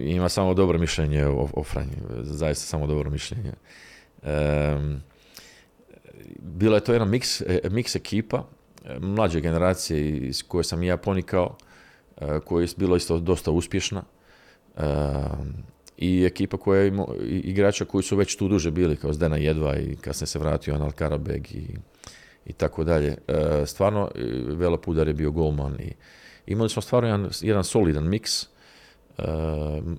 ima 0.00 0.28
samo 0.28 0.54
dobro 0.54 0.78
mišljenje 0.78 1.26
o, 1.26 1.48
o 1.54 1.64
Franji, 1.64 1.96
zaista 2.22 2.66
samo 2.66 2.86
dobro 2.86 3.10
mišljenje. 3.10 3.52
Bila 6.38 6.76
je 6.76 6.84
to 6.84 6.92
jedna 6.92 7.04
miks, 7.04 7.40
e, 7.40 7.60
miks 7.70 7.96
ekipa, 7.96 8.44
e, 8.84 8.98
mlađe 8.98 9.40
generacije 9.40 10.16
iz 10.16 10.42
koje 10.42 10.64
sam 10.64 10.82
ja 10.82 10.96
ponikao, 10.96 11.56
e, 12.20 12.40
koja 12.44 12.62
je 12.62 12.68
bila 12.76 12.96
isto 12.96 13.18
dosta 13.18 13.50
uspješna. 13.50 14.02
I 15.96 16.24
ekipa 16.24 16.56
koja 16.56 16.82
je 16.82 16.92
igrača 17.26 17.84
koji 17.84 18.02
su 18.02 18.16
već 18.16 18.36
tu 18.36 18.48
duže 18.48 18.70
bili, 18.70 18.96
kao 18.96 19.12
Zdena 19.12 19.36
Jedva 19.36 19.76
i 19.76 19.96
kasnije 19.96 20.26
se 20.26 20.38
vratio 20.38 20.74
Anal 20.74 20.92
Karabeg 20.92 21.52
i, 21.52 21.76
i 22.46 22.52
tako 22.52 22.84
dalje. 22.84 23.16
Stvarno, 23.66 24.10
Velo 24.46 24.76
Pudar 24.76 25.08
je 25.08 25.14
bio 25.14 25.30
golman 25.30 25.80
i 25.80 25.92
imali 26.46 26.68
smo 26.68 26.82
stvarno 26.82 27.08
jedan, 27.08 27.30
jedan 27.40 27.64
solidan 27.64 28.08
miks 28.08 28.46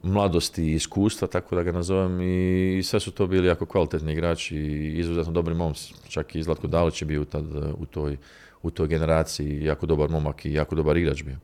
mladosti 0.04 0.64
i 0.64 0.74
iskustva, 0.74 1.28
tako 1.28 1.56
da 1.56 1.64
ga 1.64 1.72
nazovem 1.72 2.22
i 2.22 2.82
sve 2.84 3.00
su 3.00 3.12
to 3.12 3.28
bili 3.28 3.48
jako 3.48 3.66
kvalitetni 3.66 4.14
igrači 4.14 4.56
i 4.58 5.00
izuzetno 5.00 5.32
dobri 5.32 5.56
momci. 5.56 5.94
Čak 6.08 6.36
i 6.36 6.44
Zlatko 6.44 6.68
Dalić 6.68 7.02
je 7.02 7.06
bio 7.06 7.26
tad 7.26 7.46
u 7.78 7.86
toj, 7.86 8.18
u 8.64 8.72
toj 8.72 8.88
generaciji, 8.88 9.66
jako 9.66 9.86
dobar 9.86 10.10
momak 10.10 10.46
i 10.46 10.54
jako 10.54 10.76
dobar 10.76 10.98
igrač 10.98 11.24
bio. 11.24 11.38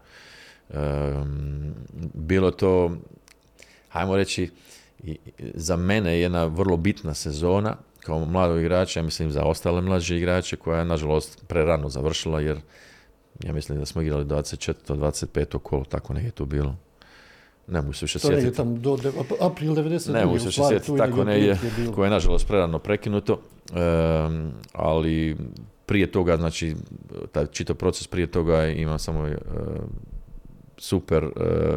bilo 2.14 2.52
to, 2.52 2.92
hajmo 3.90 4.16
reći, 4.16 4.50
za 5.54 5.76
mene 5.76 6.20
jedna 6.20 6.46
vrlo 6.46 6.78
bitna 6.78 7.14
sezona 7.14 7.76
kao 8.00 8.26
mladog 8.26 8.60
igrača, 8.60 9.00
ja 9.00 9.04
mislim 9.04 9.32
za 9.32 9.44
ostale 9.44 9.82
mlađe 9.82 10.18
igrače 10.18 10.56
koja 10.56 10.80
je 10.80 10.86
nažalost 10.86 11.44
prerano 11.48 11.90
završila 11.90 12.42
jer 12.42 12.60
ja 13.44 13.54
mislim 13.54 13.80
da 13.80 13.86
smo 13.86 14.02
igrali 14.02 14.26
24. 14.26 14.74
25. 14.88 15.58
kolo, 15.60 15.84
tako 15.84 16.14
ne 16.14 16.24
je 16.24 16.32
to 16.32 16.46
bilo. 16.46 16.76
Ne 17.68 17.82
mogu 17.82 17.94
se 17.94 18.06
više 18.06 18.20
sjetiti. 18.20 18.56
To 18.56 18.64
je 18.64 18.80
do 18.80 18.98
april 19.40 19.74
90. 19.74 20.14
Ne 20.14 20.26
mogu 20.26 20.40
se 20.40 20.46
više 20.46 20.62
sjetiti, 20.70 20.98
tako 20.98 21.24
ne 21.24 21.40
je, 21.40 21.58
koje 21.96 22.06
je 22.06 22.12
nažalost 22.12 22.48
prerano 22.48 22.80
prekinuto, 22.80 23.42
ali 24.74 25.38
prije 25.86 26.12
toga, 26.12 26.38
znači, 26.38 26.76
taj 27.32 27.46
čitav 27.46 27.76
proces 27.76 28.08
prije 28.08 28.28
toga 28.28 28.68
ima 28.68 28.98
samo 28.98 29.30
super 30.78 31.24
uh, 31.24 31.32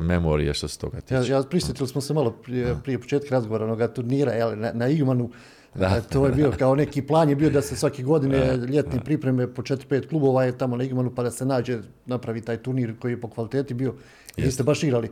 memorije 0.04 0.54
što 0.54 0.68
se 0.68 0.78
toga 0.78 1.00
tiče. 1.00 1.14
Ja, 1.14 1.22
ja 1.22 1.42
prisjetili 1.42 1.88
smo 1.88 2.00
se 2.00 2.14
malo 2.14 2.30
prije, 2.30 2.76
prije 2.84 2.98
početka 2.98 3.34
razgovora 3.34 3.64
onoga 3.64 3.88
turnira, 3.88 4.32
jel, 4.32 4.58
na, 4.58 4.72
na 4.72 4.88
Igmanu, 4.88 5.30
da. 5.74 6.00
to 6.00 6.26
je 6.26 6.32
bio 6.32 6.52
kao 6.58 6.74
neki 6.74 7.02
plan 7.02 7.28
je 7.28 7.36
bio 7.36 7.50
da 7.50 7.62
se 7.62 7.76
svake 7.76 8.02
godine 8.02 8.56
ljetne 8.56 9.00
pripreme 9.04 9.54
po 9.54 9.62
4-5 9.62 10.08
klubova 10.08 10.44
je 10.44 10.58
tamo 10.58 10.76
na 10.76 10.84
Igmanu 10.84 11.14
pa 11.14 11.22
da 11.22 11.30
se 11.30 11.44
nađe, 11.44 11.78
napravi 12.06 12.40
taj 12.40 12.56
turnir 12.56 12.94
koji 12.98 13.12
je 13.12 13.20
po 13.20 13.28
kvaliteti 13.28 13.74
bio. 13.74 13.94
I 14.36 14.42
vi 14.42 14.50
ste 14.50 14.62
baš 14.62 14.82
igrali 14.82 15.10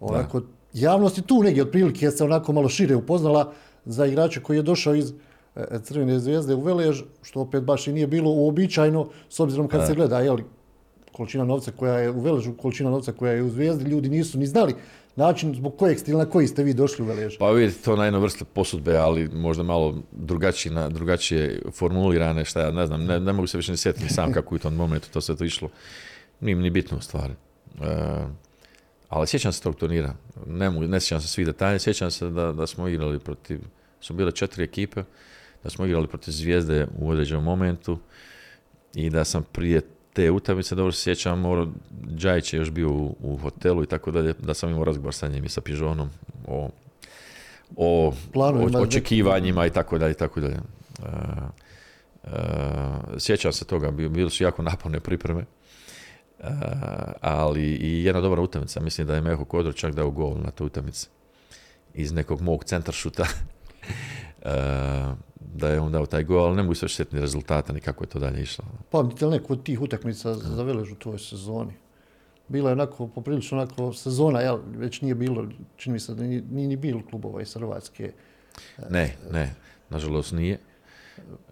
Onako, 0.00 0.42
javnost 0.72 1.18
je 1.18 1.22
tu 1.26 1.42
negdje 1.42 1.62
otprilike 1.62 2.10
se 2.10 2.24
onako 2.24 2.52
malo 2.52 2.68
šire 2.68 2.96
upoznala 2.96 3.52
za 3.84 4.06
igrača 4.06 4.40
koji 4.40 4.56
je 4.56 4.62
došao 4.62 4.94
iz 4.94 5.12
e, 5.56 5.78
Crvene 5.82 6.18
zvijezde 6.18 6.54
u 6.54 6.60
Velež, 6.60 7.02
što 7.22 7.40
opet 7.40 7.62
baš 7.62 7.86
i 7.86 7.92
nije 7.92 8.06
bilo 8.06 8.30
uobičajeno, 8.30 9.08
s 9.28 9.40
obzirom 9.40 9.68
kad 9.68 9.86
se 9.86 9.94
gleda, 9.94 10.20
jel, 10.20 10.38
količina 11.12 11.44
novca 11.44 11.70
koja 11.76 11.98
je 11.98 12.10
u 12.10 12.20
Veležu, 12.20 12.52
količina 12.54 12.90
novca 12.90 13.12
koja 13.12 13.32
je 13.32 13.42
u 13.42 13.50
Zvijezdi, 13.50 13.90
ljudi 13.90 14.08
nisu 14.08 14.38
ni 14.38 14.46
znali 14.46 14.74
način 15.16 15.54
zbog 15.54 15.76
kojeg 15.76 15.98
ste 15.98 16.10
ili 16.10 16.18
na 16.18 16.30
koji 16.30 16.46
ste 16.46 16.62
vi 16.62 16.74
došli 16.74 17.04
u 17.04 17.08
Velež. 17.08 17.38
Pa 17.38 17.50
vidite, 17.50 17.82
to 17.84 17.96
na 17.96 18.04
jednu 18.04 18.20
vrstu 18.20 18.44
posudbe, 18.44 18.96
ali 18.96 19.28
možda 19.28 19.62
malo 19.62 19.94
drugačije, 20.12 20.72
na, 20.72 20.88
drugačije 20.88 21.62
formulirane, 21.74 22.44
šta 22.44 22.60
ja 22.60 22.70
ne 22.70 22.86
znam, 22.86 23.04
ne, 23.04 23.20
ne 23.20 23.32
mogu 23.32 23.46
se 23.46 23.56
više 23.56 23.72
ni 23.72 23.78
sjetiti 23.78 24.14
sam 24.14 24.32
kako 24.32 24.54
u 24.54 24.58
tom 24.58 24.74
momentu 24.74 25.08
to 25.12 25.20
sve 25.20 25.36
to 25.36 25.44
išlo. 25.44 25.68
Nije 26.40 26.54
mi 26.54 26.62
ni 26.62 26.70
bitno 26.70 26.98
u 26.98 27.00
stvari. 27.00 27.32
E, 27.82 28.47
ali 29.08 29.26
sjećam 29.26 29.52
se 29.52 29.62
tog 29.62 29.76
turnira, 29.76 30.14
ne, 30.46 30.70
mogu, 30.70 30.86
ne 30.86 31.00
sjećam 31.00 31.20
se 31.20 31.28
svih 31.28 31.46
detalja, 31.46 31.78
sjećam 31.78 32.10
se 32.10 32.30
da, 32.30 32.52
da 32.52 32.66
smo 32.66 32.88
igrali 32.88 33.18
protiv, 33.18 33.60
su 34.00 34.14
bile 34.14 34.32
četiri 34.32 34.64
ekipe, 34.64 35.02
da 35.62 35.70
smo 35.70 35.86
igrali 35.86 36.06
protiv 36.06 36.32
Zvijezde 36.32 36.86
u 36.98 37.10
određenom 37.10 37.44
momentu 37.44 37.98
i 38.94 39.10
da 39.10 39.24
sam 39.24 39.42
prije 39.52 39.80
te 40.12 40.30
utakmice, 40.30 40.74
dobro 40.74 40.92
se 40.92 41.02
sjećam, 41.02 41.42
Džajić 42.16 42.52
je 42.52 42.58
još 42.58 42.70
bio 42.70 42.90
u, 42.90 43.16
u, 43.20 43.36
hotelu 43.36 43.82
i 43.82 43.86
tako 43.86 44.10
dalje, 44.10 44.34
da 44.38 44.54
sam 44.54 44.70
imao 44.70 44.84
razgovor 44.84 45.14
sa 45.14 45.28
njim 45.28 45.44
i 45.44 45.48
sa 45.48 45.60
Pižonom 45.60 46.10
o, 46.46 46.70
o, 47.76 48.12
o 48.34 48.82
očekivanjima 48.82 49.66
i 49.66 49.70
tako 49.70 49.98
dalje 49.98 50.12
i 50.12 50.14
tako 50.14 50.40
dalje. 50.40 50.56
Uh, 50.98 51.06
uh, 52.24 52.30
sjećam 53.18 53.52
se 53.52 53.64
toga, 53.64 53.90
bili 53.90 54.30
su 54.30 54.44
jako 54.44 54.62
naporne 54.62 55.00
pripreme 55.00 55.44
ali 57.20 57.62
i 57.62 58.04
jedna 58.04 58.20
dobra 58.20 58.42
utakmica. 58.42 58.80
Mislim 58.80 59.06
da 59.06 59.14
je 59.14 59.20
Meho 59.20 59.44
Kodro 59.44 59.72
čak 59.72 59.94
dao 59.94 60.10
gol 60.10 60.34
na 60.44 60.50
toj 60.50 60.66
utakmici 60.66 61.08
iz 61.94 62.12
nekog 62.12 62.40
mog 62.40 62.64
centaršuta. 62.64 63.26
da 65.54 65.68
je 65.68 65.80
on 65.80 65.92
dao 65.92 66.06
taj 66.06 66.24
gol, 66.24 66.44
ali 66.44 66.56
ne 66.56 66.62
mogu 66.62 66.74
se 66.74 67.04
ni 67.12 67.20
rezultata 67.20 67.72
ni 67.72 67.80
kako 67.80 68.04
je 68.04 68.08
to 68.08 68.18
dalje 68.18 68.42
išlo. 68.42 68.64
Pamtite 68.90 69.26
li 69.26 69.32
neku 69.32 69.52
od 69.52 69.62
tih 69.62 69.80
utakmica 69.80 70.34
za 70.34 70.62
Velež 70.62 70.92
u 70.92 70.94
tvojoj 70.94 71.18
sezoni? 71.18 71.72
Bila 72.48 72.70
je 72.70 72.72
onako, 72.72 73.06
poprilično 73.06 73.58
onako 73.58 73.92
sezona, 73.92 74.40
jel, 74.40 74.58
već 74.76 75.00
nije 75.00 75.14
bilo, 75.14 75.46
čini 75.76 75.92
mi 75.92 76.00
se 76.00 76.14
da 76.14 76.22
nije, 76.22 76.42
ni 76.42 76.76
bilo 76.76 77.02
klubova 77.10 77.42
iz 77.42 77.54
Hrvatske. 77.54 78.12
Ne, 78.90 79.16
ne, 79.32 79.54
nažalost 79.90 80.32
nije. 80.32 80.58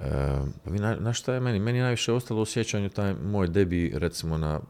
E, 0.01 0.11
na, 0.65 0.97
na 0.97 1.13
šta 1.13 1.35
je 1.35 1.41
meni? 1.41 1.59
Meni 1.59 1.79
je 1.79 1.83
najviše 1.83 2.13
ostalo 2.13 2.43
u 2.43 2.47
sjećanju 2.47 2.89
taj 2.89 3.15
moj 3.15 3.49
debi 3.49 3.93
recimo 3.95 4.39
na 4.39 4.61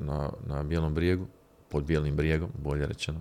na, 0.00 0.30
na 0.46 0.62
Bijelom 0.62 0.94
brijegu, 0.94 1.26
pod 1.68 1.84
Bijelim 1.84 2.16
brijegom, 2.16 2.50
bolje 2.58 2.86
rečeno, 2.86 3.20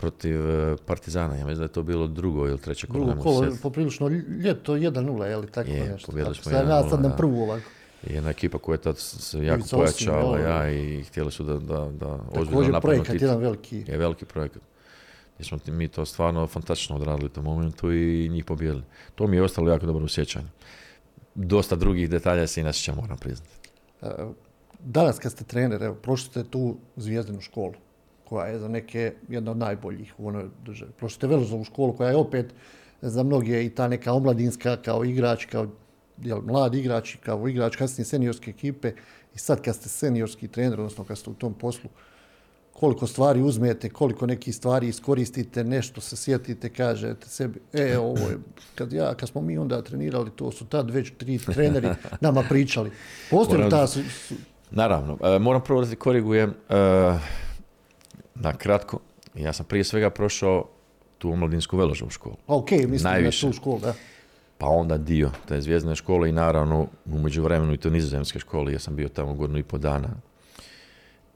protiv 0.00 0.50
e, 0.50 0.76
Partizana. 0.86 1.36
Ja 1.36 1.46
mislim 1.46 1.58
da 1.58 1.64
je 1.64 1.72
to 1.72 1.82
bilo 1.82 2.06
drugo 2.06 2.48
ili 2.48 2.58
treće 2.58 2.86
kolo. 2.86 3.04
Drugo 3.04 3.22
kolo, 3.22 3.56
poprilično 3.62 4.08
ljeto 4.44 4.74
1-0, 4.74 5.24
je 5.24 5.36
li 5.36 5.46
tako 5.46 5.70
je, 5.70 5.90
nešto? 5.92 6.06
Pobjedili 6.06 6.34
smo 6.34 6.52
1-0. 6.52 6.90
Sad 6.90 7.02
na 7.02 7.16
prvu 7.16 7.42
ovako. 7.42 7.70
I 8.06 8.12
jedna 8.12 8.30
ekipa 8.30 8.58
koja 8.58 8.74
je 8.74 8.80
tad 8.80 8.98
se 8.98 9.44
jako 9.44 9.62
pojačala, 9.70 10.38
ja, 10.38 10.70
i 10.70 11.02
htjeli 11.02 11.32
su 11.32 11.44
da, 11.44 11.58
da, 11.58 11.90
da 11.90 12.18
ozbiljno 12.30 12.80
projekat, 12.80 13.22
jedan 13.22 13.38
veliki. 13.38 13.84
Je 13.86 13.98
veliki 13.98 14.24
projekat. 14.24 14.62
Gdje 15.34 15.44
smo 15.44 15.58
mi 15.66 15.88
to 15.88 16.04
stvarno 16.04 16.46
fantastično 16.46 16.96
odradili 16.96 17.26
u 17.26 17.28
tom 17.28 17.44
momentu 17.44 17.92
i 17.92 18.28
njih 18.28 18.44
pobjedili. 18.44 18.82
To 19.14 19.26
mi 19.26 19.36
je 19.36 19.42
ostalo 19.42 19.70
jako 19.70 19.86
dobro 19.86 20.04
u 20.04 20.08
sjećanju. 20.08 20.48
Dosta 21.34 21.76
drugih 21.76 22.10
detalja 22.10 22.46
se 22.46 22.60
i 22.60 22.64
nasjećam, 22.64 22.96
moram 22.96 23.16
priznati. 23.16 23.50
E, 24.02 24.06
danas 24.84 25.18
kad 25.18 25.32
ste 25.32 25.44
trener, 25.44 25.82
evo, 25.82 25.94
prošli 25.94 26.30
ste 26.30 26.44
tu 26.44 26.76
zvijezdenu 26.96 27.40
školu, 27.40 27.74
koja 28.24 28.46
je 28.46 28.58
za 28.58 28.68
neke 28.68 29.12
jedna 29.28 29.50
od 29.50 29.56
najboljih 29.56 30.14
u 30.18 30.28
onoj 30.28 30.48
državi. 30.64 30.92
Prošli 30.98 31.16
ste 31.16 31.26
Velozovu 31.26 31.64
školu, 31.64 31.92
koja 31.92 32.10
je 32.10 32.16
opet 32.16 32.54
za 33.02 33.22
mnoge 33.22 33.64
i 33.64 33.70
ta 33.70 33.88
neka 33.88 34.12
omladinska 34.12 34.76
kao 34.76 35.04
igrač, 35.04 35.44
kao 35.44 35.66
jel, 36.22 36.40
mladi 36.42 36.78
igrač, 36.78 37.16
kao 37.24 37.48
igrač 37.48 37.76
kasnije 37.76 38.04
seniorske 38.04 38.50
ekipe. 38.50 38.92
I 39.34 39.38
sad 39.38 39.62
kad 39.62 39.76
ste 39.76 39.88
seniorski 39.88 40.48
trener, 40.48 40.80
odnosno 40.80 41.04
kad 41.04 41.18
ste 41.18 41.30
u 41.30 41.34
tom 41.34 41.54
poslu, 41.54 41.90
koliko 42.72 43.06
stvari 43.06 43.42
uzmete, 43.42 43.88
koliko 43.90 44.26
nekih 44.26 44.56
stvari 44.56 44.88
iskoristite, 44.88 45.64
nešto 45.64 46.00
se 46.00 46.16
sjetite, 46.16 46.68
kažete 46.68 47.28
sebi, 47.28 47.60
e, 47.72 47.98
ovo 47.98 48.28
je, 48.28 48.38
kad, 48.74 48.92
ja, 48.92 49.14
kad 49.14 49.28
smo 49.28 49.40
mi 49.40 49.58
onda 49.58 49.82
trenirali, 49.82 50.30
to 50.30 50.52
su 50.52 50.64
tad 50.64 50.90
već 50.90 51.12
tri 51.18 51.38
treneri 51.38 51.88
nama 52.20 52.44
pričali. 52.48 52.90
Postoji 53.30 53.70
ta... 53.70 53.86
Naravno, 54.70 55.18
e, 55.22 55.38
moram 55.38 55.60
prvo 55.60 55.80
da 55.80 55.90
ti 55.90 55.96
korigujem, 55.96 56.50
e, 56.50 56.74
na 58.34 58.52
kratko, 58.58 58.98
ja 59.34 59.52
sam 59.52 59.66
prije 59.66 59.84
svega 59.84 60.10
prošao 60.10 60.64
tu 61.18 61.32
omladinsku 61.32 61.76
veložnu 61.76 62.10
školu. 62.10 62.36
Ok, 62.46 62.70
mislim 62.70 63.12
Najviše. 63.12 63.46
na 63.46 63.52
tu 63.52 63.56
školu, 63.56 63.78
da. 63.78 63.94
Pa 64.58 64.66
onda 64.66 64.98
dio 64.98 65.30
te 65.48 65.60
zvijezdne 65.60 65.94
škole 65.96 66.28
i 66.28 66.32
naravno 66.32 66.86
u 67.06 67.18
međuvremenu 67.18 67.72
i 67.72 67.76
to 67.76 67.90
nizozemske 67.90 68.38
škole, 68.38 68.72
ja 68.72 68.78
sam 68.78 68.96
bio 68.96 69.08
tamo 69.08 69.34
godinu 69.34 69.58
i 69.58 69.62
po 69.62 69.78
dana. 69.78 70.08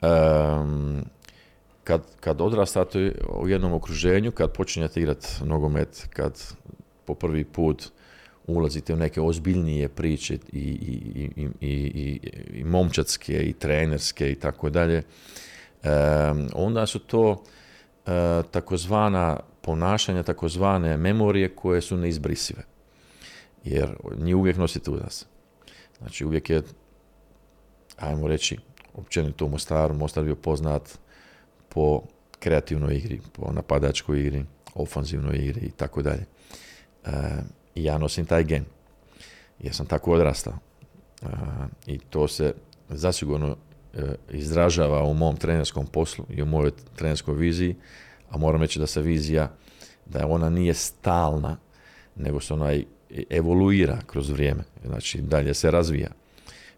Um, 0.03 1.05
kad, 1.85 2.03
kad 2.20 2.41
odrastate 2.41 3.12
u 3.41 3.49
jednom 3.49 3.72
okruženju, 3.72 4.32
kad 4.32 4.53
počinjete 4.53 5.01
igrati 5.01 5.28
nogomet, 5.45 6.07
kad 6.12 6.43
po 7.05 7.14
prvi 7.14 7.45
put 7.45 7.91
ulazite 8.47 8.95
u 8.95 8.97
neke 8.97 9.20
ozbiljnije 9.20 9.88
priče 9.88 10.34
i, 10.34 10.59
i, 10.59 11.30
i, 11.61 11.70
i, 11.70 12.20
i 12.53 12.64
momčatske 12.64 13.42
i 13.42 13.53
trenerske 13.53 14.32
i 14.32 14.34
tako 14.34 14.70
dalje, 14.70 15.03
onda 16.53 16.86
su 16.86 16.99
to 16.99 17.30
uh, 17.30 17.40
takozvana 18.51 19.40
ponašanja, 19.61 20.22
takozvane 20.22 20.97
memorije 20.97 21.49
koje 21.49 21.80
su 21.80 21.97
neizbrisive. 21.97 22.62
Jer 23.64 23.97
njih 24.18 24.36
uvijek 24.36 24.57
nosite 24.57 24.90
u 24.90 24.97
nas. 24.97 25.26
Znači 25.99 26.24
uvijek 26.24 26.51
je, 26.51 26.62
ajmo 27.97 28.28
reći, 28.28 28.59
općenito 28.95 29.47
u 29.47 29.49
Mostaru, 29.49 29.95
Mostar 29.95 30.24
bio 30.24 30.34
poznat 30.36 30.99
po 31.68 32.03
kreativnoj 32.38 32.97
igri, 32.97 33.20
po 33.32 33.53
napadačkoj 33.53 34.20
igri, 34.20 34.45
ofanzivnoj 34.74 35.36
igri 35.36 35.66
i 35.66 35.70
tako 35.70 36.03
dalje. 36.03 36.24
Ja 37.75 37.99
nosim 37.99 38.27
taj 38.27 38.45
gen. 38.45 38.64
Ja 39.61 39.72
sam 39.72 39.87
tako 39.87 40.12
odrastao. 40.12 40.55
I 41.87 41.99
to 41.99 42.29
se 42.29 42.55
zasigurno 42.89 43.57
e, 43.95 44.14
izražava 44.31 45.03
u 45.05 45.14
mom 45.14 45.37
trenerskom 45.37 45.87
poslu 45.87 46.25
i 46.31 46.43
u 46.43 46.47
mojoj 46.47 46.72
trenerskoj 46.97 47.35
viziji, 47.35 47.77
a 48.31 48.39
moram 48.39 48.62
reći 48.62 48.79
da 48.79 48.87
se 48.87 49.03
vizija, 49.03 49.51
da 50.07 50.27
ona 50.27 50.51
nije 50.51 50.75
stalna, 50.75 51.57
nego 52.16 52.41
se 52.41 52.55
ona 52.55 52.72
evoluira 53.31 53.99
kroz 54.07 54.31
vrijeme. 54.31 54.64
Znači, 54.85 55.20
dalje 55.20 55.55
se 55.55 55.70
razvija 55.70 56.11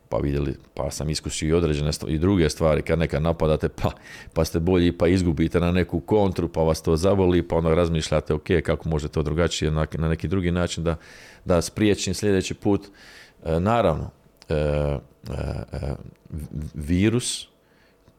pa 0.08 0.16
vidjeli, 0.16 0.56
pa 0.74 0.90
sam 0.90 1.10
iskusio 1.10 1.48
i 1.48 1.52
određene 1.52 1.90
i 2.08 2.18
druge 2.18 2.50
stvari, 2.50 2.82
kad 2.82 2.98
nekad 2.98 3.22
napadate, 3.22 3.68
pa, 3.68 3.90
pa 4.32 4.44
ste 4.44 4.60
bolji, 4.60 4.92
pa 4.92 5.08
izgubite 5.08 5.60
na 5.60 5.72
neku 5.72 6.00
kontru, 6.00 6.48
pa 6.48 6.62
vas 6.62 6.82
to 6.82 6.96
zaboli, 6.96 7.48
pa 7.48 7.56
onda 7.56 7.74
razmišljate, 7.74 8.34
ok, 8.34 8.46
kako 8.64 8.88
može 8.88 9.08
to 9.08 9.22
drugačije, 9.22 9.70
na, 9.70 9.86
na 9.92 10.08
neki 10.08 10.28
drugi 10.28 10.50
način 10.50 10.84
da, 10.84 10.96
da 11.44 11.62
spriječim 11.62 12.14
sljedeći 12.14 12.54
put. 12.54 12.86
E, 13.44 13.60
naravno, 13.60 14.10
e, 14.48 14.54
e, 14.54 14.98
virus 16.74 17.48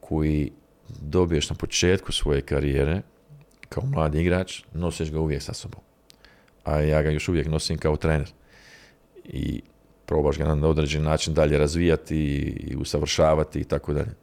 koji 0.00 0.52
dobiješ 1.00 1.50
na 1.50 1.56
početku 1.56 2.12
svoje 2.12 2.40
karijere, 2.40 3.02
kao 3.68 3.84
mladi 3.86 4.20
igrač, 4.20 4.62
nosiš 4.72 5.10
ga 5.10 5.20
uvijek 5.20 5.42
sa 5.42 5.52
sobom. 5.52 5.80
A 6.64 6.80
ja 6.80 7.02
ga 7.02 7.10
još 7.10 7.28
uvijek 7.28 7.46
nosim 7.46 7.78
kao 7.78 7.96
trener. 7.96 8.32
I 9.24 9.62
probaš 10.08 10.38
ga 10.38 10.54
na 10.54 10.68
određen 10.68 11.02
način 11.02 11.34
dalje 11.34 11.58
razvijati 11.58 12.16
i 12.70 12.76
usavršavati 12.76 13.60
i 13.60 13.64
tako 13.64 13.92
dalje. 13.92 14.14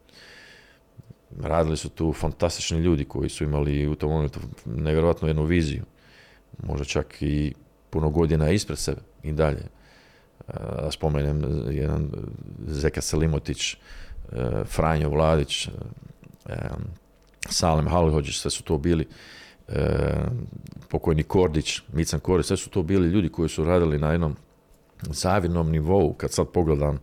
Radili 1.41 1.77
su 1.77 1.89
tu 1.89 2.13
fantastični 2.13 2.79
ljudi 2.79 3.05
koji 3.05 3.29
su 3.29 3.43
imali 3.43 3.87
u 3.87 3.95
tom 3.95 4.11
momentu 4.11 4.39
nevjerojatnu 4.65 5.27
jednu 5.27 5.43
viziju. 5.43 5.83
Možda 6.63 6.85
čak 6.85 7.21
i 7.21 7.53
puno 7.89 8.09
godina 8.09 8.51
ispred 8.51 8.77
sebe 8.77 9.01
i 9.23 9.31
dalje. 9.31 9.63
Da 10.81 10.91
spomenem 10.91 11.43
jedan 11.69 12.09
Zeka 12.67 13.01
Selimotić, 13.01 13.73
e, 13.73 13.77
Franjo 14.65 15.09
Vladić, 15.09 15.67
e, 15.67 15.71
Salem 17.49 17.87
Halihođić, 17.87 18.37
sve 18.37 18.51
su 18.51 18.63
to 18.63 18.77
bili 18.77 19.07
e, 19.67 19.87
pokojni 20.89 21.23
Kordić, 21.23 21.81
Mican 21.93 22.19
Kordić, 22.19 22.47
sve 22.47 22.57
su 22.57 22.69
to 22.69 22.83
bili 22.83 23.07
ljudi 23.07 23.29
koji 23.29 23.49
su 23.49 23.63
radili 23.63 23.99
na 23.99 24.11
jednom 24.11 24.35
zavidnom 25.01 25.71
nivou, 25.71 26.13
kad 26.13 26.31
sad 26.31 26.47
pogledam 26.47 26.99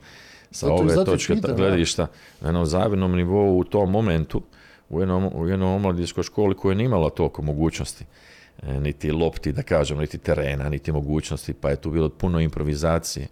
sa 0.51 0.73
ove 0.73 1.05
točke 1.05 1.35
gledišta, 1.57 2.07
na 2.41 2.49
jednom 2.49 2.67
zavidnom 2.67 3.17
nivou 3.17 3.59
u 3.59 3.65
tom 3.65 3.91
momentu, 3.91 4.43
u 4.89 5.01
jednom, 5.01 5.31
u 5.35 5.49
jednom 5.49 5.75
omladinskoj 5.75 6.25
školi 6.25 6.55
koja 6.55 6.75
nije 6.75 6.85
imala 6.85 7.11
toliko 7.11 7.43
mogućnosti, 7.43 8.05
e, 8.63 8.81
niti 8.81 9.13
lopti, 9.13 9.53
da 9.53 9.63
kažem, 9.63 9.99
niti 9.99 10.19
terena, 10.19 10.69
niti 10.69 10.93
mogućnosti, 10.93 11.53
pa 11.53 11.71
je 11.71 11.77
tu 11.77 11.91
bilo 11.91 12.09
puno 12.09 12.41
improvizacije. 12.41 13.27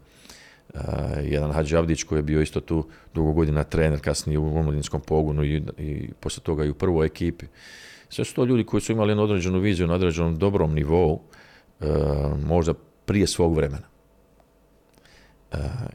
E, 0.75 0.79
jedan 1.23 1.53
Hadži 1.53 1.77
Avdić 1.77 2.03
koji 2.03 2.19
je 2.19 2.23
bio 2.23 2.41
isto 2.41 2.61
tu 2.61 2.87
dugo 3.15 3.33
godina 3.33 3.65
trener, 3.65 4.01
kasnije 4.01 4.39
u 4.39 4.59
omladinskom 4.59 5.01
pogonu 5.01 5.45
i, 5.45 5.63
i 5.79 6.11
poslije 6.21 6.45
toga 6.45 6.65
i 6.65 6.71
u 6.71 6.75
prvoj 6.75 7.07
ekipi. 7.07 7.47
Sve 8.09 8.25
su 8.25 8.35
to 8.35 8.45
ljudi 8.45 8.65
koji 8.65 8.81
su 8.81 8.93
imali 8.93 9.11
jednu 9.11 9.23
određenu 9.23 9.59
viziju 9.59 9.87
na 9.87 9.95
određenom 9.95 10.39
dobrom 10.39 10.75
nivou, 10.75 11.21
e, 11.81 11.87
možda 12.45 12.75
prije 13.05 13.27
svog 13.27 13.57
vremena 13.57 13.90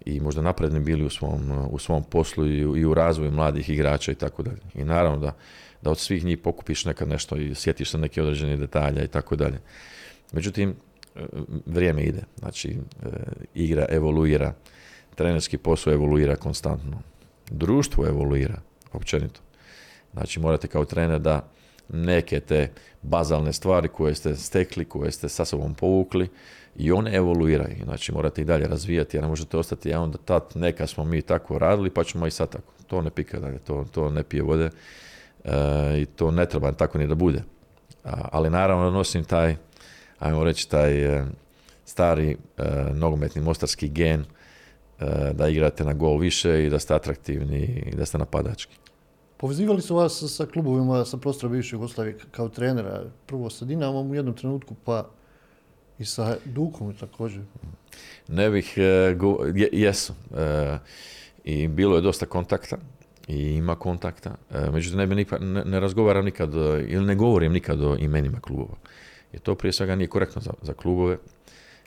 i 0.06 0.20
možda 0.20 0.42
napredni 0.42 0.80
bili 0.80 1.06
u 1.06 1.10
svom, 1.10 1.68
u 1.70 1.80
svom 1.80 2.04
poslu 2.04 2.48
i 2.48 2.60
i 2.60 2.86
u 2.86 2.94
razvoju 2.94 3.32
mladih 3.32 3.70
igrača 3.70 4.12
i 4.12 4.16
tako 4.16 4.44
dalje. 4.44 4.62
I 4.74 4.84
naravno 4.84 5.18
da, 5.18 5.36
da 5.82 5.92
od 5.92 6.00
svih 6.00 6.26
njih 6.26 6.38
pokupiš 6.38 6.86
nekad 6.86 7.08
nešto 7.08 7.36
i 7.36 7.56
sjetiš 7.56 7.92
se 7.92 7.98
neke 7.98 8.22
određene 8.22 8.58
detalja 8.58 9.04
i 9.04 9.08
tako 9.08 9.36
dalje. 9.36 9.60
Međutim, 10.32 10.76
vrijeme 11.66 12.04
ide, 12.04 12.24
znači 12.40 12.78
e, 13.04 13.08
igra 13.54 13.86
evoluira, 13.90 14.54
trenerski 15.16 15.58
posao 15.58 15.94
evoluira 15.94 16.36
konstantno, 16.36 17.02
društvo 17.52 18.08
evoluira 18.08 18.62
općenito. 18.94 19.42
Znači 20.14 20.40
morate 20.40 20.68
kao 20.68 20.86
trener 20.86 21.20
da 21.20 21.48
neke 21.90 22.40
te 22.40 22.72
bazalne 23.02 23.54
stvari 23.54 23.88
koje 23.88 24.16
ste 24.16 24.36
stekli, 24.36 24.86
koje 24.86 25.12
ste 25.12 25.30
sa 25.30 25.46
sobom 25.46 25.74
povukli, 25.74 26.30
i 26.76 26.92
one 26.92 27.16
evoluiraju. 27.16 27.76
Znači 27.84 28.12
morate 28.12 28.42
i 28.42 28.46
dalje 28.46 28.68
razvijati, 28.68 29.18
a 29.18 29.22
ne 29.22 29.28
možete 29.28 29.58
ostati, 29.58 29.90
ja 29.90 30.02
onda 30.02 30.18
tad 30.18 30.44
neka 30.56 30.88
smo 30.88 31.06
mi 31.06 31.22
tako 31.22 31.58
radili, 31.58 31.90
pa 31.90 32.04
ćemo 32.04 32.28
i 32.28 32.32
sad 32.32 32.50
tako. 32.50 32.74
To 32.88 33.02
ne 33.02 33.10
pika 33.10 33.40
dalje, 33.40 33.60
to, 33.60 33.86
to 33.92 34.10
ne 34.10 34.24
pije 34.24 34.44
vode 34.44 34.70
e, 35.44 35.52
i 36.02 36.06
to 36.06 36.32
ne 36.32 36.46
treba 36.46 36.72
tako 36.72 36.98
ni 36.98 37.08
da 37.08 37.16
bude. 37.16 37.44
ali 38.04 38.50
naravno 38.50 38.92
nosim 38.92 39.24
taj, 39.24 39.56
ajmo 40.20 40.44
reći, 40.44 40.70
taj 40.70 41.20
e, 41.20 41.26
stari 41.86 42.38
e, 42.58 42.64
nogometni 42.94 43.42
mostarski 43.42 43.90
gen 43.90 44.26
da 45.34 45.48
igrate 45.48 45.84
na 45.84 45.94
gol 45.94 46.18
više 46.18 46.66
i 46.66 46.70
da 46.70 46.80
ste 46.80 46.94
atraktivni 46.94 47.84
i 47.86 47.96
da 47.96 48.06
ste 48.06 48.18
napadački. 48.18 48.78
Povezivali 49.38 49.82
su 49.82 49.96
vas 49.96 50.24
sa 50.28 50.46
klubovima 50.46 51.06
sa 51.06 51.18
prostora 51.18 51.52
bivše 51.52 51.76
Jugoslavije 51.76 52.18
kao 52.32 52.50
trenera, 52.50 53.04
prvo 53.26 53.50
sa 53.50 53.66
Dinamom 53.66 54.12
u 54.12 54.16
jednom 54.16 54.36
trenutku, 54.36 54.76
pa 54.84 55.10
i 56.00 56.06
sa 56.06 56.38
Dukom 56.46 56.94
također. 56.94 57.42
Ne 58.28 58.50
bih, 58.50 58.74
e, 58.78 59.16
jesu. 59.72 60.14
E, 60.38 60.78
I 61.44 61.68
bilo 61.68 61.96
je 61.96 62.02
dosta 62.02 62.26
kontakta 62.26 62.78
i 63.28 63.38
ima 63.38 63.76
kontakta. 63.76 64.36
E, 64.52 64.72
međutim, 64.72 65.00
ne, 65.00 65.26
ne, 65.40 65.66
ne 65.66 65.80
razgovaram 65.80 66.26
nikad 66.26 66.54
ili 66.88 67.06
ne 67.06 67.16
govorim 67.16 67.54
nikad 67.54 67.82
o 67.84 67.96
imenima 68.00 68.40
klubova. 68.40 68.76
Jer 69.32 69.42
to 69.42 69.56
prije 69.56 69.74
svega 69.74 69.96
nije 69.96 70.08
korektno 70.08 70.42
za, 70.42 70.52
za 70.62 70.74
klubove. 70.74 71.18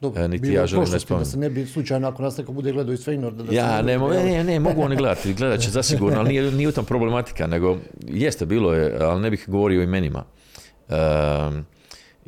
Dobro, 0.00 0.28
niti 0.28 0.52
ja 0.52 0.66
želim 0.66 0.88
ne 0.90 1.16
Da 1.18 1.24
se 1.24 1.38
ne 1.38 1.50
bi 1.50 1.66
slučajno 1.66 2.08
ako 2.08 2.22
nas 2.22 2.36
neko 2.36 2.52
bude 2.52 2.72
gledao 2.72 2.92
iz 2.92 3.06
Feynorda. 3.06 3.42
Da 3.42 3.54
ja, 3.54 3.82
ne, 3.82 3.98
ne, 3.98 4.44
ne, 4.44 4.60
mogu 4.60 4.82
oni 4.82 4.96
gledati, 4.96 5.34
gledat 5.34 5.60
će 5.60 5.70
zasigurno, 5.70 6.18
ali 6.18 6.28
nije, 6.28 6.52
nije 6.52 6.68
u 6.68 6.72
tom 6.72 6.84
problematika, 6.84 7.46
nego 7.46 7.76
jeste, 8.06 8.46
bilo 8.46 8.74
je, 8.74 8.96
ali 9.00 9.20
ne 9.20 9.30
bih 9.30 9.44
govorio 9.46 9.80
o 9.80 9.84
imenima. 9.84 10.24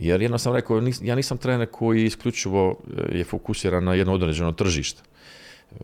Jer 0.00 0.22
jedno 0.22 0.38
sam 0.38 0.54
rekao, 0.54 0.82
ja 1.02 1.14
nisam 1.14 1.38
trener 1.38 1.68
koji 1.70 2.04
isključivo 2.04 2.76
e, 3.12 3.18
je 3.18 3.24
fokusiran 3.24 3.84
na 3.84 3.94
jedno 3.94 4.12
određeno 4.12 4.52
tržište. 4.52 5.02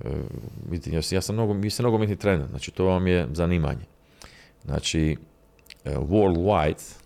E, 0.05 0.11
vidite, 0.71 1.14
ja 1.14 1.23
sam 1.23 1.35
mnogo, 1.35 1.53
vi 1.53 1.71
ste 1.71 1.83
nogometni 1.83 2.17
trener, 2.17 2.47
znači 2.49 2.71
to 2.71 2.85
vam 2.85 3.07
je 3.07 3.29
zanimanje. 3.33 3.85
Znači, 4.64 5.17
e, 5.85 5.97
worldwide 5.97 6.97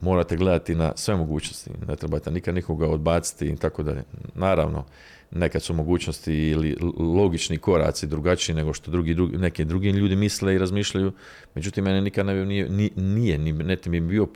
morate 0.00 0.36
gledati 0.36 0.74
na 0.74 0.92
sve 0.96 1.16
mogućnosti, 1.16 1.70
ne 1.88 1.96
trebate 1.96 2.30
nikad 2.30 2.54
nikoga 2.54 2.88
odbaciti 2.88 3.46
i 3.46 3.56
tako 3.56 3.82
dalje. 3.82 4.02
Naravno, 4.34 4.84
nekad 5.30 5.62
su 5.62 5.74
mogućnosti 5.74 6.34
ili 6.34 6.76
logični 6.98 7.58
koraci 7.58 8.06
drugačiji 8.06 8.56
nego 8.56 8.72
što 8.72 8.90
drugi, 8.90 9.14
drugi, 9.14 9.36
neki 9.38 9.64
drugi 9.64 9.90
ljudi 9.90 10.16
misle 10.16 10.54
i 10.54 10.58
razmišljaju, 10.58 11.12
međutim, 11.54 11.84
mene 11.84 12.00
nikad 12.00 12.26
ne, 12.26 12.46
nije, 12.46 12.90
nije, 12.96 13.38
ne 13.38 13.76
mi 13.86 14.00
bio 14.00 14.26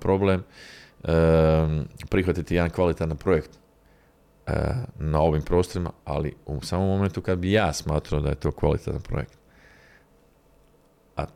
problem 0.00 0.42
prihvatiti 2.08 2.54
jedan 2.54 2.70
kvalitetan 2.70 3.16
projekt 3.16 3.50
eh, 4.46 4.52
na 4.98 5.20
ovim 5.20 5.42
prostorima, 5.42 5.90
ali 6.04 6.34
u 6.46 6.60
samom 6.62 6.88
momentu 6.88 7.20
kad 7.20 7.38
bi 7.38 7.52
ja 7.52 7.72
smatrao 7.72 8.20
da 8.20 8.28
je 8.28 8.34
to 8.34 8.52
kvalitetan 8.52 9.00
projekt. 9.00 9.38
A 11.16 11.26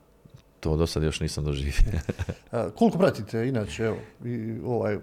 to 0.61 0.77
do 0.77 0.87
sad 0.87 1.03
još 1.03 1.21
nisam 1.21 1.45
doživio. 1.45 2.01
koliko 2.79 2.99
pratite 2.99 3.49
inače, 3.49 3.85
evo, 3.85 3.97
i 4.25 4.61
ovaj, 4.65 4.99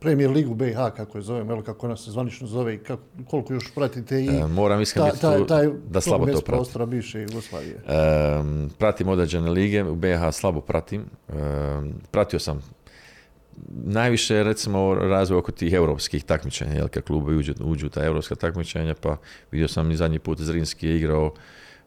Premier 0.00 0.30
ligu 0.30 0.54
BiH, 0.54 0.76
kako 0.96 1.18
je 1.18 1.22
zovem, 1.22 1.50
evo 1.50 1.62
kako 1.62 1.86
ona 1.86 1.96
se 1.96 2.10
zvanično 2.10 2.46
zove 2.46 2.74
i 2.74 2.78
kako, 2.78 3.02
koliko 3.26 3.52
još 3.52 3.74
pratite 3.74 4.20
i 4.20 4.26
e, 4.26 4.46
moram 4.46 4.84
taj, 4.94 5.46
taj, 5.46 5.68
da 5.88 6.00
slabo 6.00 6.26
to 6.26 6.32
pratim. 6.32 6.44
prostora 6.46 6.86
bivše 6.86 7.20
Jugoslavije. 7.20 7.74
E, 7.88 8.42
pratim 8.78 9.08
određene 9.08 9.50
lige, 9.50 9.82
u 9.84 9.94
BiH 9.94 10.20
slabo 10.32 10.60
pratim. 10.60 11.04
E, 11.28 11.32
pratio 12.10 12.38
sam 12.38 12.60
najviše 13.84 14.42
recimo 14.42 14.94
razvoj 14.94 15.38
oko 15.38 15.52
tih 15.52 15.72
europskih 15.72 16.24
takmičenja, 16.24 16.74
jel 16.74 16.88
kad 16.88 17.02
klubovi 17.02 17.36
uđu, 17.36 17.54
uđu 17.60 17.88
ta 17.88 18.04
europska 18.04 18.34
takmičenja, 18.34 18.94
pa 18.94 19.16
vidio 19.50 19.68
sam 19.68 19.90
i 19.90 19.96
zadnji 19.96 20.18
put 20.18 20.40
Zrinski 20.40 20.88
je 20.88 20.96
igrao 20.96 21.34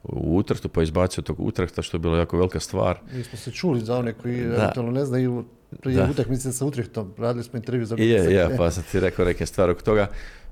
u 0.03 0.37
Utrhtu, 0.37 0.69
pa 0.69 0.83
izbacio 0.83 1.23
tog 1.23 1.39
Utrhta, 1.39 1.81
što 1.81 1.97
je 1.97 1.99
bilo 1.99 2.17
jako 2.17 2.37
velika 2.37 2.59
stvar. 2.59 2.99
Mi 3.13 3.23
smo 3.23 3.37
se 3.37 3.51
čuli 3.51 3.81
za 3.81 3.97
one 3.97 4.13
koji 4.13 4.39
eventualno 4.39 4.91
ne 4.91 5.05
znaju, 5.05 5.45
prije 5.81 6.09
utakmice 6.09 6.51
sa 6.51 6.65
Utrhtom, 6.65 7.13
radili 7.17 7.43
smo 7.43 7.57
intervju 7.57 7.85
za 7.85 7.95
Je, 7.99 8.33
je, 8.33 8.57
pa 8.57 8.71
sam 8.71 8.83
ti 8.91 8.99
rekao 8.99 9.25
neke 9.25 9.45
stvari 9.45 9.71
oko 9.71 9.81
toga. 9.81 10.07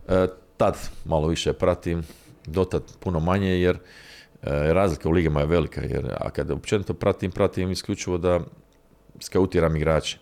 E, 0.07 0.27
tad 0.57 0.77
malo 1.05 1.27
više 1.27 1.53
pratim, 1.53 2.03
dotad 2.45 2.83
puno 2.99 3.19
manje, 3.19 3.49
jer 3.49 3.75
e, 3.75 3.79
razlika 4.73 5.09
u 5.09 5.11
ligama 5.11 5.39
je 5.39 5.45
velika, 5.45 5.81
jer 5.81 6.13
a 6.17 6.29
kada 6.29 6.53
općenito 6.53 6.93
pratim, 6.93 7.31
pratim 7.31 7.71
isključivo 7.71 8.17
da 8.17 8.39
skautiram 9.19 9.75
igrače. 9.75 10.17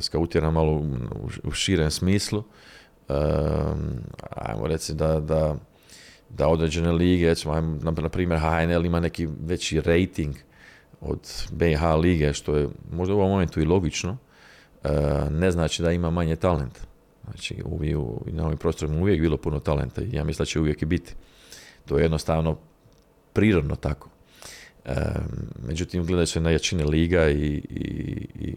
Skautiram 0.00 0.54
malo 0.54 0.72
u, 0.72 1.28
u 1.44 1.50
širem 1.50 1.90
smislu. 1.90 2.42
E, 3.08 3.14
ajmo 4.36 4.66
reći 4.66 4.94
da, 4.94 5.20
da 5.20 5.56
da 6.36 6.48
određene 6.48 6.92
lige, 6.92 7.26
recimo, 7.26 7.60
na 8.00 8.08
primjer 8.08 8.40
HNL 8.40 8.86
ima 8.86 9.00
neki 9.00 9.28
veći 9.40 9.80
rating 9.80 10.34
od 11.00 11.18
BH 11.52 11.82
lige, 12.00 12.32
što 12.32 12.56
je 12.56 12.68
možda 12.92 13.14
u 13.14 13.18
ovom 13.18 13.30
momentu 13.30 13.60
i 13.60 13.64
logično, 13.64 14.16
e, 14.84 14.90
ne 15.30 15.50
znači 15.50 15.82
da 15.82 15.92
ima 15.92 16.10
manje 16.10 16.36
talenta. 16.36 16.80
Znači, 17.24 17.62
u, 17.64 18.24
na 18.26 18.46
ovim 18.46 18.58
prostorima 18.58 19.00
uvijek 19.00 19.20
bilo 19.20 19.36
puno 19.36 19.60
talenta 19.60 20.02
i 20.02 20.08
ja 20.12 20.24
mislim 20.24 20.42
da 20.42 20.46
će 20.46 20.60
uvijek 20.60 20.82
i 20.82 20.86
biti. 20.86 21.14
To 21.86 21.98
je 21.98 22.02
jednostavno 22.02 22.58
prirodno 23.32 23.76
tako. 23.76 24.08
E, 24.84 24.94
međutim, 25.66 26.06
gledaju 26.06 26.26
se 26.26 26.40
na 26.40 26.50
jačine 26.50 26.84
liga 26.84 27.28
i, 27.28 27.62
i, 27.70 28.26
i, 28.40 28.56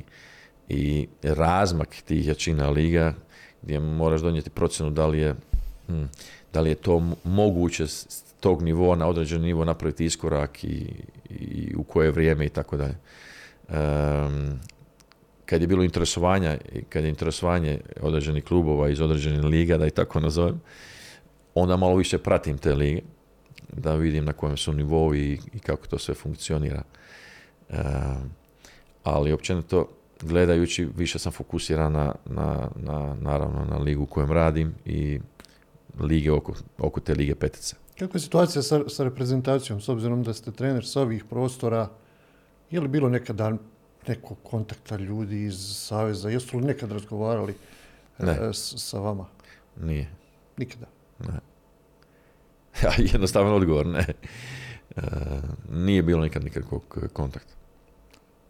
i 0.70 1.08
razmak 1.24 1.96
tih 2.06 2.28
jačina 2.28 2.70
liga 2.70 3.14
gdje 3.62 3.80
moraš 3.80 4.22
donijeti 4.22 4.50
procjenu 4.50 4.92
da 4.92 5.08
li 5.08 5.20
je 5.20 5.36
hm, 5.88 6.04
da 6.54 6.62
li 6.62 6.70
je 6.70 6.76
to 6.76 7.02
moguće 7.24 7.88
s 7.88 8.24
tog 8.40 8.62
nivoa 8.62 8.96
na 8.96 9.08
određeni 9.08 9.46
nivo 9.46 9.66
napraviti 9.66 10.06
iskorak 10.06 10.64
i, 10.64 10.88
i 11.30 11.74
u 11.76 11.84
koje 11.84 12.12
vrijeme 12.12 12.46
i 12.46 12.50
tako 12.50 12.78
dalje. 12.78 12.96
Kad 15.46 15.62
je 15.62 15.68
bilo 15.68 15.84
interesovanja, 15.84 16.58
kad 16.90 17.04
je 17.04 17.10
interesovanje 17.10 17.80
određenih 18.02 18.44
klubova 18.44 18.90
iz 18.90 19.02
određenih 19.02 19.44
liga, 19.44 19.78
da 19.78 19.88
i 19.88 19.92
tako 19.92 20.20
nazovem, 20.20 20.62
onda 21.56 21.78
malo 21.78 21.96
više 21.96 22.18
pratim 22.18 22.58
te 22.58 22.76
lige, 22.76 23.02
da 23.74 23.96
vidim 23.96 24.26
na 24.26 24.34
kojem 24.34 24.58
su 24.58 24.74
nivou 24.74 25.16
i, 25.16 25.40
i 25.54 25.60
kako 25.60 25.88
to 25.88 25.98
sve 25.98 26.14
funkcionira. 26.14 26.84
ali 29.04 29.32
općenito 29.32 29.88
gledajući 30.22 30.88
više 30.98 31.20
sam 31.20 31.32
fokusiran 31.32 31.92
na, 31.92 32.16
na, 32.26 32.70
na, 32.76 33.16
naravno 33.22 33.66
na 33.66 33.78
ligu 33.78 34.04
u 34.04 34.06
kojem 34.06 34.32
radim 34.32 34.76
i 34.86 35.20
lige 36.00 36.32
oko, 36.32 36.54
oko 36.78 37.00
te 37.00 37.14
lige 37.14 37.36
petice. 37.36 37.76
Kako 38.00 38.18
je 38.18 38.22
situacija 38.22 38.62
sa, 38.62 38.90
sa 38.90 39.04
reprezentacijom, 39.04 39.82
s 39.82 39.90
obzirom 39.90 40.24
da 40.24 40.34
ste 40.34 40.52
trener 40.52 40.86
sa 40.86 41.02
ovih 41.02 41.26
prostora, 41.26 41.90
je 42.72 42.82
li 42.82 42.88
bilo 42.88 43.10
nekada 43.10 43.58
nekog 44.08 44.38
kontakta 44.44 44.96
ljudi 44.96 45.44
iz 45.44 45.76
Saveza? 45.76 46.30
Jesu 46.30 46.58
li 46.58 46.66
nekad 46.66 46.92
razgovarali 46.92 47.56
e, 48.20 48.54
sa 48.54 49.00
vama? 49.00 49.26
Nije. 49.82 50.10
Nikada? 50.58 50.86
Ne. 51.20 51.40
Jednostavan 53.12 53.54
odgovor, 53.54 53.86
ne. 53.86 54.06
E, 54.96 55.02
nije 55.72 56.04
bilo 56.04 56.24
nikad 56.24 56.44
nikakvog 56.44 56.98
kontakta. 57.14 57.57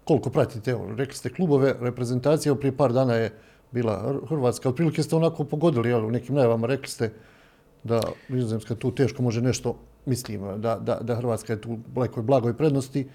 Koliko 0.08 0.30
pratite? 0.30 0.72
Evo, 0.72 0.88
rekli 0.96 1.16
ste 1.16 1.30
klubove, 1.30 1.76
reprezentacija, 1.80 2.56
prije 2.56 2.78
par 2.78 2.94
dana 2.94 3.14
je 3.14 3.32
bila 3.72 4.20
Hrvatska. 4.30 4.70
Otprilike 4.70 5.04
ste 5.04 5.16
onako 5.16 5.44
pogodili, 5.44 5.90
jel, 5.90 6.06
u 6.06 6.12
nekim 6.12 6.36
najavama 6.36 6.68
rekli 6.68 6.88
ste 6.88 7.14
da 7.84 8.02
Nizozemska 8.30 8.76
tu 8.76 8.92
teško 8.92 9.24
može 9.24 9.42
nešto, 9.42 9.80
mislim, 10.06 10.62
da, 10.62 10.76
da, 10.76 11.00
da 11.02 11.16
Hrvatska 11.16 11.54
je 11.54 11.62
tu 11.62 11.78
u 11.96 12.00
nekoj 12.00 12.24
blagoj 12.24 12.54
prednosti 12.58 13.08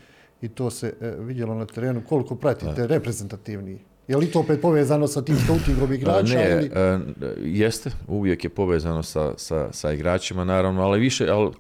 i 0.43 0.49
to 0.49 0.70
se 0.70 0.95
e, 1.01 1.14
vidjelo 1.18 1.55
na 1.55 1.66
terenu. 1.66 2.03
Koliko 2.09 2.36
pratite 2.36 2.86
reprezentativni? 2.86 3.78
Je 4.09 4.16
li 4.16 4.26
to 4.26 4.40
opet 4.40 4.61
povezano 4.61 5.07
sa 5.07 5.22
tim 5.22 5.36
scoutingom 5.36 5.93
igrača? 5.93 6.34
Ne, 6.34 6.51
ili? 6.51 6.70
E, 6.74 6.99
jeste, 7.43 7.90
uvijek 8.09 8.45
je 8.45 8.51
povezano 8.51 9.03
sa, 9.03 9.32
sa, 9.36 9.72
sa 9.72 9.93
igračima, 9.93 10.45
naravno, 10.45 10.82
ali 10.82 11.01
više, 11.01 11.28
ali 11.28 11.51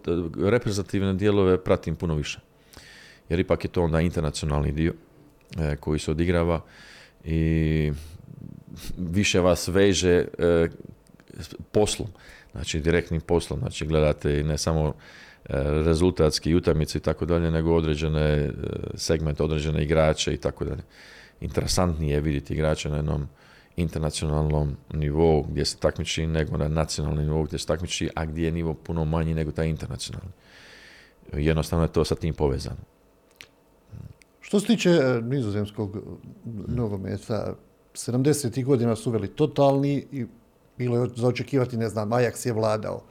reprezentativne 0.50 1.14
dijelove 1.14 1.64
pratim 1.64 1.96
puno 1.96 2.14
više. 2.14 2.40
Jer 3.28 3.40
ipak 3.40 3.64
je 3.64 3.70
to 3.70 3.82
onda 3.82 4.00
internacionalni 4.00 4.72
dio 4.72 4.92
koji 5.80 5.98
se 5.98 6.10
odigrava 6.10 6.60
i 7.24 7.92
više 8.98 9.40
vas 9.40 9.68
veže 9.68 10.24
e, 10.38 10.68
poslom 11.72 12.08
znači 12.52 12.80
direktnim 12.80 13.20
poslom, 13.20 13.60
znači 13.60 13.86
gledate 13.86 14.42
ne 14.42 14.58
samo 14.58 14.88
e, 14.88 14.92
rezultatski 15.84 16.54
utakmice 16.54 16.98
i 16.98 17.00
tako 17.00 17.26
dalje, 17.26 17.50
nego 17.50 17.74
određene 17.74 18.20
e, 18.20 18.50
segmente, 18.94 19.42
određene 19.42 19.82
igrače 19.82 20.34
i 20.34 20.36
tako 20.36 20.64
dalje. 20.64 20.82
Interesantnije 21.40 22.14
je 22.14 22.20
vidjeti 22.20 22.54
igrače 22.54 22.88
na 22.88 22.96
jednom 22.96 23.28
internacionalnom 23.76 24.76
nivou 24.92 25.42
gdje 25.42 25.64
se 25.64 25.76
takmiči 25.76 26.26
nego 26.26 26.56
na 26.56 26.68
nacionalnom 26.68 27.24
nivou 27.24 27.42
gdje 27.42 27.58
se 27.58 27.66
takmiči, 27.66 28.10
a 28.14 28.24
gdje 28.24 28.44
je 28.44 28.52
nivo 28.52 28.74
puno 28.74 29.04
manji 29.04 29.34
nego 29.34 29.52
taj 29.52 29.68
internacionalni. 29.68 30.32
Jednostavno 31.32 31.84
je 31.84 31.92
to 31.92 32.04
sa 32.04 32.14
tim 32.14 32.34
povezano. 32.34 32.91
Što 34.52 34.60
se 34.60 34.66
tiče 34.66 34.90
e, 34.90 35.20
nizozemskog 35.22 35.96
nogometa, 36.68 37.54
70. 37.94 38.64
godina 38.64 38.96
su 38.96 39.10
uveli 39.10 39.28
totalni 39.28 40.06
i 40.12 40.26
bilo 40.78 41.02
je 41.02 41.08
za 41.16 41.28
očekivati, 41.28 41.76
ne 41.76 41.88
znam, 41.88 42.10
Ajax 42.10 42.46
je 42.46 42.52
vladao. 42.52 43.02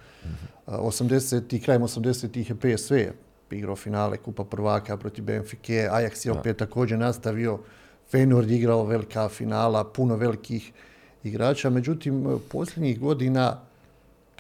80. 0.67 1.63
krajem 1.65 1.81
80. 1.81 2.49
je 2.49 2.77
PSV 2.77 2.95
igrao 3.51 3.75
finale 3.75 4.17
Kupa 4.17 4.43
prvaka 4.43 4.97
protiv 4.97 5.25
Benfike, 5.25 5.89
Ajax 5.91 6.25
je 6.25 6.31
opet 6.31 6.57
također 6.57 6.99
nastavio, 6.99 7.59
Feyenoord 8.11 8.49
je 8.49 8.57
igrao 8.57 8.85
velika 8.85 9.29
finala, 9.29 9.83
puno 9.83 10.15
velikih 10.15 10.71
igrača, 11.23 11.69
međutim, 11.69 12.39
posljednjih 12.51 12.99
godina 12.99 13.57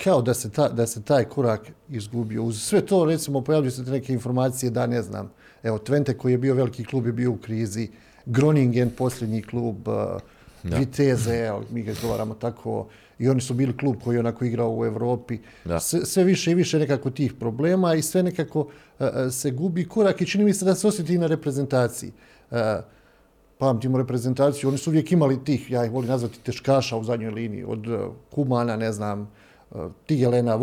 kao 0.03 0.21
da 0.21 0.33
se, 0.33 0.49
da 0.73 0.87
se 0.87 1.03
taj 1.03 1.23
korak 1.23 1.61
izgubio. 1.89 2.43
Uz 2.43 2.61
sve 2.61 2.85
to, 2.85 3.05
recimo, 3.05 3.41
pojavljaju 3.41 3.71
se 3.71 3.81
neke 3.81 4.13
informacije 4.13 4.69
da, 4.69 4.87
ne 4.87 5.01
znam, 5.01 5.31
evo, 5.63 5.77
Twente 5.77 6.17
koji 6.17 6.31
je 6.31 6.37
bio 6.37 6.53
veliki 6.53 6.85
klub 6.85 7.05
je 7.05 7.11
bio 7.11 7.31
u 7.31 7.37
krizi, 7.37 7.89
Groningen, 8.25 8.89
posljednji 8.97 9.41
klub, 9.41 9.87
Viteze, 10.63 11.51
mi 11.69 11.83
ga 11.83 11.91
izgovaramo 11.91 12.33
tako, 12.33 12.87
i 13.19 13.29
oni 13.29 13.41
su 13.41 13.53
bili 13.53 13.77
klub 13.77 13.95
koji 14.03 14.15
je 14.15 14.19
onako 14.19 14.45
igrao 14.45 14.75
u 14.77 14.85
Europi. 14.85 15.37
Sve, 16.05 16.23
više 16.23 16.51
i 16.51 16.55
više 16.55 16.79
nekako 16.79 17.09
tih 17.09 17.33
problema 17.33 17.95
i 17.95 18.01
sve 18.01 18.23
nekako 18.23 18.67
e, 18.99 19.29
se 19.31 19.51
gubi 19.51 19.87
korak 19.87 20.21
i 20.21 20.25
čini 20.25 20.43
mi 20.43 20.53
se 20.53 20.65
da 20.65 20.75
se 20.75 20.87
osjeti 20.87 21.15
i 21.15 21.17
na 21.17 21.27
reprezentaciji. 21.27 22.11
Uh, 22.51 22.57
pamtimo 23.57 23.97
reprezentaciju, 23.97 24.69
oni 24.69 24.77
su 24.77 24.89
uvijek 24.89 25.11
imali 25.11 25.43
tih, 25.43 25.71
ja 25.71 25.85
ih 25.85 25.91
volim 25.91 26.09
nazvati 26.09 26.39
teškaša 26.39 26.97
u 26.97 27.03
zadnjoj 27.03 27.31
liniji, 27.31 27.63
od 27.63 27.85
Kumana, 28.31 28.75
ne 28.75 28.91
znam, 28.91 29.31
Tigelena, 30.05 30.55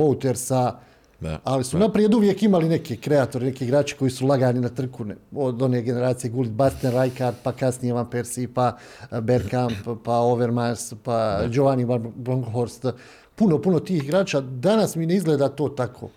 Woutersa, 1.21 1.39
ali 1.45 1.65
su 1.65 1.79
naprijed 1.79 2.15
uvijek 2.15 2.43
imali 2.43 2.69
neki 2.69 2.97
kreatori, 2.97 3.47
neki 3.47 3.65
igrači 3.65 3.97
koji 3.97 4.11
su 4.11 4.27
lagani 4.27 4.61
na 4.61 4.69
trku, 4.69 5.05
od 5.33 5.63
one 5.63 5.83
generacije 5.83 6.31
Gullit, 6.31 6.53
Basten, 6.53 7.03
Rijkaard, 7.03 7.37
pa 7.43 7.53
kasnije 7.53 7.95
Van 7.95 8.11
Persie, 8.11 8.49
pa 8.55 8.77
eh, 9.11 9.21
Bergkamp, 9.21 9.77
pa 10.05 10.17
Overmars, 10.17 10.95
pa 11.03 11.47
Giovanni 11.49 11.87
Blankhorst. 12.15 12.87
Puno, 13.35 13.63
puno 13.63 13.81
tih 13.81 14.05
igrača. 14.05 14.41
Danas 14.41 14.97
mi 14.97 15.07
ne 15.07 15.15
izgleda 15.15 15.49
to 15.49 15.69
tako. 15.69 16.09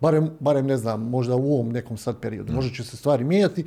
Barem, 0.00 0.30
barem 0.40 0.66
ne 0.66 0.76
znam, 0.76 1.00
možda 1.00 1.36
u 1.36 1.54
ovom 1.54 1.72
nekom 1.72 1.96
sad 1.96 2.20
periodu. 2.20 2.52
Možda 2.52 2.74
će 2.74 2.84
se 2.84 2.96
stvari 2.96 3.24
mijenjati. 3.24 3.64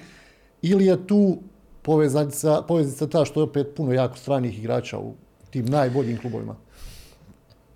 Ili 0.61 0.85
je 0.85 1.07
tu 1.07 1.37
poveznica, 1.81 2.61
poveznica 2.67 3.07
ta 3.07 3.25
što 3.25 3.39
je 3.39 3.43
opet 3.43 3.67
puno 3.75 3.93
jako 3.93 4.17
stranih 4.17 4.59
igrača 4.59 4.99
u 4.99 5.13
tim 5.49 5.65
najboljim 5.65 6.17
klubovima? 6.17 6.55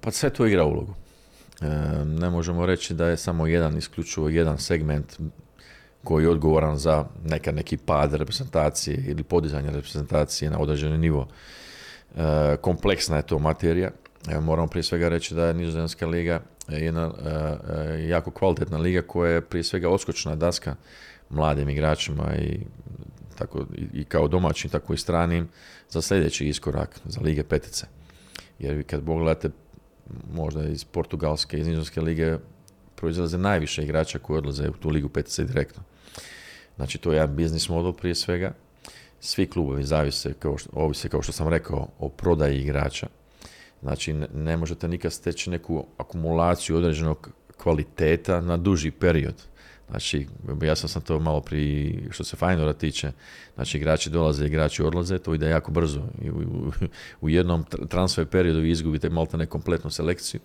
Pa 0.01 0.12
sve 0.12 0.30
to 0.30 0.45
igra 0.45 0.66
ulogu 0.66 0.93
ne 2.05 2.30
možemo 2.30 2.66
reći 2.66 2.93
da 2.93 3.07
je 3.07 3.18
samo 3.18 3.47
jedan, 3.47 3.78
isključivo 3.78 4.30
jedan 4.30 4.57
segment 4.57 5.20
koji 6.03 6.24
je 6.24 6.30
odgovoran 6.30 6.78
za 6.78 7.05
nekad 7.26 7.55
neki 7.55 7.78
pad 7.78 8.14
reprezentacije 8.14 9.03
ili 9.07 9.24
podizanje 9.24 9.72
reprezentacije 9.72 10.51
na 10.51 10.60
određeni 10.60 10.97
nivo. 10.97 11.28
E, 12.16 12.57
kompleksna 12.62 13.18
je 13.18 13.28
to 13.28 13.39
materija. 13.39 13.91
moramo 14.41 14.68
prije 14.68 14.84
svega 14.84 15.10
reći 15.10 15.36
da 15.36 15.45
je 15.45 15.53
Nizozemska 15.53 16.07
liga 16.07 16.41
jedna 16.68 17.12
e, 17.26 17.30
e, 17.93 18.07
jako 18.07 18.32
kvalitetna 18.32 18.78
liga 18.78 19.01
koja 19.01 19.32
je 19.32 19.41
prije 19.41 19.64
svega 19.64 19.89
oskočna 19.89 20.36
daska 20.36 20.76
mladim 21.30 21.70
igračima 21.70 22.36
i 22.36 22.60
tako 23.36 23.66
i, 23.93 24.03
kao 24.03 24.28
domaćim, 24.28 24.70
tako 24.70 24.93
i 24.93 24.97
stranim, 24.97 25.49
za 25.89 26.01
sljedeći 26.01 26.47
iskorak, 26.47 26.99
za 27.05 27.22
Lige 27.22 27.43
Petice. 27.43 27.86
Jer 28.60 28.76
vi 28.76 28.84
kad 28.84 29.05
pogledate 29.05 29.49
možda 30.34 30.64
iz 30.64 30.84
Portugalske, 30.84 31.60
iz 31.60 31.68
Nizozemske 31.68 32.01
lige, 32.01 32.38
proizlaze 32.95 33.38
najviše 33.38 33.84
igrača 33.84 34.20
koji 34.20 34.38
odlaze 34.38 34.70
u 34.70 34.74
tu 34.74 34.89
Ligu 34.89 35.10
Petice 35.10 35.43
direktno. 35.43 35.84
Znači, 36.76 36.97
to 36.97 37.12
je 37.12 37.16
jedan 37.16 37.36
biznis 37.36 37.70
model 37.70 37.93
prije 37.93 38.16
svega. 38.16 38.53
Svi 39.20 39.47
klubovi 39.47 39.84
zavise, 39.84 40.34
kao 40.34 40.57
što, 40.57 40.70
ovise, 40.74 41.10
kao 41.10 41.22
što 41.22 41.32
sam 41.32 41.47
rekao, 41.47 41.88
o 41.99 42.10
prodaji 42.10 42.62
igrača. 42.62 43.07
Znači, 43.82 44.14
ne, 44.34 44.57
možete 44.57 44.88
nikad 44.88 45.14
steći 45.14 45.49
neku 45.49 45.86
akumulaciju 45.97 46.78
određenog 46.78 47.30
kvaliteta 47.57 48.41
na 48.41 48.57
duži 48.57 48.91
period. 48.91 49.48
Znači, 49.89 50.27
ja 50.61 50.75
sam 50.75 51.01
to 51.01 51.19
malo 51.19 51.41
pri, 51.41 51.95
što 52.11 52.23
se 52.23 52.35
Fajnora 52.35 52.73
tiče, 52.73 53.11
znači 53.55 53.77
igrači 53.77 54.09
dolaze, 54.09 54.45
igrači 54.45 54.83
odlaze, 54.83 55.17
to 55.19 55.33
ide 55.33 55.49
jako 55.49 55.71
brzo. 55.71 56.01
I 56.21 56.29
u, 57.21 57.29
jednom 57.29 57.65
transfer 57.89 58.25
periodu 58.25 58.59
vi 58.59 58.71
izgubite 58.71 59.09
malo 59.09 59.27
ne 59.33 59.45
kompletnu 59.45 59.89
selekciju. 59.89 60.41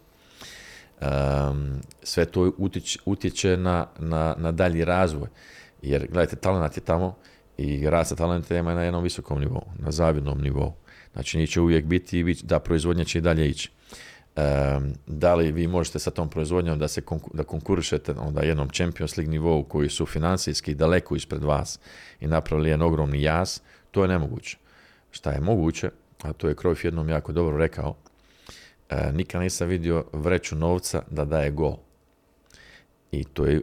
sve 2.03 2.25
to 2.25 2.53
utječe 3.05 3.57
na, 3.57 3.87
na, 3.99 4.35
na 4.39 4.53
dalji 4.53 4.85
razvoj. 4.85 5.29
Jer, 5.83 6.07
gledajte, 6.07 6.37
talent 6.37 6.77
je 6.77 6.81
tamo 6.81 7.17
i 7.57 7.91
rad 7.91 8.09
sa 8.09 8.17
talentima 8.17 8.71
je 8.71 8.77
na 8.77 8.83
jednom 8.83 9.03
visokom 9.03 9.41
nivou, 9.41 9.65
na 9.79 9.91
zavidnom 9.91 10.41
nivou. 10.41 10.75
Znači, 11.13 11.39
njih 11.39 11.51
će 11.51 11.61
uvijek 11.61 11.85
biti, 11.85 12.37
da 12.43 12.59
proizvodnja 12.59 13.05
će 13.05 13.19
i 13.19 13.23
dalje 13.23 13.49
ići. 13.49 13.71
Da 15.07 15.35
li 15.35 15.53
vi 15.53 15.67
možete 15.67 15.99
sa 15.99 16.11
tom 16.11 16.29
proizvodnjom 16.29 16.79
da 16.79 16.89
se 16.89 17.03
da 17.33 17.45
konkurišete 17.45 18.13
onda 18.13 18.43
jednom 18.43 18.69
Champions 18.69 19.17
League 19.17 19.31
nivou 19.31 19.65
koji 19.65 19.89
su 19.89 20.07
financijski 20.07 20.75
daleko 20.75 21.17
ispred 21.17 21.45
vas 21.45 21.79
i 22.21 22.27
napravili 22.27 22.69
jedan 22.69 22.87
ogromni 22.87 23.23
jaz, 23.23 23.61
to 23.91 24.03
je 24.03 24.09
nemoguće. 24.09 24.57
Šta 25.11 25.31
je 25.31 25.41
moguće, 25.41 25.91
a 26.23 26.33
to 26.33 26.49
je 26.49 26.55
Krojf 26.55 26.85
jednom 26.85 27.09
jako 27.09 27.33
dobro 27.33 27.57
rekao, 27.57 27.97
e, 28.91 29.13
nikad 29.13 29.41
nisam 29.41 29.69
vidio 29.69 30.05
vreću 30.13 30.57
novca 30.57 31.03
da 31.11 31.25
daje 31.25 31.51
gol. 31.51 31.77
I 33.13 33.25
to 33.25 33.47
je 33.47 33.63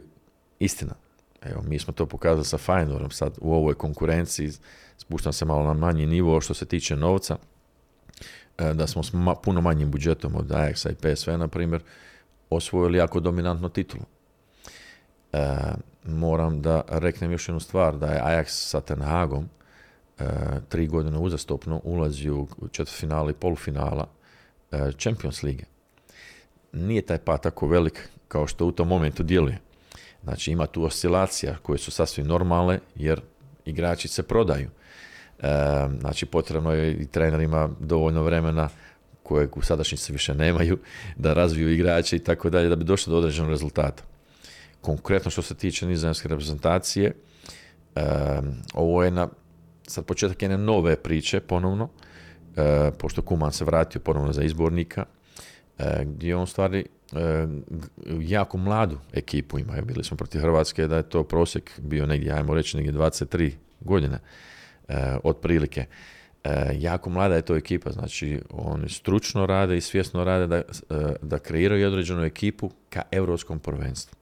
istina. 0.58 0.94
Evo, 1.42 1.62
mi 1.62 1.78
smo 1.78 1.92
to 1.92 2.06
pokazali 2.06 2.44
sa 2.44 2.58
Feyenoordom 2.58 3.10
sad 3.10 3.38
u 3.40 3.54
ovoj 3.54 3.74
konkurenciji, 3.74 4.50
spuštam 4.96 5.32
se 5.32 5.44
malo 5.44 5.62
na 5.62 5.74
manji 5.74 6.06
nivo 6.06 6.40
što 6.40 6.54
se 6.54 6.66
tiče 6.66 6.96
novca, 6.96 7.36
da 8.74 8.86
smo 8.86 9.02
s 9.02 9.12
puno 9.42 9.60
manjim 9.60 9.90
budžetom 9.90 10.36
od 10.36 10.50
Ajaxa 10.50 10.90
i 10.90 11.14
PSV, 11.14 11.30
na 11.30 11.48
primjer, 11.48 11.82
osvojili 12.50 12.98
jako 12.98 13.20
dominantno 13.20 13.68
titulu. 13.68 14.04
E, 15.32 15.56
moram 16.04 16.62
da 16.62 16.82
reknem 16.88 17.32
još 17.32 17.48
jednu 17.48 17.60
stvar, 17.60 17.96
da 17.96 18.06
je 18.06 18.20
Ajax 18.20 18.46
sa 18.48 18.80
Ten 18.80 19.02
Hagom 19.02 19.48
e, 20.18 20.24
tri 20.68 20.86
godine 20.86 21.18
uzastopno 21.18 21.80
ulazi 21.84 22.30
u 22.30 22.48
četvrtfinala 22.72 23.30
i 23.30 23.34
polufinala 23.34 24.06
e, 24.70 24.90
Champions 24.98 25.42
League. 25.42 25.64
Nije 26.72 27.02
taj 27.02 27.18
pa 27.18 27.38
tako 27.38 27.66
velik 27.66 28.08
kao 28.28 28.46
što 28.46 28.66
u 28.66 28.72
tom 28.72 28.88
momentu 28.88 29.22
djeluje. 29.22 29.58
Znači 30.22 30.52
ima 30.52 30.66
tu 30.66 30.84
oscilacija 30.84 31.56
koje 31.62 31.78
su 31.78 31.90
sasvim 31.90 32.26
normalne 32.26 32.80
jer 32.94 33.20
igrači 33.64 34.08
se 34.08 34.22
prodaju. 34.22 34.70
Znači 36.00 36.26
potrebno 36.26 36.72
je 36.72 36.92
i 36.92 37.06
trenerima 37.06 37.68
dovoljno 37.80 38.22
vremena 38.22 38.68
kojeg 39.22 39.56
u 39.56 39.62
sadašnjici 39.62 40.12
više 40.12 40.34
nemaju 40.34 40.78
da 41.16 41.32
razviju 41.32 41.72
igrače 41.72 42.16
i 42.16 42.24
tako 42.24 42.50
dalje 42.50 42.68
da 42.68 42.76
bi 42.76 42.84
došli 42.84 43.10
do 43.10 43.18
određenog 43.18 43.50
rezultata. 43.50 44.02
Konkretno 44.80 45.30
što 45.30 45.42
se 45.42 45.54
tiče 45.54 45.86
nizozemske 45.86 46.28
reprezentacije, 46.28 47.12
ovo 48.74 49.04
je 49.04 49.10
na 49.10 49.28
sad 49.86 50.04
početak 50.04 50.42
jedne 50.42 50.58
nove 50.58 50.96
priče 50.96 51.40
ponovno, 51.40 51.88
e, 52.56 52.90
pošto 52.98 53.22
Kuman 53.22 53.52
se 53.52 53.64
vratio 53.64 54.00
ponovno 54.00 54.32
za 54.32 54.42
izbornika, 54.42 55.04
gdje 56.04 56.36
on 56.36 56.46
stvari 56.46 56.84
E, 57.16 57.46
jako 58.20 58.58
mladu 58.58 58.98
ekipu 59.12 59.58
imaju. 59.58 59.84
Bili 59.84 60.04
smo 60.04 60.16
protiv 60.16 60.40
Hrvatske 60.40 60.86
da 60.86 60.96
je 60.96 61.02
to 61.02 61.24
prosjek 61.24 61.80
bio 61.80 62.06
negdje, 62.06 62.32
ajmo 62.32 62.54
reći, 62.54 62.76
negdje 62.76 62.92
23 62.92 63.52
godine 63.80 64.18
otprilike. 65.24 65.84
E, 66.44 66.74
jako 66.78 67.10
mlada 67.10 67.34
je 67.34 67.42
to 67.42 67.56
ekipa, 67.56 67.90
znači 67.92 68.40
oni 68.50 68.88
stručno 68.88 69.46
rade 69.46 69.76
i 69.76 69.80
svjesno 69.80 70.24
rade 70.24 70.46
da, 70.46 70.62
da 71.22 71.38
kreiraju 71.38 71.86
određenu 71.88 72.24
ekipu 72.24 72.70
ka 72.90 73.02
europskom 73.10 73.58
prvenstvu. 73.58 74.16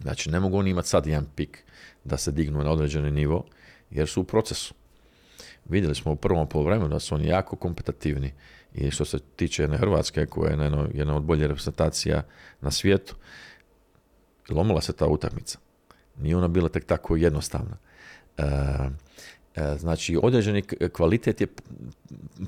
Znači 0.00 0.30
ne 0.30 0.40
mogu 0.40 0.58
oni 0.58 0.70
imati 0.70 0.88
sad 0.88 1.06
jedan 1.06 1.26
pik 1.36 1.64
da 2.04 2.16
se 2.16 2.32
dignu 2.32 2.64
na 2.64 2.70
određeni 2.70 3.10
nivo, 3.10 3.44
jer 3.90 4.08
su 4.08 4.20
u 4.20 4.24
procesu. 4.24 4.74
Vidjeli 5.64 5.94
smo 5.94 6.12
u 6.12 6.16
prvom 6.16 6.48
polovremenu 6.48 6.88
da 6.88 6.98
su 6.98 7.14
oni 7.14 7.26
jako 7.26 7.56
kompetitivni 7.56 8.32
i 8.74 8.90
što 8.90 9.04
se 9.04 9.18
tiče 9.36 9.62
jedne 9.62 9.78
Hrvatske 9.78 10.26
koja 10.26 10.50
je 10.50 10.62
jedna, 10.62 10.88
jedna 10.94 11.16
od 11.16 11.22
boljih 11.22 11.46
reprezentacija 11.46 12.22
na 12.60 12.70
svijetu, 12.70 13.14
lomila 14.50 14.80
se 14.80 14.92
ta 14.92 15.06
utakmica. 15.06 15.58
Nije 16.18 16.36
ona 16.36 16.48
bila 16.48 16.68
tek 16.68 16.84
tako 16.84 17.16
jednostavna. 17.16 17.76
E, 18.38 18.42
e, 18.42 18.90
znači, 19.78 20.18
određeni 20.22 20.62
kvalitet 20.92 21.40
je 21.40 21.46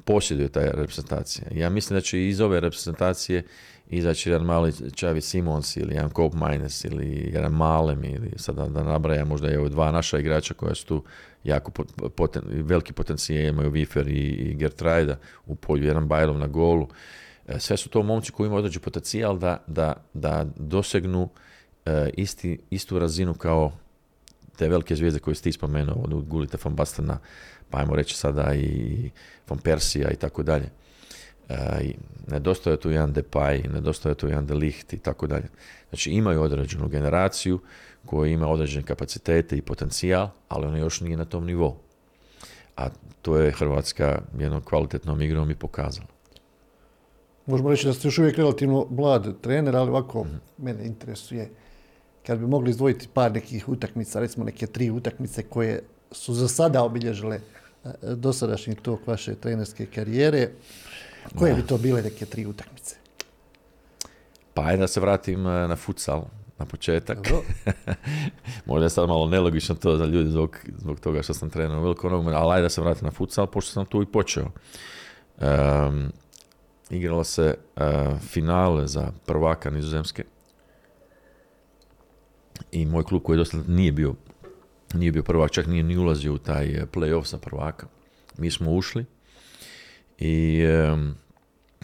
posjeduje 0.05 0.49
ta 0.49 0.61
reprezentacija. 0.61 1.47
Ja 1.55 1.71
mislim 1.71 1.97
da 1.97 2.01
će 2.01 2.29
iz 2.29 2.41
ove 2.41 2.61
reprezentacije 2.61 3.43
izaći 3.89 4.31
jedan 4.31 4.47
mali 4.47 4.73
Čavi 4.95 5.21
Simons 5.21 5.77
ili 5.77 5.95
jedan 5.95 6.11
Cope 6.11 6.37
Mines 6.37 6.85
ili 6.85 7.31
jedan 7.33 7.53
Malem 7.53 8.05
ili 8.05 8.33
sada 8.37 8.69
da 8.69 8.83
nabraja 8.83 9.25
možda 9.25 9.49
je 9.49 9.69
dva 9.69 9.91
naša 9.91 10.19
igrača 10.19 10.55
koja 10.55 10.75
su 10.75 10.87
tu 10.87 11.05
jako 11.45 11.71
poten, 12.17 12.43
veliki 12.47 12.93
potencijal 12.93 13.49
imaju 13.49 13.71
Vifer 13.71 14.09
i, 14.09 14.29
i 14.29 14.55
Gertrajda 14.55 15.19
u 15.47 15.55
polju, 15.55 15.87
jedan 15.87 16.09
Bajlov 16.09 16.39
na 16.39 16.47
golu. 16.47 16.89
E, 17.47 17.59
sve 17.59 17.77
su 17.77 17.89
to 17.89 18.03
momci 18.03 18.33
koji 18.33 18.47
imaju 18.47 18.59
određen 18.59 18.83
potencijal 18.83 19.39
da, 19.39 19.65
da, 19.67 20.05
da 20.15 20.47
dosegnu 20.57 21.29
e, 21.87 22.11
isti, 22.17 22.59
istu 22.71 22.99
razinu 22.99 23.35
kao 23.35 23.73
te 24.57 24.69
velike 24.69 24.97
zvijezde 24.97 25.21
koje 25.21 25.35
ste 25.35 25.53
spomenuo, 25.53 25.97
od 26.05 26.29
Gulita 26.29 26.59
van 26.65 26.75
Bastana, 26.75 27.19
pa 27.71 27.79
ajmo 27.79 27.97
reći 27.97 28.17
sada 28.17 28.55
i 28.55 29.11
van 29.49 29.59
Persija 29.59 30.11
i 30.11 30.17
tako 30.17 30.43
dalje. 30.43 30.71
E, 31.49 31.91
nedostaje 32.27 32.77
tu 32.77 32.91
jedan 32.91 33.15
Depay, 33.15 33.73
nedostaje 33.73 34.15
tu 34.15 34.29
jedan 34.29 34.47
Delicht 34.47 34.93
i 34.93 34.99
tako 34.99 35.27
dalje. 35.27 35.49
Znači 35.89 36.11
imaju 36.11 36.43
određenu 36.43 36.89
generaciju 36.89 37.61
koja 38.07 38.31
ima 38.31 38.49
određene 38.49 38.87
kapacitete 38.87 39.57
i 39.57 39.63
potencijal, 39.63 40.29
ali 40.49 40.67
ona 40.67 40.79
još 40.79 41.01
nije 41.01 41.17
na 41.17 41.25
tom 41.25 41.47
nivou. 41.47 41.77
A 42.77 42.89
to 43.23 43.37
je 43.37 43.53
Hrvatska 43.53 44.23
jednom 44.39 44.61
kvalitetnom 44.61 45.23
igrom 45.23 45.51
i 45.51 45.55
pokazala. 45.55 46.09
Možemo 47.47 47.71
reći 47.71 47.87
da 47.87 47.93
ste 47.93 48.09
još 48.09 48.19
uvijek 48.19 48.37
relativno 48.37 48.87
mlad 48.91 49.41
trener, 49.41 49.77
ali 49.77 49.91
ovako 49.91 50.25
mm 50.25 50.41
mene 50.59 50.87
interesuje 50.87 51.51
kad 52.27 52.39
bi 52.39 52.47
mogli 52.47 52.71
izdvojiti 52.71 53.09
par 53.15 53.33
nekih 53.33 53.69
utakmica, 53.69 54.21
recimo 54.21 54.45
neke 54.45 54.67
tri 54.67 54.91
utakmice 54.91 55.43
koje 55.43 55.83
su 56.13 56.35
za 56.35 56.49
sada 56.49 56.83
obilježile 56.83 57.37
e, 57.37 57.89
dosadašnji 58.03 58.75
tok 58.75 59.07
vaše 59.07 59.35
trenerske 59.35 59.87
karijere. 59.87 60.51
Koje 61.39 61.55
bi 61.55 61.63
to 61.63 61.79
bile 61.79 62.03
neke 62.03 62.27
tri 62.27 62.47
utakmice? 62.47 62.97
Pa 64.55 64.63
ajde 64.65 64.81
da 64.81 64.89
se 64.89 65.01
vratim 65.01 65.47
e, 65.47 65.69
na 65.69 65.77
futsal 65.77 66.25
na 66.59 66.67
početak. 66.67 67.19
Možda 68.67 68.87
je 68.87 68.91
sad 68.91 69.09
malo 69.09 69.27
nelogično 69.27 69.75
to 69.75 69.97
za 69.97 70.05
ljudi 70.05 70.31
zbog, 70.31 70.59
zbog 70.79 71.01
toga 71.01 71.23
što 71.23 71.35
sam 71.35 71.51
trenuo 71.51 71.83
veliko 71.83 72.09
nogomet, 72.09 72.35
ali 72.35 72.53
ajde 72.53 72.63
da 72.63 72.69
se 72.69 72.81
vratim 72.81 73.05
na 73.05 73.11
futsal, 73.11 73.47
pošto 73.47 73.73
sam 73.73 73.87
tu 73.87 74.03
i 74.03 74.07
počeo. 74.07 74.47
Um, 75.41 76.13
igralo 76.91 77.25
se 77.25 77.55
uh, 77.77 77.83
finale 78.21 78.87
za 78.87 79.13
prvaka 79.27 79.71
nizozemske 79.71 80.25
i 82.73 82.87
moj 82.87 83.05
klub 83.05 83.23
koji 83.23 83.37
dosta 83.37 83.59
nije 83.69 83.93
bio 83.93 84.15
nije 84.95 85.13
bio 85.13 85.23
prvak, 85.23 85.51
čak 85.51 85.67
nije 85.67 85.83
ni 85.83 85.97
ulazio 85.97 86.35
u 86.35 86.39
taj 86.39 86.67
e, 86.67 86.87
play-off 86.93 87.27
za 87.27 87.39
prvaka. 87.39 87.87
Mi 88.39 88.51
smo 88.51 88.73
ušli 88.73 89.05
i 90.19 90.65
um, 90.67 91.15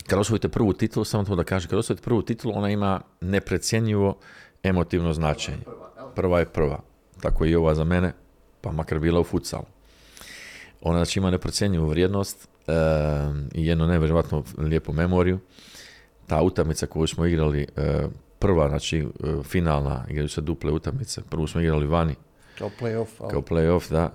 kada 0.07 0.21
osvojite 0.21 0.49
prvu 0.49 0.73
titulu, 0.73 1.05
samo 1.05 1.25
to 1.25 1.37
da 1.37 1.45
kažem, 1.45 1.69
kada 1.71 1.79
osvojite 1.79 2.03
prvu 2.03 2.23
titulu, 2.23 2.55
ona 2.57 2.71
ima 2.71 3.01
neprecjenjivo 3.21 4.17
emotivno 4.63 5.13
značenje. 5.13 5.63
Prva 6.15 6.39
je 6.39 6.47
prva. 6.47 6.81
Tako 7.21 7.45
i 7.45 7.55
ova 7.55 7.75
za 7.75 7.85
mene, 7.85 8.13
pa 8.61 8.73
makar 8.73 8.99
bila 8.99 9.21
u 9.21 9.25
futsalu. 9.25 9.65
Ona 10.81 10.99
znači 10.99 11.19
ima 11.19 11.31
neprocjenjivu 11.31 11.87
vrijednost 11.87 12.49
i 13.55 13.67
jednu 13.67 13.87
nevjerojatno 13.87 14.45
lijepu 14.59 14.93
memoriju. 14.93 15.39
Ta 16.27 16.43
utakmica 16.43 16.87
koju 16.87 17.07
smo 17.07 17.27
igrali, 17.27 17.67
e, 17.77 18.09
prva, 18.41 18.69
znači 18.69 18.99
e, 18.99 19.07
finalna, 19.43 20.05
igraju 20.09 20.29
se 20.29 20.41
duple 20.41 20.73
utakmice, 20.73 21.23
prvu 21.31 21.47
smo 21.47 21.61
igrali 21.61 21.87
vani. 21.87 22.15
Kao 22.59 22.71
play-off. 22.81 23.31
Kao 23.31 23.41
play-off, 23.41 23.91
da. 23.91 24.13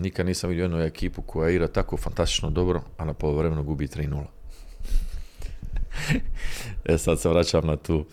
nikad 0.00 0.26
nisam 0.26 0.50
vidio 0.50 0.64
jednu 0.64 0.80
ekipu 0.80 1.22
koja 1.22 1.50
igra 1.50 1.68
tako 1.68 1.96
fantastično 1.96 2.50
dobro, 2.50 2.82
a 2.96 3.04
na 3.04 3.14
polovremenu 3.14 3.62
gubi 3.62 3.86
3-0 3.86 4.24
e 6.84 6.98
sad 6.98 7.20
se 7.20 7.28
vraćam 7.28 7.66
na 7.66 7.76
tu, 7.76 8.06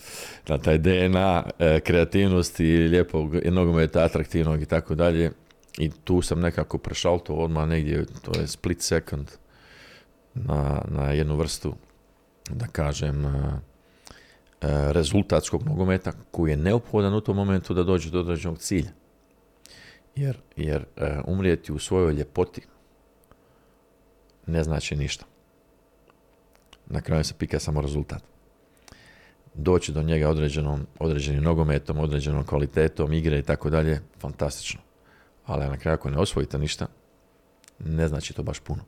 na 0.48 0.58
taj 0.58 0.78
DNA 0.78 1.44
e, 1.60 1.80
kreativnosti 1.80 2.66
i 2.66 2.88
lijepog 2.88 3.36
nogometa 3.46 4.04
atraktivnog 4.04 4.62
i 4.62 4.66
tako 4.66 4.96
dalje. 4.96 5.32
i 5.78 5.92
tu 6.04 6.22
sam 6.22 6.40
nekako 6.40 6.78
prešalto 6.78 7.34
odmah 7.34 7.68
negdje, 7.68 8.06
to 8.22 8.40
je 8.40 8.48
split 8.48 8.82
second 8.82 9.32
na, 10.34 10.82
na 10.88 11.12
jednu 11.12 11.36
vrstu, 11.36 11.76
da 12.50 12.68
kažem, 12.68 13.26
rezultatskog 14.92 15.64
nogometa 15.64 16.12
koji 16.32 16.52
je 16.52 16.58
neophodan 16.58 17.14
u 17.14 17.22
tom 17.22 17.36
momentu 17.36 17.74
da 17.74 17.84
dođe 17.84 18.12
do 18.12 18.20
određenog 18.20 18.60
cilja. 18.60 18.92
Jer, 20.16 20.38
jer 20.56 20.86
umrijeti 21.26 21.74
u 21.74 21.80
svojoj 21.80 22.14
ljepoti 22.14 22.62
ne 24.48 24.64
znači 24.64 24.96
ništa. 24.96 25.26
Na 26.86 27.02
kraju 27.02 27.24
se 27.24 27.34
pika 27.38 27.60
samo 27.60 27.82
rezultat. 27.82 28.24
Doći 29.54 29.92
do 29.92 30.04
njega 30.04 30.30
određenom, 30.30 30.88
određenim 31.00 31.44
nogometom, 31.44 32.00
određenom 32.00 32.46
kvalitetom 32.46 33.14
igre 33.14 33.40
i 33.40 33.44
tako 33.44 33.70
dalje, 33.70 34.02
fantastično. 34.20 34.82
Ali 35.46 35.66
na 35.66 35.78
kraju 35.78 35.94
ako 35.96 36.10
ne 36.10 36.18
osvojite 36.18 36.60
ništa, 36.60 36.88
ne 37.80 38.08
znači 38.08 38.34
to 38.34 38.44
baš 38.44 38.60
puno. 38.60 38.84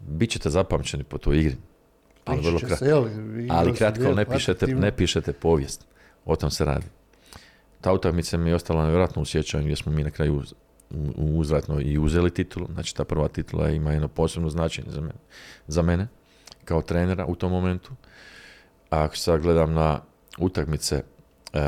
Bićete 0.00 0.50
zapamćeni 0.50 1.04
po 1.04 1.18
toj 1.18 1.38
igri. 1.38 1.56
Ali, 2.24 2.40
vrlo 2.40 2.58
ali 3.50 3.74
kratko 3.74 4.14
ne 4.14 4.24
pišete, 4.24 4.66
ne 4.66 4.96
pišete 4.96 5.32
povijest. 5.32 5.86
O 6.24 6.36
tom 6.36 6.50
se 6.50 6.64
radi. 6.64 6.86
Ta 7.80 7.92
utakmica 7.92 8.36
mi 8.36 8.50
je 8.50 8.54
ostala 8.54 8.82
nevjerojatno 8.82 9.22
u 9.22 9.24
sjećanju 9.24 9.64
gdje 9.64 9.76
smo 9.76 9.92
mi 9.92 10.04
na 10.04 10.10
kraju 10.10 10.42
uzvratno 11.16 11.80
i 11.80 11.98
uzeli 11.98 12.30
titulu. 12.30 12.66
Znači 12.72 12.96
ta 12.96 13.04
prva 13.04 13.28
titula 13.28 13.70
ima 13.70 13.92
jedno 13.92 14.08
posebno 14.08 14.50
značenje 14.50 14.90
za 14.90 15.00
mene, 15.00 15.20
za 15.66 15.82
mene 15.82 16.08
kao 16.64 16.82
trenera 16.82 17.26
u 17.26 17.34
tom 17.34 17.52
momentu. 17.52 17.90
A 18.90 19.04
ako 19.04 19.16
sad 19.16 19.40
gledam 19.40 19.72
na 19.72 20.00
utakmice 20.38 21.02
e, 21.52 21.60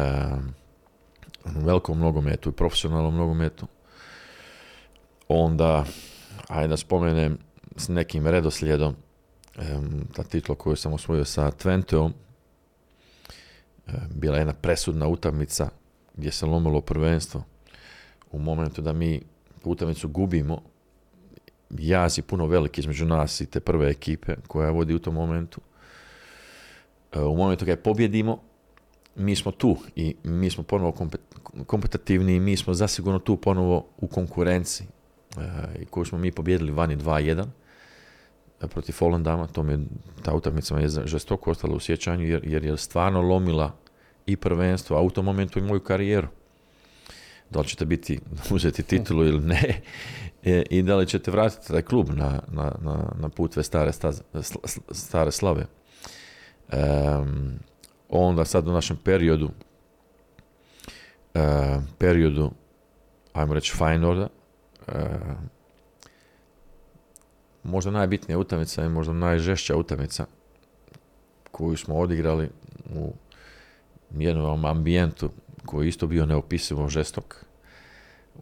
u 1.44 1.60
velikom 1.64 1.98
nogometu 1.98 2.48
i 2.48 2.52
profesionalnom 2.52 3.16
nogometu, 3.16 3.66
onda, 5.28 5.84
ajde 6.48 6.68
da 6.68 6.76
spomenem 6.76 7.38
s 7.76 7.88
nekim 7.88 8.26
redoslijedom, 8.26 8.94
ta 10.12 10.22
titula 10.22 10.58
koju 10.58 10.76
sam 10.76 10.92
osvojio 10.92 11.24
sa 11.24 11.50
Twenteom, 11.50 12.12
bila 14.10 14.36
je 14.36 14.40
jedna 14.40 14.52
presudna 14.52 15.08
utakmica 15.08 15.68
gdje 16.16 16.32
se 16.32 16.46
lomilo 16.46 16.80
prvenstvo. 16.80 17.44
U 18.32 18.38
momentu 18.38 18.82
da 18.82 18.92
mi 18.92 19.22
utakmicu 19.64 20.08
gubimo, 20.08 20.62
jaz 21.70 22.18
je 22.18 22.22
puno 22.22 22.46
veliki 22.46 22.80
između 22.80 23.04
nas 23.04 23.40
i 23.40 23.46
te 23.46 23.60
prve 23.60 23.90
ekipe 23.90 24.34
koja 24.46 24.70
vodi 24.70 24.94
u 24.94 24.98
tom 24.98 25.14
momentu. 25.14 25.60
E, 27.12 27.20
u 27.20 27.36
momentu 27.36 27.64
kada 27.64 27.72
je 27.72 27.82
pobjedimo, 27.82 28.42
mi 29.16 29.36
smo 29.36 29.52
tu 29.52 29.76
i 29.96 30.16
mi 30.24 30.50
smo 30.50 30.64
ponovo 30.64 31.08
kompetitivni 31.66 32.34
i 32.34 32.40
mi 32.40 32.56
smo 32.56 32.74
zasigurno 32.74 33.18
tu 33.18 33.36
ponovo 33.36 33.86
u 33.96 34.06
konkurenciji 34.06 34.86
e, 35.36 35.84
koju 35.90 36.04
smo 36.04 36.18
mi 36.18 36.32
pobjedili 36.32 36.72
vani 36.72 36.96
2-1 36.96 37.42
e, 37.42 37.46
protiv 38.60 38.92
Follandama, 38.92 39.46
to 39.46 39.62
mi 39.62 39.72
je, 39.72 39.78
ta 40.22 40.34
utakmica 40.34 40.74
me 40.74 40.82
je 40.82 40.88
žestoko 41.04 41.50
ostala 41.50 41.74
u 41.74 41.80
sjećanju 41.80 42.28
jer, 42.28 42.40
jer 42.44 42.64
je 42.64 42.76
stvarno 42.76 43.22
lomila 43.22 43.76
i 44.26 44.36
prvenstvo, 44.36 44.96
a 44.96 45.00
u 45.00 45.10
tom 45.10 45.24
momentu 45.24 45.58
i 45.58 45.62
moju 45.62 45.80
karijeru. 45.80 46.28
Da 47.50 47.60
li 47.60 47.66
ćete 47.66 47.84
biti, 47.84 48.20
uzeti 48.54 48.82
titulu 48.82 49.24
ili 49.24 49.40
ne, 49.40 49.80
i 50.70 50.82
da 50.82 50.96
li 50.96 51.06
ćete 51.06 51.30
vratiti 51.30 51.68
taj 51.68 51.82
klub 51.82 52.08
na, 52.08 52.40
na, 52.48 52.72
na, 52.82 53.12
na 53.18 53.28
putve 53.28 53.62
stare, 53.62 53.92
stare 54.90 55.32
slave. 55.32 55.66
Um, 56.72 57.52
onda 58.08 58.44
sad 58.44 58.68
u 58.68 58.72
našem 58.72 58.96
periodu 59.04 59.50
uh, 61.34 61.82
periodu 61.98 62.50
ajmo 63.32 63.54
reći 63.54 63.74
Feynorda 63.78 64.26
uh, 64.88 64.94
možda 67.66 67.90
najbitnija 67.90 68.38
utakmica 68.38 68.84
i 68.84 68.88
možda 68.88 69.12
najžešća 69.12 69.76
utakmica 69.76 70.26
koju 71.50 71.76
smo 71.76 71.98
odigrali 71.98 72.50
u 72.94 73.12
jednom 74.18 74.64
ambijentu 74.64 75.30
koji 75.64 75.86
je 75.86 75.88
isto 75.88 76.06
bio 76.06 76.26
neopisivo 76.26 76.88
žestok. 76.88 77.44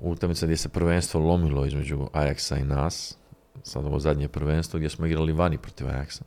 Utakmica 0.01 0.47
gdje 0.47 0.57
se 0.57 0.68
prvenstvo 0.68 1.20
lomilo 1.20 1.66
između 1.66 1.99
Ajaxa 2.12 2.61
i 2.61 2.64
nas. 2.64 3.18
Sad 3.62 3.87
ovo 3.87 3.99
zadnje 3.99 4.29
prvenstvo 4.29 4.79
gdje 4.79 4.91
smo 4.91 5.07
igrali 5.07 5.33
vani 5.33 5.59
protiv 5.59 5.87
Ajaxa. 5.87 6.22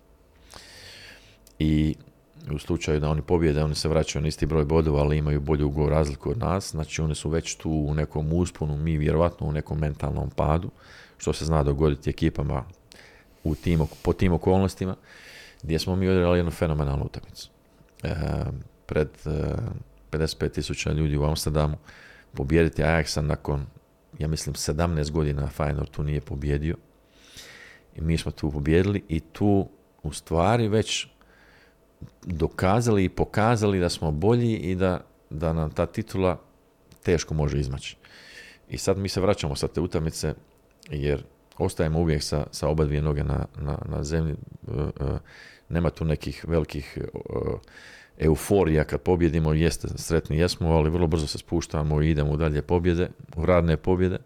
I 1.59 1.95
u 2.51 2.59
slučaju 2.59 2.99
da 2.99 3.09
oni 3.09 3.21
pobjede, 3.21 3.63
oni 3.63 3.75
se 3.75 3.89
vraćaju 3.89 4.21
na 4.21 4.27
isti 4.27 4.45
broj 4.45 4.65
bodova, 4.65 5.01
ali 5.01 5.17
imaju 5.17 5.41
bolju 5.41 5.67
ugovor 5.67 5.91
razliku 5.91 6.29
od 6.31 6.37
nas. 6.37 6.71
Znači 6.71 7.01
oni 7.01 7.15
su 7.15 7.29
već 7.29 7.55
tu 7.55 7.71
u 7.71 7.93
nekom 7.93 8.33
usponu, 8.33 8.77
mi 8.77 8.97
vjerovatno 8.97 9.47
u 9.47 9.51
nekom 9.51 9.79
mentalnom 9.79 10.29
padu, 10.29 10.69
što 11.17 11.33
se 11.33 11.45
zna 11.45 11.63
dogoditi 11.63 12.09
ekipama 12.09 12.63
u 13.47 13.55
tim, 13.55 13.79
po 14.03 14.13
tim 14.13 14.33
okolnostima, 14.33 14.95
gdje 15.63 15.79
smo 15.79 15.95
mi 15.95 16.09
odigrali 16.09 16.39
jednu 16.39 16.51
fenomenalnu 16.51 17.05
utakmicu. 17.05 17.49
E, 18.03 18.15
pred 18.85 19.09
e, 19.25 19.29
55.000 20.11 20.93
ljudi 20.93 21.17
u 21.17 21.23
Amsterdamu, 21.23 21.77
pobijediti 22.33 22.81
Ajaxa 22.81 23.21
nakon, 23.21 23.65
ja 24.19 24.27
mislim, 24.27 24.55
17 24.55 25.11
godina 25.11 25.49
Feyenoord 25.57 25.91
tu 25.91 26.03
nije 26.03 26.21
pobjedio. 26.21 26.75
I 27.95 28.01
mi 28.01 28.17
smo 28.17 28.31
tu 28.31 28.51
pobjedili 28.51 29.03
i 29.07 29.19
tu 29.19 29.69
u 30.03 30.13
stvari 30.13 30.67
već 30.67 31.07
dokazali 32.25 33.03
i 33.03 33.09
pokazali 33.09 33.79
da 33.79 33.89
smo 33.89 34.11
bolji 34.11 34.55
i 34.55 34.75
da, 34.75 35.01
da 35.29 35.53
nam 35.53 35.71
ta 35.71 35.85
titula 35.85 36.39
teško 37.03 37.33
može 37.33 37.59
izmaći. 37.59 37.97
I 38.69 38.77
sad 38.77 38.97
mi 38.97 39.09
se 39.09 39.21
vraćamo 39.21 39.55
sa 39.55 39.67
te 39.67 39.81
utakmice 39.81 40.33
jer 40.89 41.23
ostajemo 41.63 41.99
uvijek 41.99 42.23
sa, 42.23 42.45
sa 42.51 42.67
oba 42.67 42.85
dvije 42.85 43.01
noge 43.01 43.23
na, 43.23 43.45
na, 43.61 43.77
na 43.85 44.03
zemlji. 44.03 44.33
E, 44.33 44.71
e, 44.81 45.17
nema 45.69 45.89
tu 45.89 46.05
nekih 46.05 46.45
velikih 46.47 46.97
e, 46.97 47.07
euforija 48.17 48.83
kad 48.83 49.01
pobjedimo, 49.01 49.53
jeste 49.53 49.87
sretni 49.95 50.37
jesmo, 50.37 50.69
ali 50.69 50.89
vrlo 50.89 51.07
brzo 51.07 51.27
se 51.27 51.37
spuštamo 51.37 52.01
i 52.01 52.09
idemo 52.09 52.31
u 52.31 52.37
dalje 52.37 52.61
pobjede, 52.61 53.09
u 53.35 53.45
radne 53.45 53.77
pobjede. 53.77 54.17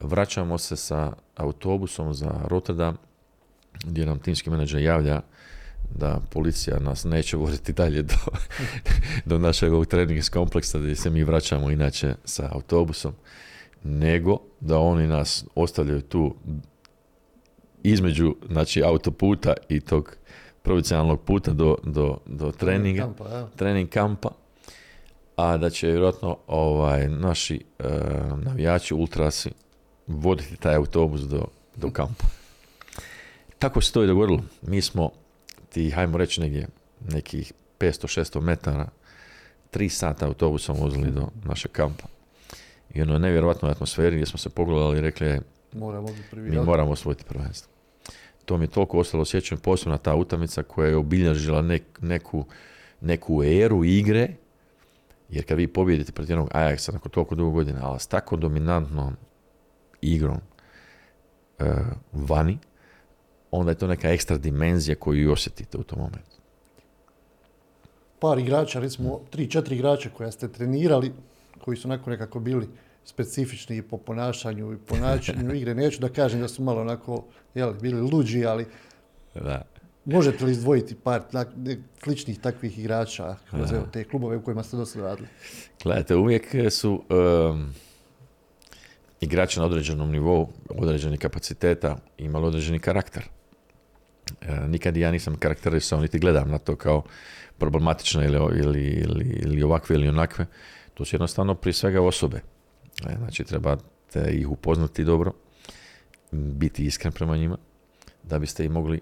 Vraćamo 0.00 0.58
se 0.58 0.76
sa 0.76 1.12
autobusom 1.36 2.14
za 2.14 2.30
Rotterdam, 2.44 2.96
gdje 3.84 4.06
nam 4.06 4.18
timski 4.18 4.50
menadžer 4.50 4.82
javlja 4.82 5.20
da 5.94 6.20
policija 6.30 6.78
nas 6.78 7.04
neće 7.04 7.36
voditi 7.36 7.72
dalje 7.72 8.02
do, 8.02 8.14
do 9.30 9.38
našeg 9.38 9.72
trening 9.88 10.22
kompleksa 10.32 10.78
gdje 10.78 10.96
se 10.96 11.10
mi 11.10 11.24
vraćamo 11.24 11.70
inače 11.70 12.14
sa 12.24 12.48
autobusom, 12.52 13.12
nego 13.82 14.38
da 14.60 14.78
oni 14.78 15.06
nas 15.06 15.44
ostavljaju 15.54 16.02
tu 16.02 16.34
između 17.82 18.34
znači, 18.50 18.82
autoputa 18.82 19.54
i 19.68 19.80
tog 19.80 20.16
provincijalnog 20.62 21.20
puta 21.20 21.52
do, 21.52 21.76
do, 21.84 22.18
do 22.26 22.52
treninga, 22.52 23.02
kampa, 23.02 23.48
trening 23.56 23.88
kampa, 23.88 24.30
a 25.36 25.56
da 25.56 25.70
će 25.70 25.86
vjerojatno 25.86 26.38
ovaj, 26.46 27.08
naši 27.08 27.64
uh, 27.78 27.86
navijači 28.42 28.94
ultrasi 28.94 29.50
voditi 30.06 30.56
taj 30.56 30.74
autobus 30.74 31.20
do, 31.20 31.44
do 31.76 31.90
kampa. 31.90 32.24
Tako 33.58 33.80
se 33.80 33.92
to 33.92 34.04
i 34.04 34.06
dogodilo. 34.06 34.42
Mi 34.62 34.82
smo 34.82 35.10
ti, 35.68 35.90
hajmo 35.90 36.18
reći 36.18 36.40
negdje, 36.40 36.68
nekih 37.00 37.52
500-600 37.78 38.40
metara, 38.40 38.88
tri 39.70 39.88
sata 39.88 40.26
autobusom 40.26 40.76
vozili 40.76 41.10
do 41.10 41.28
našeg 41.44 41.72
kampa. 41.72 42.17
I 42.94 43.02
ono 43.02 43.12
je 43.12 43.18
nevjerojatnoj 43.18 43.70
atmosferi 43.70 44.16
gdje 44.16 44.26
smo 44.26 44.38
se 44.38 44.50
pogledali 44.50 44.98
i 44.98 45.00
rekli, 45.00 45.40
moramo 45.72 46.08
mi 46.32 46.60
moramo 46.60 46.90
osvojiti 46.90 47.24
prvenstvo. 47.24 47.72
To 48.44 48.58
mi 48.58 48.64
je 48.64 48.68
toliko 48.68 48.98
ostalo 48.98 49.22
osjećam, 49.22 49.58
posebno 49.58 49.98
ta 49.98 50.14
utakmica 50.14 50.62
koja 50.62 50.88
je 50.88 50.96
obilježila 50.96 51.62
neku, 52.00 52.44
neku 53.00 53.44
eru 53.44 53.84
igre, 53.84 54.28
jer 55.28 55.44
kad 55.44 55.58
vi 55.58 55.66
pobjedite 55.66 56.12
protiv 56.12 56.32
jednog 56.32 56.48
Ajaxa 56.54 56.92
nakon 56.92 57.10
toliko 57.10 57.34
dugo 57.34 57.50
godina, 57.50 57.80
ali 57.82 58.00
s 58.00 58.06
tako 58.06 58.36
dominantnom 58.36 59.16
igrom 60.00 60.38
uh, 61.58 61.66
vani, 62.12 62.58
onda 63.50 63.70
je 63.70 63.78
to 63.78 63.86
neka 63.86 64.10
ekstra 64.10 64.38
dimenzija 64.38 64.94
koju 64.94 65.32
osjetite 65.32 65.78
u 65.78 65.82
tom 65.82 65.98
momentu. 65.98 66.38
Par 68.18 68.38
igrača, 68.38 68.80
recimo 68.80 69.20
tri, 69.30 69.50
četiri 69.50 69.76
igrača 69.76 70.10
koja 70.10 70.30
ste 70.30 70.48
trenirali, 70.48 71.12
koji 71.58 71.76
su 71.76 71.88
onako 71.88 72.10
nekako 72.10 72.40
bili 72.40 72.68
specifični 73.04 73.76
i 73.76 73.82
po 73.82 73.98
ponašanju 73.98 74.72
i 74.72 74.76
po 74.76 74.96
načinu 74.96 75.54
igre. 75.54 75.74
Neću 75.74 76.00
da 76.00 76.08
kažem 76.08 76.40
da 76.40 76.48
su 76.48 76.62
malo 76.62 76.80
onako 76.80 77.24
jel, 77.54 77.72
bili 77.72 78.00
luđi, 78.00 78.46
ali 78.46 78.66
da. 79.34 79.62
možete 80.04 80.44
li 80.44 80.50
izdvojiti 80.50 80.94
par 80.94 81.22
sličnih 82.02 82.38
takvih 82.38 82.78
igrača 82.78 83.36
kroz 83.50 83.70
te 83.92 84.04
klubove 84.04 84.36
u 84.36 84.42
kojima 84.42 84.62
ste 84.62 84.76
dosta 84.76 85.00
radili? 85.00 85.28
Gledajte, 85.82 86.16
uvijek 86.16 86.46
su 86.70 87.04
um, 87.50 87.74
igrači 89.20 89.60
na 89.60 89.66
određenom 89.66 90.10
nivou, 90.10 90.48
određenih 90.68 91.20
kapaciteta, 91.20 91.96
imali 92.18 92.46
određeni 92.46 92.78
karakter. 92.78 93.24
E, 94.40 94.68
nikad 94.68 94.96
ja 94.96 95.10
nisam 95.10 95.36
karakterisao, 95.36 96.00
niti 96.00 96.18
gledam 96.18 96.50
na 96.50 96.58
to 96.58 96.76
kao 96.76 97.02
problematične 97.58 98.24
ili, 98.24 98.38
ili, 98.58 98.82
ili, 98.82 99.24
ili 99.24 99.62
ovakve 99.62 99.96
ili 99.96 100.08
onakve. 100.08 100.46
To 100.98 101.04
su 101.04 101.16
jednostavno 101.16 101.54
prije 101.54 101.74
svega 101.74 102.02
osobe. 102.02 102.40
E, 103.06 103.16
znači 103.18 103.44
treba 103.44 103.76
te 104.12 104.30
ih 104.32 104.48
upoznati 104.48 105.04
dobro, 105.04 105.32
biti 106.32 106.84
iskren 106.84 107.12
prema 107.12 107.36
njima, 107.36 107.56
da 108.22 108.38
biste 108.38 108.64
ih 108.64 108.70
mogli 108.70 109.00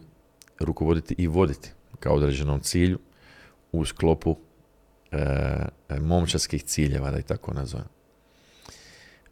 rukovoditi 0.61 1.14
i 1.18 1.26
voditi 1.26 1.70
kao 2.01 2.14
određenom 2.14 2.61
cilju 2.61 2.99
u 3.72 3.84
sklopu 3.84 4.36
e, 5.12 5.18
e 5.88 6.01
momčarskih 6.01 6.64
ciljeva, 6.64 7.11
da 7.11 7.18
ih 7.18 7.24
tako 7.24 7.55
nazovem. 7.55 7.86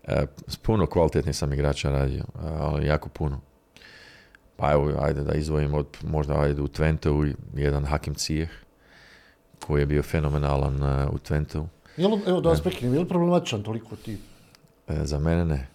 E, 0.04 0.26
puno 0.62 0.86
kvalitetnih 0.86 1.36
sam 1.36 1.52
igrača 1.52 1.90
radio, 1.90 2.24
ali 2.42 2.86
jako 2.86 3.08
puno. 3.08 3.40
Pa 4.56 4.72
evo, 4.72 4.98
ajde 5.00 5.22
da 5.22 5.34
izdvojim 5.34 5.74
od, 5.74 5.86
možda 6.02 6.40
ajde 6.40 6.62
u 6.62 6.68
Twenteu 6.68 7.34
jedan 7.54 7.84
Hakim 7.84 8.14
Cijeh, 8.14 8.50
koji 9.66 9.82
je 9.82 9.86
bio 9.86 10.02
fenomenalan 10.02 10.74
u 11.08 11.18
Twenteu. 11.18 11.66
Evo 11.96 12.40
da 12.40 12.48
vas 12.48 12.60
prekinem, 12.60 12.94
je 12.94 13.00
li 13.00 13.08
problematičan 13.08 13.62
toliko 13.62 13.96
ti? 13.96 14.18
E, 14.88 15.04
za 15.04 15.18
mene 15.18 15.44
ne. 15.44 15.66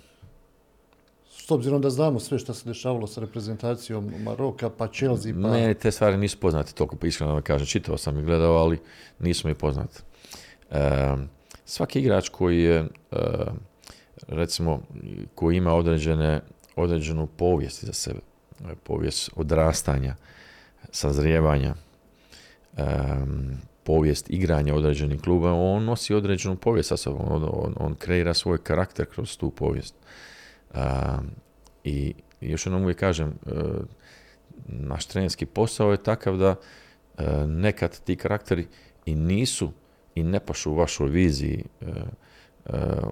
S 1.29 1.51
obzirom 1.51 1.81
da 1.81 1.89
znamo 1.89 2.19
sve 2.19 2.39
što 2.39 2.53
se 2.53 2.69
dešavalo 2.69 3.07
sa 3.07 3.21
reprezentacijom 3.21 4.13
Maroka, 4.23 4.69
pa 4.69 4.87
Chelsea, 4.87 5.33
pa... 5.33 5.39
Meni 5.39 5.73
te 5.73 5.91
stvari 5.91 6.17
nisu 6.17 6.39
poznate 6.39 6.73
toliko, 6.73 6.95
pa 6.95 7.07
iskreno 7.07 7.35
da 7.35 7.41
kažem, 7.41 7.67
čitao 7.67 7.97
sam 7.97 8.19
i 8.19 8.23
gledao, 8.23 8.53
ali 8.53 8.79
nisu 9.19 9.47
mi 9.47 9.53
poznate. 9.53 9.99
E, 10.71 11.15
svaki 11.65 11.99
igrač 11.99 12.29
koji 12.29 12.59
je, 12.59 12.77
e, 12.77 13.17
recimo, 14.27 14.81
koji 15.35 15.57
ima 15.57 15.73
određene, 15.73 16.41
određenu 16.75 17.27
povijest 17.27 17.85
za 17.85 17.93
sebe, 17.93 18.19
povijest 18.83 19.29
odrastanja, 19.35 20.15
sazrijevanja, 20.91 21.75
povijest 23.89 24.29
igranja 24.29 24.75
određenih 24.75 25.21
kluba, 25.21 25.53
on 25.53 25.85
nosi 25.85 26.13
određenu 26.13 26.55
povijest 26.55 26.89
sa 26.89 26.97
sobom, 26.97 27.25
on, 27.29 27.73
on, 27.77 27.95
kreira 27.95 28.33
svoj 28.33 28.57
karakter 28.63 29.05
kroz 29.05 29.37
tu 29.37 29.49
povijest. 29.49 29.95
I 31.83 32.13
još 32.41 32.65
jednom 32.65 32.83
uvijek 32.83 32.99
kažem, 32.99 33.29
e, 33.29 33.51
naš 34.65 35.05
trenerski 35.05 35.45
posao 35.45 35.91
je 35.91 36.03
takav 36.03 36.37
da 36.37 36.55
e, 36.55 37.23
nekad 37.47 37.99
ti 37.99 38.15
karakteri 38.15 38.67
i 39.05 39.15
nisu 39.15 39.71
i 40.15 40.23
ne 40.23 40.39
pašu 40.39 40.71
u 40.71 40.75
vašoj 40.75 41.09
viziji 41.09 41.63
e, 41.81 41.85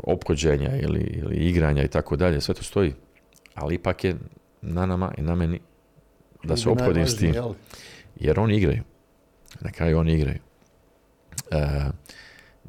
ophođenja 0.04 0.78
ili, 0.80 1.00
ili 1.00 1.36
igranja 1.36 1.84
i 1.84 1.88
tako 1.88 2.16
dalje, 2.16 2.42
sve 2.42 2.54
to 2.56 2.64
stoji. 2.64 2.94
Ali 3.56 3.76
ipak 3.76 4.04
je 4.04 4.16
na 4.62 4.86
nama 4.86 5.14
i 5.18 5.22
na 5.22 5.36
meni 5.36 5.60
da 6.44 6.58
se 6.58 6.70
ophodim 6.70 7.08
s 7.08 7.18
tim. 7.18 7.34
Jer 8.16 8.40
oni 8.40 8.58
igraju. 8.58 8.84
Na 9.62 9.72
kraju 9.72 10.00
oni 10.00 10.14
igraju. 10.14 10.47
E, 11.52 11.90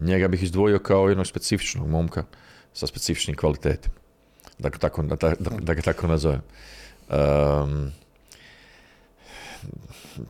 njega 0.01 0.29
bih 0.29 0.43
izdvojio 0.43 0.79
kao 0.79 1.09
jednog 1.09 1.27
specifičnog 1.27 1.89
momka 1.89 2.25
sa 2.73 2.87
specifičnim 2.87 3.37
kvalitetima. 3.37 3.95
Dakle, 4.59 4.79
tako, 4.81 5.03
da, 5.03 5.17
da, 5.17 5.35
da 5.61 5.75
ga 5.75 5.83
tako 5.83 6.07
nazovem. 6.07 6.41
Um, 7.09 7.93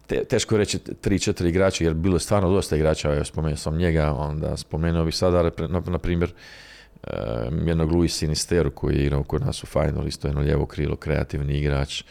te, 0.07 0.25
teško 0.25 0.55
je 0.55 0.59
reći 0.59 0.79
tri, 0.79 1.19
četiri 1.19 1.49
igrača, 1.49 1.85
jer 1.85 1.95
bilo 1.95 2.17
je 2.17 2.21
stvarno 2.21 2.51
dosta 2.51 2.77
igrača, 2.77 3.15
ja 3.15 3.25
spomenuo 3.25 3.57
sam 3.57 3.77
njega, 3.77 4.13
onda 4.13 4.57
spomenuo 4.57 5.05
bih 5.05 5.17
sada, 5.17 5.51
na, 5.59 5.83
na 5.87 5.99
primjer, 5.99 6.33
um, 6.33 7.69
jednog 7.69 7.93
Luis 7.93 8.17
Sinisteru 8.17 8.71
koji 8.71 8.97
je 8.97 9.03
igrao 9.03 9.23
kod 9.23 9.47
nas 9.47 9.63
u 9.63 9.67
Final, 9.67 10.07
isto 10.07 10.29
jedno 10.29 10.41
lijevo 10.41 10.67
krilo, 10.67 10.97
kreativni 10.97 11.59
igrač, 11.59 12.03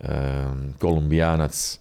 um, 0.00 0.74
kolumbijanac, 0.78 1.78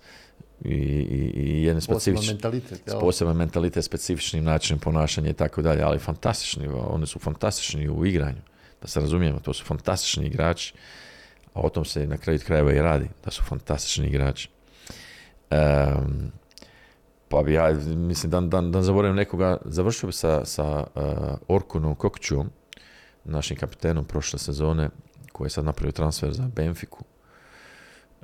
i, 0.65 0.73
i, 0.73 1.31
i 1.35 1.63
jedan 1.63 1.81
specifični 1.81 2.33
mentalitet, 2.33 2.81
poseban 2.99 3.37
mentalitet, 3.37 3.85
specifičnim 3.85 4.43
načinom 4.43 4.79
ponašanja 4.79 5.29
i 5.29 5.33
tako 5.33 5.61
dalje, 5.61 5.81
ali 5.83 5.99
fantastični, 5.99 6.67
oni 6.67 7.07
su 7.07 7.19
fantastični 7.19 7.89
u 7.89 8.05
igranju, 8.05 8.41
da 8.81 8.87
se 8.87 8.99
razumijemo, 8.99 9.39
to 9.39 9.53
su 9.53 9.65
fantastični 9.65 10.25
igrači, 10.25 10.73
a 11.53 11.61
o 11.61 11.69
tom 11.69 11.85
se 11.85 12.07
na 12.07 12.17
kraju 12.17 12.39
krajeva 12.45 12.73
i 12.73 12.81
radi, 12.81 13.09
da 13.25 13.31
su 13.31 13.43
fantastični 13.43 14.07
igrači. 14.07 14.49
Um, 15.51 16.31
pa 17.29 17.43
bi 17.43 17.53
ja, 17.53 17.73
mislim, 17.95 18.31
da, 18.31 18.41
da, 18.41 18.61
da 18.61 18.81
zaboravim 18.81 19.15
nekoga, 19.15 19.57
završio 19.65 20.07
bi 20.07 20.13
sa, 20.13 20.45
sa 20.45 20.83
uh, 20.95 21.03
Orkunom 21.47 21.95
Kokčuom, 21.95 22.49
našim 23.23 23.57
kapitenom 23.57 24.05
prošle 24.05 24.39
sezone, 24.39 24.89
koji 25.31 25.45
je 25.45 25.49
sad 25.49 25.65
napravio 25.65 25.91
transfer 25.91 26.33
za 26.33 26.49
Benfiku 26.55 27.03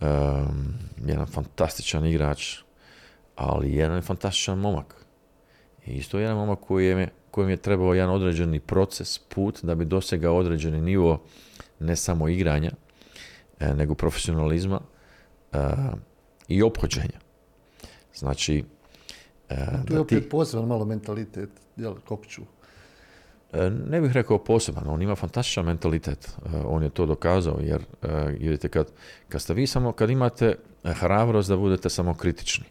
um, 0.02 0.74
jedan 1.06 1.26
fantastičan 1.26 2.06
igrač, 2.06 2.58
ali 3.36 3.76
jedan 3.76 4.02
fantastičan 4.02 4.60
momak. 4.60 4.96
I 5.86 5.92
isto 5.92 6.20
jedan 6.20 6.38
momak 6.38 6.60
koji 6.60 6.86
je, 6.86 7.10
kojem 7.32 7.50
je 7.50 7.58
trebao 7.58 7.94
jedan 7.94 8.16
određeni 8.16 8.60
proces, 8.60 9.20
put 9.20 9.64
da 9.64 9.76
bi 9.76 9.86
dosegao 9.86 10.38
određeni 10.38 10.82
nivo 10.82 11.24
ne 11.80 11.96
samo 11.96 12.28
igranja, 12.28 12.72
e, 13.60 13.74
nego 13.74 13.96
profesionalizma 13.96 14.80
e, 15.54 15.60
i 16.48 16.62
ophođenja. 16.62 17.20
Znači, 18.16 18.64
e, 19.50 19.68
tu 19.88 19.94
je 19.94 20.00
opet 20.00 20.30
ti... 20.30 20.36
malo 20.66 20.86
mentalitet, 20.86 21.50
jel? 21.78 21.94
E, 21.94 22.57
ne 23.88 24.02
bih 24.02 24.12
rekao 24.12 24.38
poseban, 24.38 24.84
on 24.88 25.02
ima 25.02 25.16
fantastičan 25.16 25.66
mentalitet, 25.66 26.28
e, 26.28 26.50
on 26.66 26.84
je 26.84 26.90
to 26.90 27.06
dokazao, 27.06 27.60
jer 27.62 27.82
e, 28.02 28.08
vidite 28.40 28.70
kad, 28.70 28.92
kad 29.30 29.42
ste 29.42 29.54
vi 29.54 29.68
samo, 29.68 29.92
kad 29.92 30.10
imate 30.10 30.56
hrabrost 30.84 31.50
da 31.50 31.58
budete 31.58 31.90
samo 31.90 32.14
kritični 32.14 32.66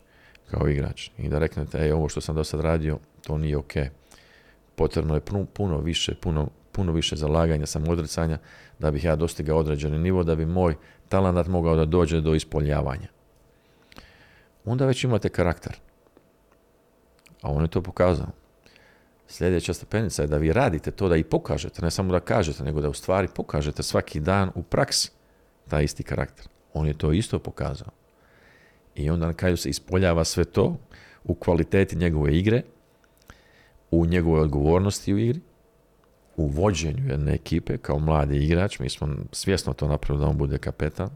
kao 0.50 0.68
igrač 0.68 1.10
i 1.18 1.28
da 1.28 1.38
reknete, 1.38 1.78
ej, 1.78 1.92
ovo 1.92 2.08
što 2.08 2.20
sam 2.20 2.34
do 2.34 2.44
sad 2.44 2.60
radio, 2.60 2.98
to 3.22 3.38
nije 3.38 3.56
ok. 3.56 3.72
Potrebno 4.74 5.14
je 5.14 5.20
puno, 5.54 5.78
više, 5.78 6.14
puno, 6.14 6.48
puno 6.72 6.92
više 6.92 7.16
zalaganja, 7.16 7.66
samodricanja 7.66 8.38
da 8.78 8.90
bih 8.90 9.04
ja 9.04 9.16
dostigao 9.16 9.58
određeni 9.58 9.98
nivo, 9.98 10.22
da 10.22 10.34
bi 10.34 10.46
moj 10.46 10.74
talent 11.08 11.48
mogao 11.48 11.76
da 11.76 11.84
dođe 11.84 12.20
do 12.20 12.34
ispoljavanja. 12.34 13.08
Onda 14.64 14.86
već 14.86 15.04
imate 15.04 15.28
karakter. 15.28 15.76
A 17.42 17.50
on 17.50 17.62
je 17.62 17.68
to 17.68 17.82
pokazao. 17.82 18.45
Sljedeća 19.28 19.74
stepenica 19.74 20.22
je 20.22 20.28
da 20.28 20.36
vi 20.36 20.52
radite 20.52 20.90
to 20.90 21.08
da 21.08 21.16
i 21.16 21.24
pokažete, 21.24 21.82
ne 21.82 21.90
samo 21.90 22.12
da 22.12 22.20
kažete, 22.20 22.64
nego 22.64 22.80
da 22.80 22.88
u 22.88 22.94
stvari 22.94 23.28
pokažete 23.34 23.82
svaki 23.82 24.20
dan 24.20 24.50
u 24.54 24.62
praksi 24.62 25.10
taj 25.68 25.84
isti 25.84 26.02
karakter. 26.02 26.48
On 26.74 26.86
je 26.86 26.98
to 26.98 27.12
isto 27.12 27.38
pokazao. 27.38 27.88
I 28.94 29.10
onda 29.10 29.26
na 29.26 29.32
kraju 29.32 29.56
se 29.56 29.70
ispoljava 29.70 30.24
sve 30.24 30.44
to 30.44 30.76
u 31.24 31.34
kvaliteti 31.34 31.96
njegove 31.96 32.38
igre, 32.38 32.62
u 33.90 34.06
njegovoj 34.06 34.40
odgovornosti 34.40 35.14
u 35.14 35.18
igri, 35.18 35.40
u 36.36 36.46
vođenju 36.46 37.08
jedne 37.08 37.34
ekipe 37.34 37.78
kao 37.78 37.98
mladi 37.98 38.44
igrač, 38.44 38.78
mi 38.78 38.90
smo 38.90 39.08
svjesno 39.32 39.72
to 39.72 39.88
napravili 39.88 40.24
da 40.24 40.30
on 40.30 40.36
bude 40.36 40.58
kapetan, 40.58 41.10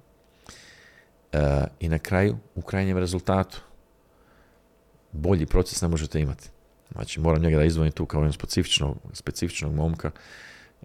e, 1.32 1.64
i 1.80 1.88
na 1.88 1.98
kraju, 1.98 2.36
u 2.54 2.62
krajnjem 2.62 2.98
rezultatu, 2.98 3.60
bolji 5.12 5.46
proces 5.46 5.82
ne 5.82 5.88
možete 5.88 6.20
imati. 6.20 6.50
Znači, 6.92 7.20
moram 7.20 7.42
njega 7.42 7.56
da 7.56 7.64
izdvojim 7.64 7.92
tu 7.92 8.06
kao 8.06 8.18
jednog 8.18 8.34
specifičnog, 8.34 8.96
specifičnog 9.12 9.74
momka, 9.74 10.10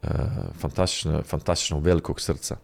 e, 0.03 0.07
fantastično, 0.59 1.23
fantastičnog 1.23 1.83
velikog 1.83 2.21
srca, 2.21 2.57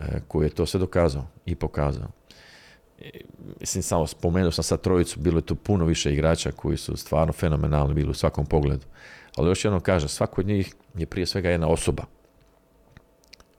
e, 0.00 0.20
koji 0.28 0.46
je 0.46 0.50
to 0.50 0.66
sve 0.66 0.80
dokazao 0.80 1.26
i 1.46 1.54
pokazao. 1.54 2.08
mislim, 3.60 3.82
samo 3.82 4.06
spomenuo 4.06 4.50
sam 4.50 4.64
sad 4.64 4.80
trojicu, 4.80 5.20
bilo 5.20 5.38
je 5.38 5.46
tu 5.46 5.54
puno 5.54 5.84
više 5.84 6.12
igrača 6.12 6.52
koji 6.52 6.76
su 6.76 6.96
stvarno 6.96 7.32
fenomenalni 7.32 7.94
bili 7.94 8.10
u 8.10 8.14
svakom 8.14 8.46
pogledu. 8.46 8.86
Ali 9.36 9.48
još 9.48 9.64
jednom 9.64 9.80
kažem, 9.80 10.08
svako 10.08 10.40
od 10.40 10.46
njih 10.46 10.74
je 10.94 11.06
prije 11.06 11.26
svega 11.26 11.50
jedna 11.50 11.68
osoba. 11.68 12.04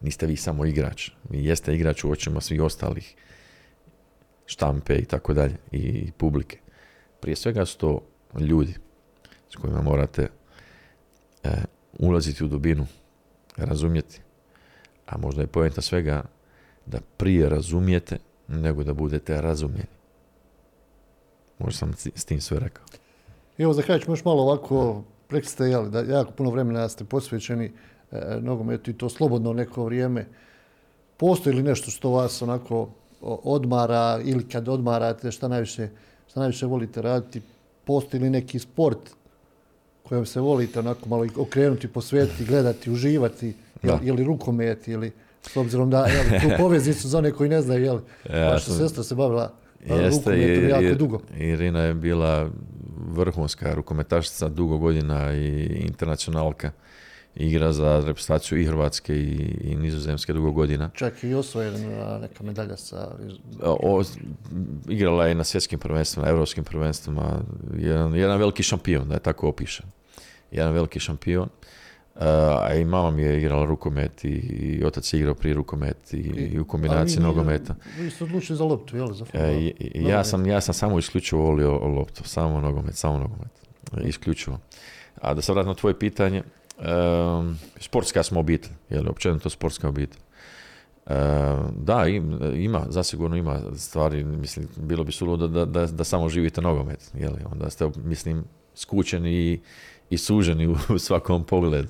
Niste 0.01 0.26
vi 0.26 0.36
samo 0.36 0.66
igrač. 0.66 1.09
Vi 1.30 1.45
jeste 1.45 1.76
igrač 1.76 2.03
u 2.03 2.11
očima 2.11 2.41
svih 2.41 2.61
ostalih 2.61 3.16
štampe 4.45 4.95
i 4.95 5.05
tako 5.05 5.34
dalje 5.34 5.57
i 5.72 6.11
publike. 6.18 6.59
Prije 7.20 7.36
svega 7.36 7.66
su 7.66 7.78
to 7.78 8.01
ljudi 8.39 8.76
s 9.56 9.62
kojima 9.62 9.82
morate 9.82 10.28
e, 11.43 11.49
ulaziti 11.99 12.43
u 12.43 12.47
dubinu, 12.47 12.88
razumjeti. 13.58 14.22
A 15.08 15.18
možda 15.18 15.41
je 15.41 15.47
pojenta 15.47 15.82
svega 15.82 16.24
da 16.86 16.97
prije 17.18 17.49
razumijete 17.49 18.18
nego 18.47 18.84
da 18.84 18.93
budete 18.93 19.41
razumjeni. 19.41 19.95
Možda 21.60 21.78
sam 21.78 21.93
s 22.16 22.26
tim 22.26 22.41
sve 22.41 22.60
rekao. 22.60 22.86
Evo, 23.58 23.74
za 23.74 23.82
kraj 23.82 23.99
ćemo 23.99 24.14
još 24.14 24.26
malo 24.26 24.43
ovako, 24.43 25.03
rekli 25.30 25.49
ste 25.49 25.66
jel, 25.66 25.89
da 25.89 25.99
jako 25.99 26.32
puno 26.32 26.49
vremena 26.49 26.89
ste 26.89 27.06
posvećeni 27.06 27.72
e, 28.12 28.38
nogometu 28.41 28.91
i 28.91 28.97
to 28.97 29.10
slobodno 29.10 29.53
neko 29.53 29.86
vrijeme. 29.86 30.26
Postoji 31.18 31.56
li 31.56 31.64
nešto 31.64 31.91
što 31.91 32.10
vas 32.10 32.41
onako 32.41 32.89
odmara 33.22 34.20
ili 34.24 34.49
kad 34.49 34.70
odmarate, 34.70 35.32
šta 35.32 35.47
najviše, 35.47 35.89
šta 36.28 36.39
najviše 36.39 36.66
volite 36.66 37.01
raditi? 37.01 37.41
Postoji 37.86 38.24
li 38.24 38.30
neki 38.30 38.60
sport 38.60 39.16
kojom 40.08 40.26
se 40.26 40.39
volite 40.39 40.80
onako 40.80 41.10
malo 41.10 41.28
okrenuti, 41.38 41.88
posvetiti, 41.88 42.45
gledati, 42.45 42.91
uživati, 42.91 43.53
je 43.84 44.14
li 44.14 44.24
rukomet, 44.24 44.88
ili 44.88 45.12
s 45.41 45.58
obzirom 45.58 45.89
da 45.89 46.06
jel, 46.06 46.41
tu 46.41 46.47
poveznicu 46.64 47.08
za 47.08 47.18
one 47.18 47.32
koji 47.32 47.49
ne 47.49 47.62
znaju, 47.62 47.84
jel, 47.84 47.99
vaša 48.30 48.72
sestra 48.72 49.03
se 49.03 49.16
bavila 49.16 49.53
rukometom 49.80 50.70
jako 50.70 50.95
dugo. 50.95 51.20
Irina 51.38 51.82
je 51.82 51.93
bila 51.93 52.49
vrhunska 53.08 53.74
rukometašica 53.74 54.49
dugo 54.49 54.78
godina 54.78 55.34
i 55.34 55.66
internacionalka 55.88 56.72
igra 57.36 57.74
za 57.74 58.04
reprezentaciju 58.06 58.62
i 58.62 58.66
Hrvatske 58.66 59.16
i, 59.16 59.58
i 59.62 59.76
Nizozemske 59.76 60.34
dugo 60.34 60.52
godina. 60.52 60.90
Čak 60.94 61.24
i 61.24 61.34
osvojena 61.34 62.18
neka 62.20 62.44
medalja 62.44 62.78
sa... 62.78 63.16
O, 63.62 64.04
igrala 64.90 65.28
je 65.28 65.36
na 65.36 65.44
svjetskim 65.44 65.80
prvenstvima, 65.80 66.30
europskim 66.30 66.64
prvenstvima, 66.64 67.42
jedan, 67.78 68.16
jedan 68.16 68.40
veliki 68.40 68.64
šampion, 68.64 69.08
da 69.08 69.14
je 69.14 69.20
tako 69.20 69.48
opišem. 69.48 69.86
Jedan 70.52 70.74
veliki 70.74 71.00
šampion. 71.00 71.50
a 72.20 72.74
i 72.74 72.86
mama 72.86 73.12
mi 73.12 73.22
je 73.22 73.38
igrala 73.38 73.66
rukomet 73.66 74.24
i, 74.24 74.30
i 74.30 74.84
otac 74.86 75.14
je 75.14 75.20
igrao 75.20 75.36
prije 75.36 75.54
rukomet 75.54 76.14
i, 76.14 76.18
i 76.54 76.60
u 76.60 76.66
kombinaciji 76.66 77.20
nogometa. 77.20 77.76
Vi 78.00 78.10
ste 78.12 78.24
odlučili 78.24 78.58
za 78.58 78.64
loptu, 78.64 78.98
jel? 78.98 79.14
Za 79.14 79.26
e, 79.34 79.72
ja, 79.96 80.24
sam, 80.24 80.46
ja 80.46 80.62
sam 80.62 80.74
samo 80.74 81.00
isključivo 81.00 81.42
volio 81.42 81.72
loptu, 81.72 82.24
samo 82.24 82.62
nogomet, 82.62 82.96
samo 82.96 83.18
nogomet. 83.18 83.52
Isključivo. 84.08 84.60
A 85.22 85.34
da 85.34 85.42
se 85.42 85.54
vratim 85.54 85.68
na 85.68 85.76
tvoje 85.76 86.00
pitanje, 86.00 86.44
sportska 87.80 88.24
smo 88.24 88.40
obitelj, 88.40 88.72
je 88.90 89.02
li 89.02 89.10
općenito 89.10 89.50
sportska 89.50 89.90
obitelj. 89.90 90.20
da, 91.72 92.06
ima, 92.56 92.86
zasigurno 92.90 93.36
ima 93.36 93.62
stvari, 93.76 94.24
mislim, 94.24 94.68
bilo 94.78 95.04
bi 95.04 95.12
suludo 95.12 95.48
da, 95.48 95.66
da, 95.66 95.86
da, 95.86 96.04
samo 96.04 96.30
živite 96.30 96.62
nogomet, 96.62 97.12
je 97.14 97.30
li? 97.30 97.42
onda 97.52 97.70
ste, 97.70 97.90
mislim, 97.96 98.44
skučeni 98.76 99.34
i, 99.34 99.60
i 100.10 100.18
suženi 100.18 100.68
u, 100.68 101.00
svakom 101.00 101.44
pogledu. 101.44 101.88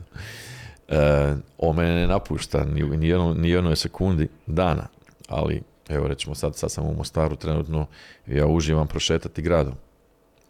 E, 0.88 1.36
o 1.58 1.74
mene 1.74 1.96
ne 1.96 2.08
napušta 2.08 2.66
ni, 2.66 2.84
ni, 2.98 3.14
ni 3.36 3.50
jednoj 3.50 3.76
sekundi 3.76 4.28
dana, 4.48 4.88
ali 5.28 5.62
evo 5.90 6.08
recimo 6.08 6.36
sad, 6.36 6.56
sad 6.56 6.72
sam 6.72 6.86
u 6.86 6.94
Mostaru 6.94 7.36
trenutno, 7.36 7.88
ja 8.28 8.48
uživam 8.48 8.88
prošetati 8.88 9.42
gradom, 9.42 9.74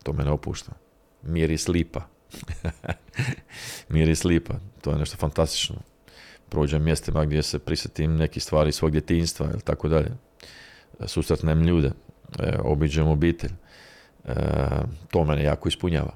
to 0.03 0.13
me 0.13 0.23
ne 0.23 0.31
opušta. 0.31 0.71
Miris 1.23 1.67
lipa, 1.67 2.01
Miris 3.89 4.23
lipa, 4.23 4.53
to 4.81 4.91
je 4.91 4.97
nešto 4.97 5.17
fantastično. 5.17 5.75
Prođem 6.49 6.83
mjestima 6.83 7.25
gdje 7.25 7.43
se 7.43 7.59
prisjetim 7.59 8.15
neki 8.15 8.39
stvari 8.39 8.71
svog 8.71 8.91
djetinjstva 8.91 9.47
ili 9.53 9.61
tako 9.61 9.87
dalje. 9.87 10.11
Susretnem 11.05 11.63
ljude, 11.63 11.91
e, 12.39 12.57
obiđem 12.63 13.07
obitelj. 13.07 13.51
E, 14.25 14.33
to 15.11 15.25
mene 15.25 15.43
jako 15.43 15.67
ispunjava. 15.67 16.13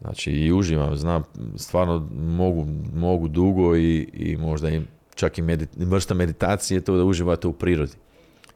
Znači 0.00 0.30
i 0.30 0.52
uživam, 0.52 0.96
znam, 0.96 1.22
stvarno 1.56 2.08
mogu, 2.12 2.66
mogu 2.94 3.28
dugo 3.28 3.76
i, 3.76 4.08
i 4.12 4.36
možda 4.36 4.70
i 4.70 4.80
čak 5.14 5.38
i 5.38 5.42
vrsta 5.76 6.14
meditacije 6.14 6.80
to 6.80 6.96
da 6.96 7.04
uživate 7.04 7.48
u 7.48 7.52
prirodi. 7.52 7.92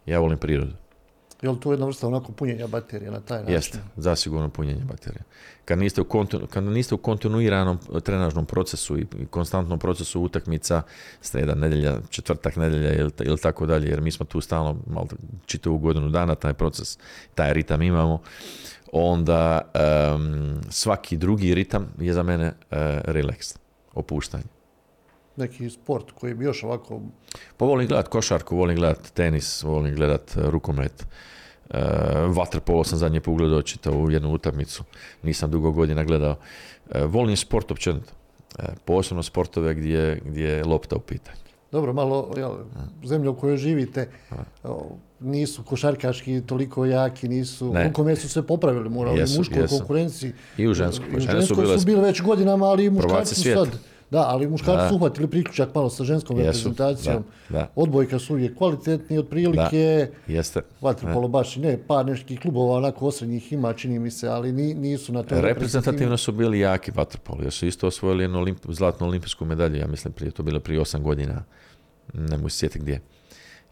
Ja 0.06 0.18
volim 0.18 0.38
prirodu. 0.38 0.72
Je 1.42 1.50
li 1.50 1.60
to 1.60 1.72
jedna 1.72 1.86
vrsta 1.86 2.06
onako 2.06 2.32
punjenja 2.32 2.66
baterije 2.66 3.10
na 3.10 3.20
taj 3.20 3.38
način? 3.38 3.54
Jeste, 3.54 3.78
zasigurno 3.96 4.48
punjenje 4.48 4.84
baterije. 4.84 5.22
Kad 5.64 5.78
niste 5.78 6.00
u, 6.00 6.04
kontinu, 6.04 6.46
kad 6.46 6.64
niste 6.64 6.94
u 6.94 6.98
kontinuiranom 6.98 7.78
trenažnom 8.04 8.46
procesu 8.46 8.98
i 8.98 9.06
konstantnom 9.30 9.78
procesu 9.78 10.20
utakmica, 10.20 10.82
sreda, 11.20 11.54
nedjelja, 11.54 11.98
četvrtak, 12.10 12.56
nedjelja 12.56 13.10
ili, 13.18 13.38
tako 13.38 13.66
dalje, 13.66 13.88
jer 13.88 14.00
mi 14.00 14.10
smo 14.10 14.26
tu 14.26 14.40
stalno 14.40 14.76
malo 14.86 15.06
čitavu 15.46 15.78
godinu 15.78 16.08
dana 16.08 16.34
taj 16.34 16.54
proces, 16.54 16.98
taj 17.34 17.52
ritam 17.52 17.82
imamo, 17.82 18.22
onda 18.92 19.60
svaki 20.70 21.16
drugi 21.16 21.54
ritam 21.54 21.88
je 21.98 22.12
za 22.12 22.22
mene 22.22 22.46
uh, 22.46 22.76
relax, 23.04 23.56
opuštanje. 23.94 24.55
Neki 25.36 25.70
sport 25.70 26.12
koji 26.12 26.34
bi 26.34 26.44
još 26.44 26.62
ovako... 26.62 27.00
Pa 27.56 27.64
volim 27.64 27.88
gledat 27.88 28.08
košarku, 28.08 28.56
volim 28.56 28.76
gledat 28.76 29.10
tenis, 29.14 29.62
volim 29.62 29.94
gledat 29.94 30.36
e, 30.36 30.50
rukomet. 30.50 31.06
Uh, 31.70 31.76
Vaterpolo 32.36 32.84
sam 32.84 32.98
zadnje 32.98 33.20
pogledao 33.20 33.62
u 33.92 34.10
jednu 34.10 34.32
utakmicu, 34.32 34.84
nisam 35.22 35.50
dugo 35.50 35.72
godina 35.72 36.04
gledao. 36.04 36.36
volim 37.06 37.36
sport 37.36 37.70
općenito, 37.70 38.12
posebno 38.84 39.22
sportove 39.22 39.74
gdje, 39.74 40.20
gdje 40.24 40.48
je 40.48 40.64
lopta 40.64 40.96
u 40.96 41.00
pitanju. 41.00 41.38
Dobro, 41.72 41.92
malo 41.92 42.30
jel, 42.36 42.52
zemlja 43.04 43.30
u 43.30 43.34
kojoj 43.34 43.56
živite, 43.56 44.08
nisu 45.20 45.62
košarkaški 45.62 46.42
toliko 46.46 46.84
jaki, 46.84 47.28
nisu, 47.28 47.74
koliko 47.92 48.20
su 48.20 48.28
se 48.28 48.46
popravili, 48.46 48.88
morali 48.90 49.22
u 49.22 49.38
muškoj 49.38 49.66
konkurenciji. 49.66 50.32
I 50.58 50.68
u 50.68 50.74
ženskoj. 50.74 51.06
I 51.12 51.16
u 51.16 51.20
ženskoj 51.20 51.78
su, 51.78 51.86
bile, 51.86 52.02
već 52.02 52.22
godinama, 52.22 52.66
ali 52.66 52.84
i 52.84 52.90
muškarci 52.90 53.34
su 53.34 53.42
sad. 53.42 53.68
Da, 54.10 54.24
ali 54.28 54.48
muškarci 54.48 54.88
su 54.88 54.94
uhvatili 54.94 55.28
priključak 55.28 55.74
malo 55.74 55.90
sa 55.90 56.04
ženskom 56.04 56.36
reprezentacijom. 56.36 57.24
Da, 57.48 57.70
Odbojka 57.74 58.18
su 58.18 58.32
uvijek 58.34 58.56
kvalitetni, 58.56 59.18
otprilike. 59.18 60.10
Jeste. 60.26 60.62
Vaterpolo 60.80 61.28
baš 61.28 61.56
ne, 61.56 61.78
par 61.86 62.06
nekih 62.06 62.40
klubova 62.40 62.76
onako 62.76 63.06
osrednjih 63.06 63.52
ima, 63.52 63.72
čini 63.72 63.98
mi 63.98 64.10
se, 64.10 64.28
ali 64.28 64.52
nisu 64.52 65.12
na 65.12 65.22
to. 65.22 65.40
Reprezentativno 65.40 66.16
su 66.16 66.32
bili 66.32 66.60
jaki 66.60 66.90
vaterpolo, 66.94 67.42
jer 67.42 67.52
su 67.52 67.66
isto 67.66 67.86
osvojili 67.86 68.24
jednu 68.24 68.38
olimp, 68.38 68.58
zlatnu 68.68 69.06
olimpijsku 69.06 69.44
medalju, 69.44 69.76
ja 69.76 69.86
mislim 69.86 70.12
prije, 70.12 70.30
to 70.30 70.42
bilo 70.42 70.60
prije 70.60 70.80
osam 70.80 71.02
godina, 71.02 71.44
ne 72.14 72.36
mogu 72.36 72.48
sjetiti 72.48 72.78
gdje. 72.78 73.00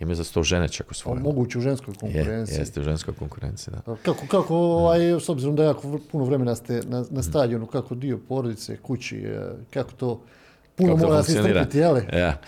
I 0.01 0.05
mislim 0.05 0.21
da 0.21 0.25
su 0.25 0.35
to 0.35 0.43
žene 0.43 0.69
čak 0.69 0.91
osvojile. 0.91 1.23
Moguće 1.23 1.59
u 1.59 1.61
ženskoj 1.61 1.95
konkurenciji. 1.95 2.55
Je, 2.55 2.61
jeste 2.61 2.81
u 2.81 2.85
ženskoj 2.85 3.15
konkurenciji, 3.15 3.75
da. 3.75 3.97
Kako, 3.97 4.27
kako 4.31 4.57
ovaj, 4.57 5.01
s 5.21 5.29
obzirom 5.29 5.57
da 5.57 5.65
jako 5.65 5.99
puno 6.13 6.25
vremena 6.25 6.55
ste 6.55 6.83
na, 6.87 7.05
na 7.11 7.23
stadionu, 7.23 7.67
kako 7.67 7.95
dio 7.95 8.19
porodice, 8.29 8.77
kući, 8.77 9.17
e, 9.19 9.51
kako 9.71 9.93
to 9.93 10.21
puno 10.75 10.97
mora 10.97 11.23
se 11.23 11.33
istrpiti, 11.33 11.79
jel? 11.79 11.97
Ja. 12.13 12.41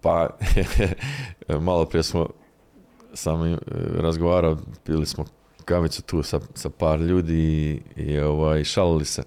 Pa, 0.00 0.36
malo 1.60 1.84
prije 1.84 2.02
smo 2.02 2.26
sam 3.14 3.52
e, 3.52 3.56
razgovarao, 4.00 4.58
pili 4.84 5.06
smo 5.06 5.24
kavicu 5.64 6.02
tu 6.02 6.22
sa, 6.22 6.40
sa 6.54 6.70
par 6.70 7.00
ljudi 7.00 7.34
i, 7.96 8.02
i 8.02 8.18
ovaj, 8.18 8.64
šalili 8.64 9.04
se. 9.04 9.22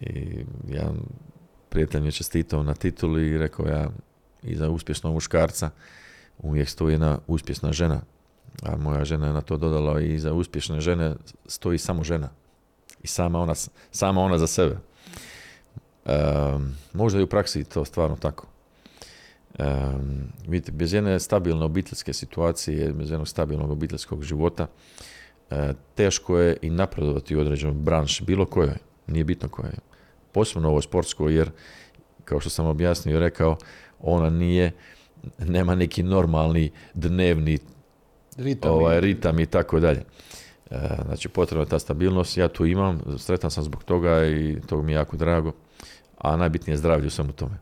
I 0.00 0.44
jedan 0.68 0.96
prijatelj 1.68 2.00
mi 2.00 2.06
je 2.08 2.12
čestitao 2.12 2.62
na 2.62 2.74
titulu 2.74 3.20
i 3.20 3.38
rekao 3.38 3.66
ja 3.66 3.90
iza 4.42 4.70
uspješnog 4.70 5.14
muškarca 5.14 5.70
uvijek 6.42 6.68
stoji 6.68 6.94
jedna 6.94 7.18
uspješna 7.26 7.72
žena. 7.72 8.00
A 8.62 8.76
moja 8.76 9.04
žena 9.04 9.26
je 9.26 9.32
na 9.32 9.40
to 9.40 9.56
dodala 9.56 10.00
i 10.00 10.18
za 10.18 10.32
uspješne 10.32 10.80
žene 10.80 11.14
stoji 11.46 11.78
samo 11.78 12.04
žena. 12.04 12.28
I 13.02 13.06
sama 13.06 13.40
ona, 13.40 13.54
sama 13.90 14.20
ona 14.20 14.38
za 14.38 14.46
sebe. 14.46 14.78
Um, 16.04 16.74
možda 16.92 17.20
i 17.20 17.22
u 17.22 17.26
praksi 17.26 17.64
to 17.64 17.84
stvarno 17.84 18.16
tako. 18.16 18.46
Um, 19.58 20.32
vidite, 20.48 20.72
bez 20.72 20.92
jedne 20.92 21.20
stabilne 21.20 21.64
obiteljske 21.64 22.12
situacije, 22.12 22.92
bez 22.92 23.10
jednog 23.10 23.28
stabilnog 23.28 23.70
obiteljskog 23.70 24.22
života, 24.22 24.66
uh, 25.50 25.56
teško 25.94 26.38
je 26.38 26.56
i 26.62 26.70
napredovati 26.70 27.36
u 27.36 27.40
određenom 27.40 27.86
bilo 28.22 28.46
kojoj, 28.46 28.74
nije 29.06 29.24
bitno 29.24 29.48
koje. 29.48 29.72
Posebno 30.32 30.68
ovo 30.68 30.80
sportsko, 30.80 31.28
jer, 31.28 31.50
kao 32.24 32.40
što 32.40 32.50
sam 32.50 32.66
objasnio 32.66 33.16
i 33.16 33.20
rekao, 33.20 33.56
ona 34.00 34.30
nije 34.30 34.72
nema 35.38 35.74
neki 35.74 36.02
normalni 36.02 36.70
dnevni 36.94 37.58
ritam, 38.36 38.72
ovaj, 38.72 39.00
ritam 39.00 39.40
i 39.40 39.46
tako 39.46 39.80
dalje. 39.80 40.04
E, 40.70 40.78
znači 41.06 41.28
potrebna 41.28 41.62
je 41.62 41.68
ta 41.68 41.78
stabilnost, 41.78 42.36
ja 42.36 42.48
tu 42.48 42.66
imam, 42.66 43.00
sretan 43.18 43.50
sam 43.50 43.64
zbog 43.64 43.84
toga 43.84 44.26
i 44.26 44.56
to 44.66 44.82
mi 44.82 44.92
je 44.92 44.96
jako 44.96 45.16
drago, 45.16 45.52
a 46.18 46.36
najbitnije 46.36 46.72
je 46.72 46.78
zdravlje 46.78 47.06
u 47.06 47.10
svemu 47.10 47.32
tome. 47.32 47.58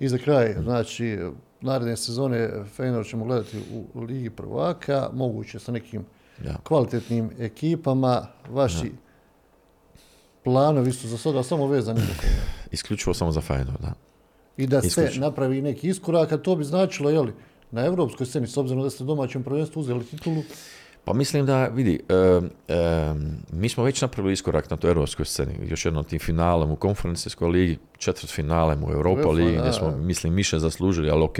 I 0.00 0.08
za 0.08 0.18
kraj, 0.18 0.54
znači, 0.62 1.18
naredne 1.60 1.96
sezone 1.96 2.50
Feynor 2.76 3.10
ćemo 3.10 3.24
gledati 3.24 3.58
u 3.94 4.00
Ligi 4.00 4.30
prvaka, 4.30 5.10
moguće 5.12 5.58
sa 5.58 5.72
nekim 5.72 6.04
kvalitetnim 6.62 7.30
ekipama. 7.38 8.26
Vaši 8.50 8.92
planovi 10.44 10.92
su 10.92 11.08
za 11.08 11.18
sada 11.18 11.42
samo 11.42 11.66
vezani 11.66 12.00
Isključivo 12.70 13.14
samo 13.14 13.32
za 13.32 13.40
Feynor, 13.40 13.78
da 13.80 14.07
i 14.58 14.66
da 14.66 14.82
se 14.82 15.10
napravi 15.16 15.62
neki 15.62 15.88
iskorak, 15.88 16.32
a 16.32 16.36
to 16.36 16.56
bi 16.56 16.64
značilo, 16.64 17.10
jeli, 17.10 17.32
na 17.70 17.84
europskoj 17.86 18.26
sceni, 18.26 18.46
s 18.46 18.56
obzirom 18.56 18.82
da 18.82 18.90
ste 18.90 19.04
domaćem 19.04 19.42
prvenstvu 19.42 19.80
uzeli 19.80 20.04
titulu? 20.04 20.42
Pa 21.04 21.12
mislim 21.12 21.46
da, 21.46 21.66
vidi, 21.66 22.00
mi 23.52 23.68
smo 23.68 23.84
već 23.84 24.02
napravili 24.02 24.32
iskorak 24.32 24.70
na 24.70 24.76
toj 24.76 24.88
europskoj 24.88 25.24
sceni. 25.24 25.52
Još 25.68 25.84
jednom 25.84 26.04
tim 26.04 26.18
finalem 26.18 26.70
u 26.70 26.76
konferencijskoj 26.76 27.48
ligi, 27.48 27.78
četvrt 27.98 28.32
finalem 28.32 28.84
u 28.84 28.90
Europa 28.90 29.28
ligi, 29.28 29.58
gdje 29.58 29.72
smo, 29.72 29.96
mislim, 29.96 30.34
više 30.34 30.58
zaslužili, 30.58 31.10
ali 31.10 31.22
ok, 31.22 31.38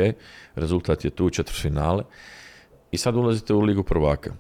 rezultat 0.55 1.05
je 1.05 1.11
tu 1.11 1.31
četvrt 1.31 1.61
finale. 1.61 2.05
I 2.91 2.97
sad 2.97 3.17
ulazite 3.17 3.55
u 3.55 3.61
ligu 3.61 3.83
prvaka. 3.83 4.33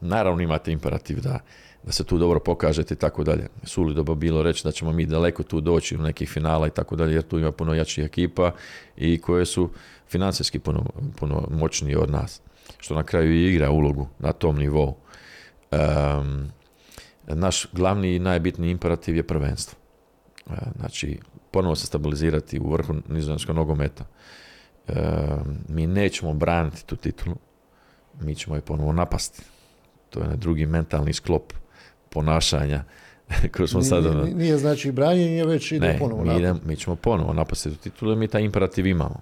naravno 0.00 0.42
imate 0.42 0.72
imperativ 0.72 1.20
da 1.20 1.38
da 1.82 1.92
se 1.92 2.04
tu 2.04 2.18
dobro 2.18 2.40
pokažete 2.40 2.94
i 2.94 2.96
tako 2.96 3.24
dalje. 3.24 3.46
Sulido 3.64 4.02
bi 4.02 4.14
bilo 4.14 4.42
reći 4.42 4.64
da 4.64 4.72
ćemo 4.72 4.92
mi 4.92 5.06
daleko 5.06 5.42
tu 5.42 5.60
doći 5.60 5.96
u 5.96 6.02
nekih 6.02 6.30
finala 6.30 6.66
i 6.66 6.70
tako 6.70 6.96
dalje, 6.96 7.14
jer 7.14 7.22
tu 7.22 7.38
ima 7.38 7.52
puno 7.52 7.74
jačih 7.74 8.04
ekipa 8.04 8.52
i 8.96 9.20
koje 9.20 9.46
su 9.46 9.70
financijski 10.08 10.58
puno, 10.58 10.86
puno 11.16 11.48
moćnije 11.50 11.98
od 11.98 12.10
nas. 12.10 12.40
Što 12.78 12.94
na 12.94 13.02
kraju 13.02 13.32
i 13.32 13.48
igra 13.48 13.70
ulogu 13.70 14.08
na 14.18 14.32
tom 14.32 14.58
nivou. 14.58 14.96
naš 17.26 17.66
glavni 17.72 18.14
i 18.14 18.18
najbitniji 18.18 18.70
imperativ 18.70 19.16
je 19.16 19.22
prvenstvo. 19.22 19.78
E, 20.50 20.54
znači, 20.78 21.18
ponovo 21.50 21.76
se 21.76 21.86
stabilizirati 21.86 22.58
u 22.58 22.72
vrhu 22.72 22.94
nizozemskog 23.08 23.56
nogometa. 23.56 24.04
mi 25.68 25.86
nećemo 25.86 26.34
braniti 26.34 26.86
tu 26.86 26.96
titulu, 26.96 27.36
mi 28.20 28.34
ćemo 28.34 28.56
je 28.56 28.62
ponovo 28.62 28.92
napasti. 28.92 29.42
To 30.10 30.20
je 30.20 30.36
drugi 30.36 30.66
mentalni 30.66 31.12
sklop 31.12 31.52
ponašanja 32.10 32.84
kroz 33.52 33.70
smo 33.70 33.82
sada... 33.82 34.24
Nije 34.24 34.58
znači 34.58 34.92
branjenje, 34.92 35.44
već 35.44 35.72
ide 35.72 35.96
ponovo 35.98 36.24
mi, 36.24 36.36
idem, 36.38 36.60
mi 36.64 36.76
ćemo 36.76 36.96
ponovo 36.96 37.32
napasti 37.32 37.76
titulu, 37.76 38.16
mi 38.16 38.28
taj 38.28 38.42
imperativ 38.42 38.86
imamo. 38.86 39.20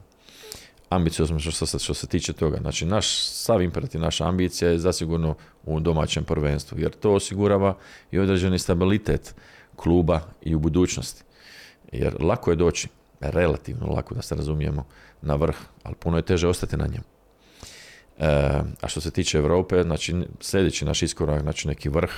Ambiciozno 0.89 1.39
što 1.39 1.67
se, 1.67 1.79
što 1.79 1.95
se 1.95 2.07
tiče 2.07 2.33
toga. 2.33 2.59
Znači, 2.61 2.87
naš 2.87 3.19
sav 3.19 3.63
imperativ, 3.63 4.01
naša 4.01 4.29
ambicija 4.29 4.71
je 4.71 4.79
zasigurno 4.79 5.35
u 5.65 5.81
domaćem 5.81 6.25
prvenstvu, 6.25 6.79
jer 6.79 6.91
to 6.91 7.13
osigurava 7.13 7.77
i 8.11 8.19
određeni 8.19 8.59
stabilitet 8.59 9.35
kluba 9.77 10.21
i 10.43 10.55
u 10.55 10.59
budućnosti. 10.59 11.23
Jer 11.93 12.17
lako 12.21 12.51
je 12.51 12.57
doći, 12.57 12.89
relativno 13.21 13.87
lako 13.87 14.15
da 14.15 14.23
se 14.23 14.35
razumijemo, 14.35 14.87
na 15.23 15.35
vrh, 15.35 15.57
ali 15.83 15.95
puno 15.95 16.17
je 16.17 16.23
teže 16.23 16.49
ostati 16.49 16.77
na 16.77 16.87
njemu. 16.87 17.05
E, 18.19 18.61
a 18.81 18.89
što 18.89 19.01
se 19.01 19.11
tiče 19.11 19.39
Europe, 19.39 19.83
znači 19.83 20.15
sljedeći 20.41 20.85
naš 20.85 21.03
iskorak, 21.03 21.43
znači 21.43 21.69
neki 21.69 21.89
vrh, 21.89 22.11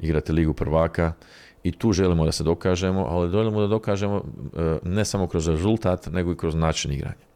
igrati 0.00 0.32
ligu 0.32 0.54
prvaka 0.54 1.12
i 1.62 1.72
tu 1.72 1.92
želimo 1.92 2.24
da 2.24 2.32
se 2.32 2.44
dokažemo, 2.44 3.06
ali 3.10 3.30
želimo 3.30 3.60
da 3.60 3.66
dokažemo 3.66 4.16
e, 4.56 4.78
ne 4.82 5.04
samo 5.04 5.26
kroz 5.26 5.48
rezultat, 5.48 6.06
nego 6.12 6.32
i 6.32 6.36
kroz 6.36 6.54
način 6.54 6.92
igranja. 6.92 7.26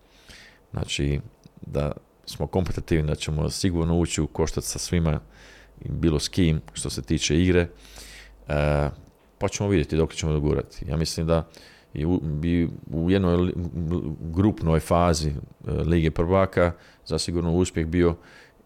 Znači, 0.72 1.20
da 1.60 1.92
smo 2.26 2.46
kompetitivni, 2.46 3.08
da 3.08 3.14
ćemo 3.14 3.50
sigurno 3.50 3.98
ući 3.98 4.20
u 4.20 4.26
koštac 4.26 4.64
sa 4.64 4.78
svima, 4.78 5.20
bilo 5.84 6.18
s 6.18 6.28
kim, 6.28 6.60
što 6.72 6.90
se 6.90 7.02
tiče 7.02 7.42
igre, 7.42 7.60
e, 7.60 8.88
pa 9.38 9.48
ćemo 9.48 9.68
vidjeti 9.68 9.96
dok 9.96 10.14
ćemo 10.14 10.32
dogurati. 10.32 10.84
Ja 10.88 10.96
mislim 10.96 11.26
da 11.26 11.48
i 11.94 12.06
u, 12.06 12.20
u 12.90 13.10
jednoj 13.10 13.52
grupnoj 14.20 14.80
fazi 14.80 15.28
e, 15.28 15.32
Lige 15.70 16.10
prvaka 16.10 16.72
zasigurno 17.06 17.52
uspjeh 17.52 17.86
bio 17.86 18.16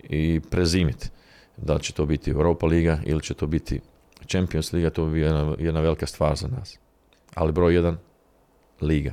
i 0.02 0.40
prezimiti. 0.50 1.08
Da 1.56 1.74
li 1.74 1.82
će 1.82 1.92
to 1.92 2.06
biti 2.06 2.30
Europa 2.30 2.66
Liga 2.66 2.98
ili 3.04 3.22
će 3.22 3.34
to 3.34 3.46
biti 3.46 3.80
Champions 4.26 4.72
Liga, 4.72 4.90
to 4.90 5.06
bi 5.06 5.20
jedna, 5.20 5.54
jedna 5.58 5.80
velika 5.80 6.06
stvar 6.06 6.36
za 6.36 6.48
nas. 6.48 6.78
Ali 7.34 7.52
broj 7.52 7.74
jedan, 7.74 7.96
Liga. 8.80 9.12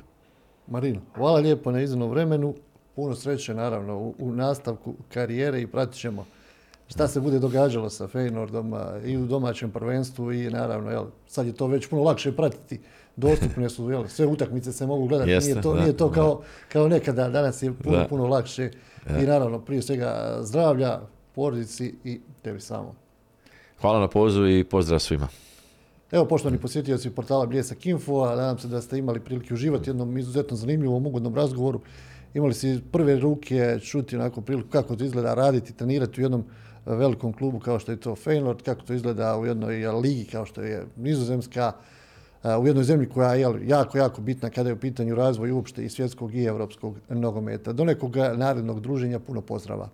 Marino, 0.68 1.02
hvala 1.16 1.40
lijepo 1.40 1.72
na 1.72 1.82
iznom 1.82 2.10
vremenu. 2.10 2.56
Puno 2.96 3.16
sreće 3.16 3.54
naravno 3.54 3.98
u, 3.98 4.16
u 4.20 4.32
nastavku 4.32 4.94
karijere 5.10 5.62
i 5.62 5.68
pratit 5.68 5.96
ćemo 5.96 6.26
šta 6.92 7.08
se 7.08 7.20
bude 7.20 7.40
događalo 7.40 7.90
sa 7.90 8.08
Feynordom 8.08 9.00
i 9.06 9.18
u 9.18 9.26
domaćem 9.26 9.72
prvenstvu 9.72 10.32
i 10.32 10.50
naravno, 10.50 10.92
jel, 10.92 11.06
sad 11.28 11.48
je 11.48 11.54
to 11.54 11.68
već 11.68 11.88
puno 11.88 12.04
lakše 12.04 12.36
pratiti. 12.36 12.80
Dostupne 13.16 13.70
su, 13.70 13.92
jel, 13.92 14.08
sve 14.08 14.26
utakmice 14.26 14.72
se 14.72 14.86
mogu 14.86 15.08
gledati, 15.08 15.46
nije 15.46 15.62
to, 15.62 15.76
nije 15.76 15.98
to 15.98 16.12
kao, 16.12 16.42
kao 16.72 16.88
nekada, 16.88 17.30
danas 17.30 17.64
je 17.64 17.74
puno, 17.74 18.06
puno 18.10 18.28
lakše 18.28 18.72
i 19.22 19.24
naravno 19.24 19.60
prije 19.60 19.82
svega 19.82 20.38
zdravlja, 20.42 21.00
porodici 21.36 21.96
i 22.04 22.20
tebi 22.42 22.60
samo. 22.60 22.96
Hvala 23.82 24.00
na 24.00 24.08
pozivu 24.08 24.48
i 24.48 24.64
pozdrav 24.64 25.00
svima. 25.00 25.28
Evo, 26.12 26.26
poštovani 26.26 26.62
posjetioci 26.62 27.10
portala 27.10 27.46
Bljesak 27.46 27.86
Info, 27.86 28.24
a 28.24 28.36
nadam 28.36 28.60
se 28.60 28.68
da 28.68 28.82
ste 28.82 28.98
imali 28.98 29.20
prilike 29.20 29.54
uživati 29.54 29.90
jednom 29.90 30.18
izuzetno 30.18 30.58
zanimljivom, 30.58 31.08
ugodnom 31.08 31.36
razgovoru. 31.36 31.82
Imali 32.34 32.54
ste 32.54 32.80
prve 32.92 33.20
ruke 33.20 33.80
čuti 33.82 34.16
onako 34.16 34.42
priliku 34.42 34.70
kako 34.70 34.96
to 34.96 35.04
izgleda 35.04 35.34
raditi, 35.34 35.74
trenirati 35.74 36.22
u 36.22 36.24
jednom 36.24 36.44
velikom 36.86 37.34
klubu 37.34 37.60
kao 37.60 37.80
što 37.80 37.92
je 37.92 38.00
to 38.00 38.16
Feyenoord, 38.16 38.64
kako 38.64 38.82
to 38.82 38.94
izgleda 38.94 39.38
u 39.38 39.46
jednoj 39.46 39.88
ligi 39.88 40.26
kao 40.26 40.46
što 40.46 40.62
je 40.62 40.86
Nizozemska, 40.96 41.72
u 42.60 42.68
jednoj 42.68 42.84
zemlji 42.84 43.10
koja 43.10 43.34
je 43.34 43.68
jako, 43.68 43.98
jako 43.98 44.22
bitna 44.22 44.50
kada 44.50 44.70
je 44.70 44.74
u 44.74 44.80
pitanju 44.80 45.16
razvoj 45.16 45.52
uopšte 45.52 45.86
i 45.86 45.90
svjetskog 45.90 46.36
i 46.36 46.44
europskog 46.44 46.96
nogometa. 47.10 47.74
Do 47.74 47.86
nekog 47.86 48.16
narednog 48.16 48.80
druženja 48.80 49.20
puno 49.20 49.42
pozdrava. 49.42 49.90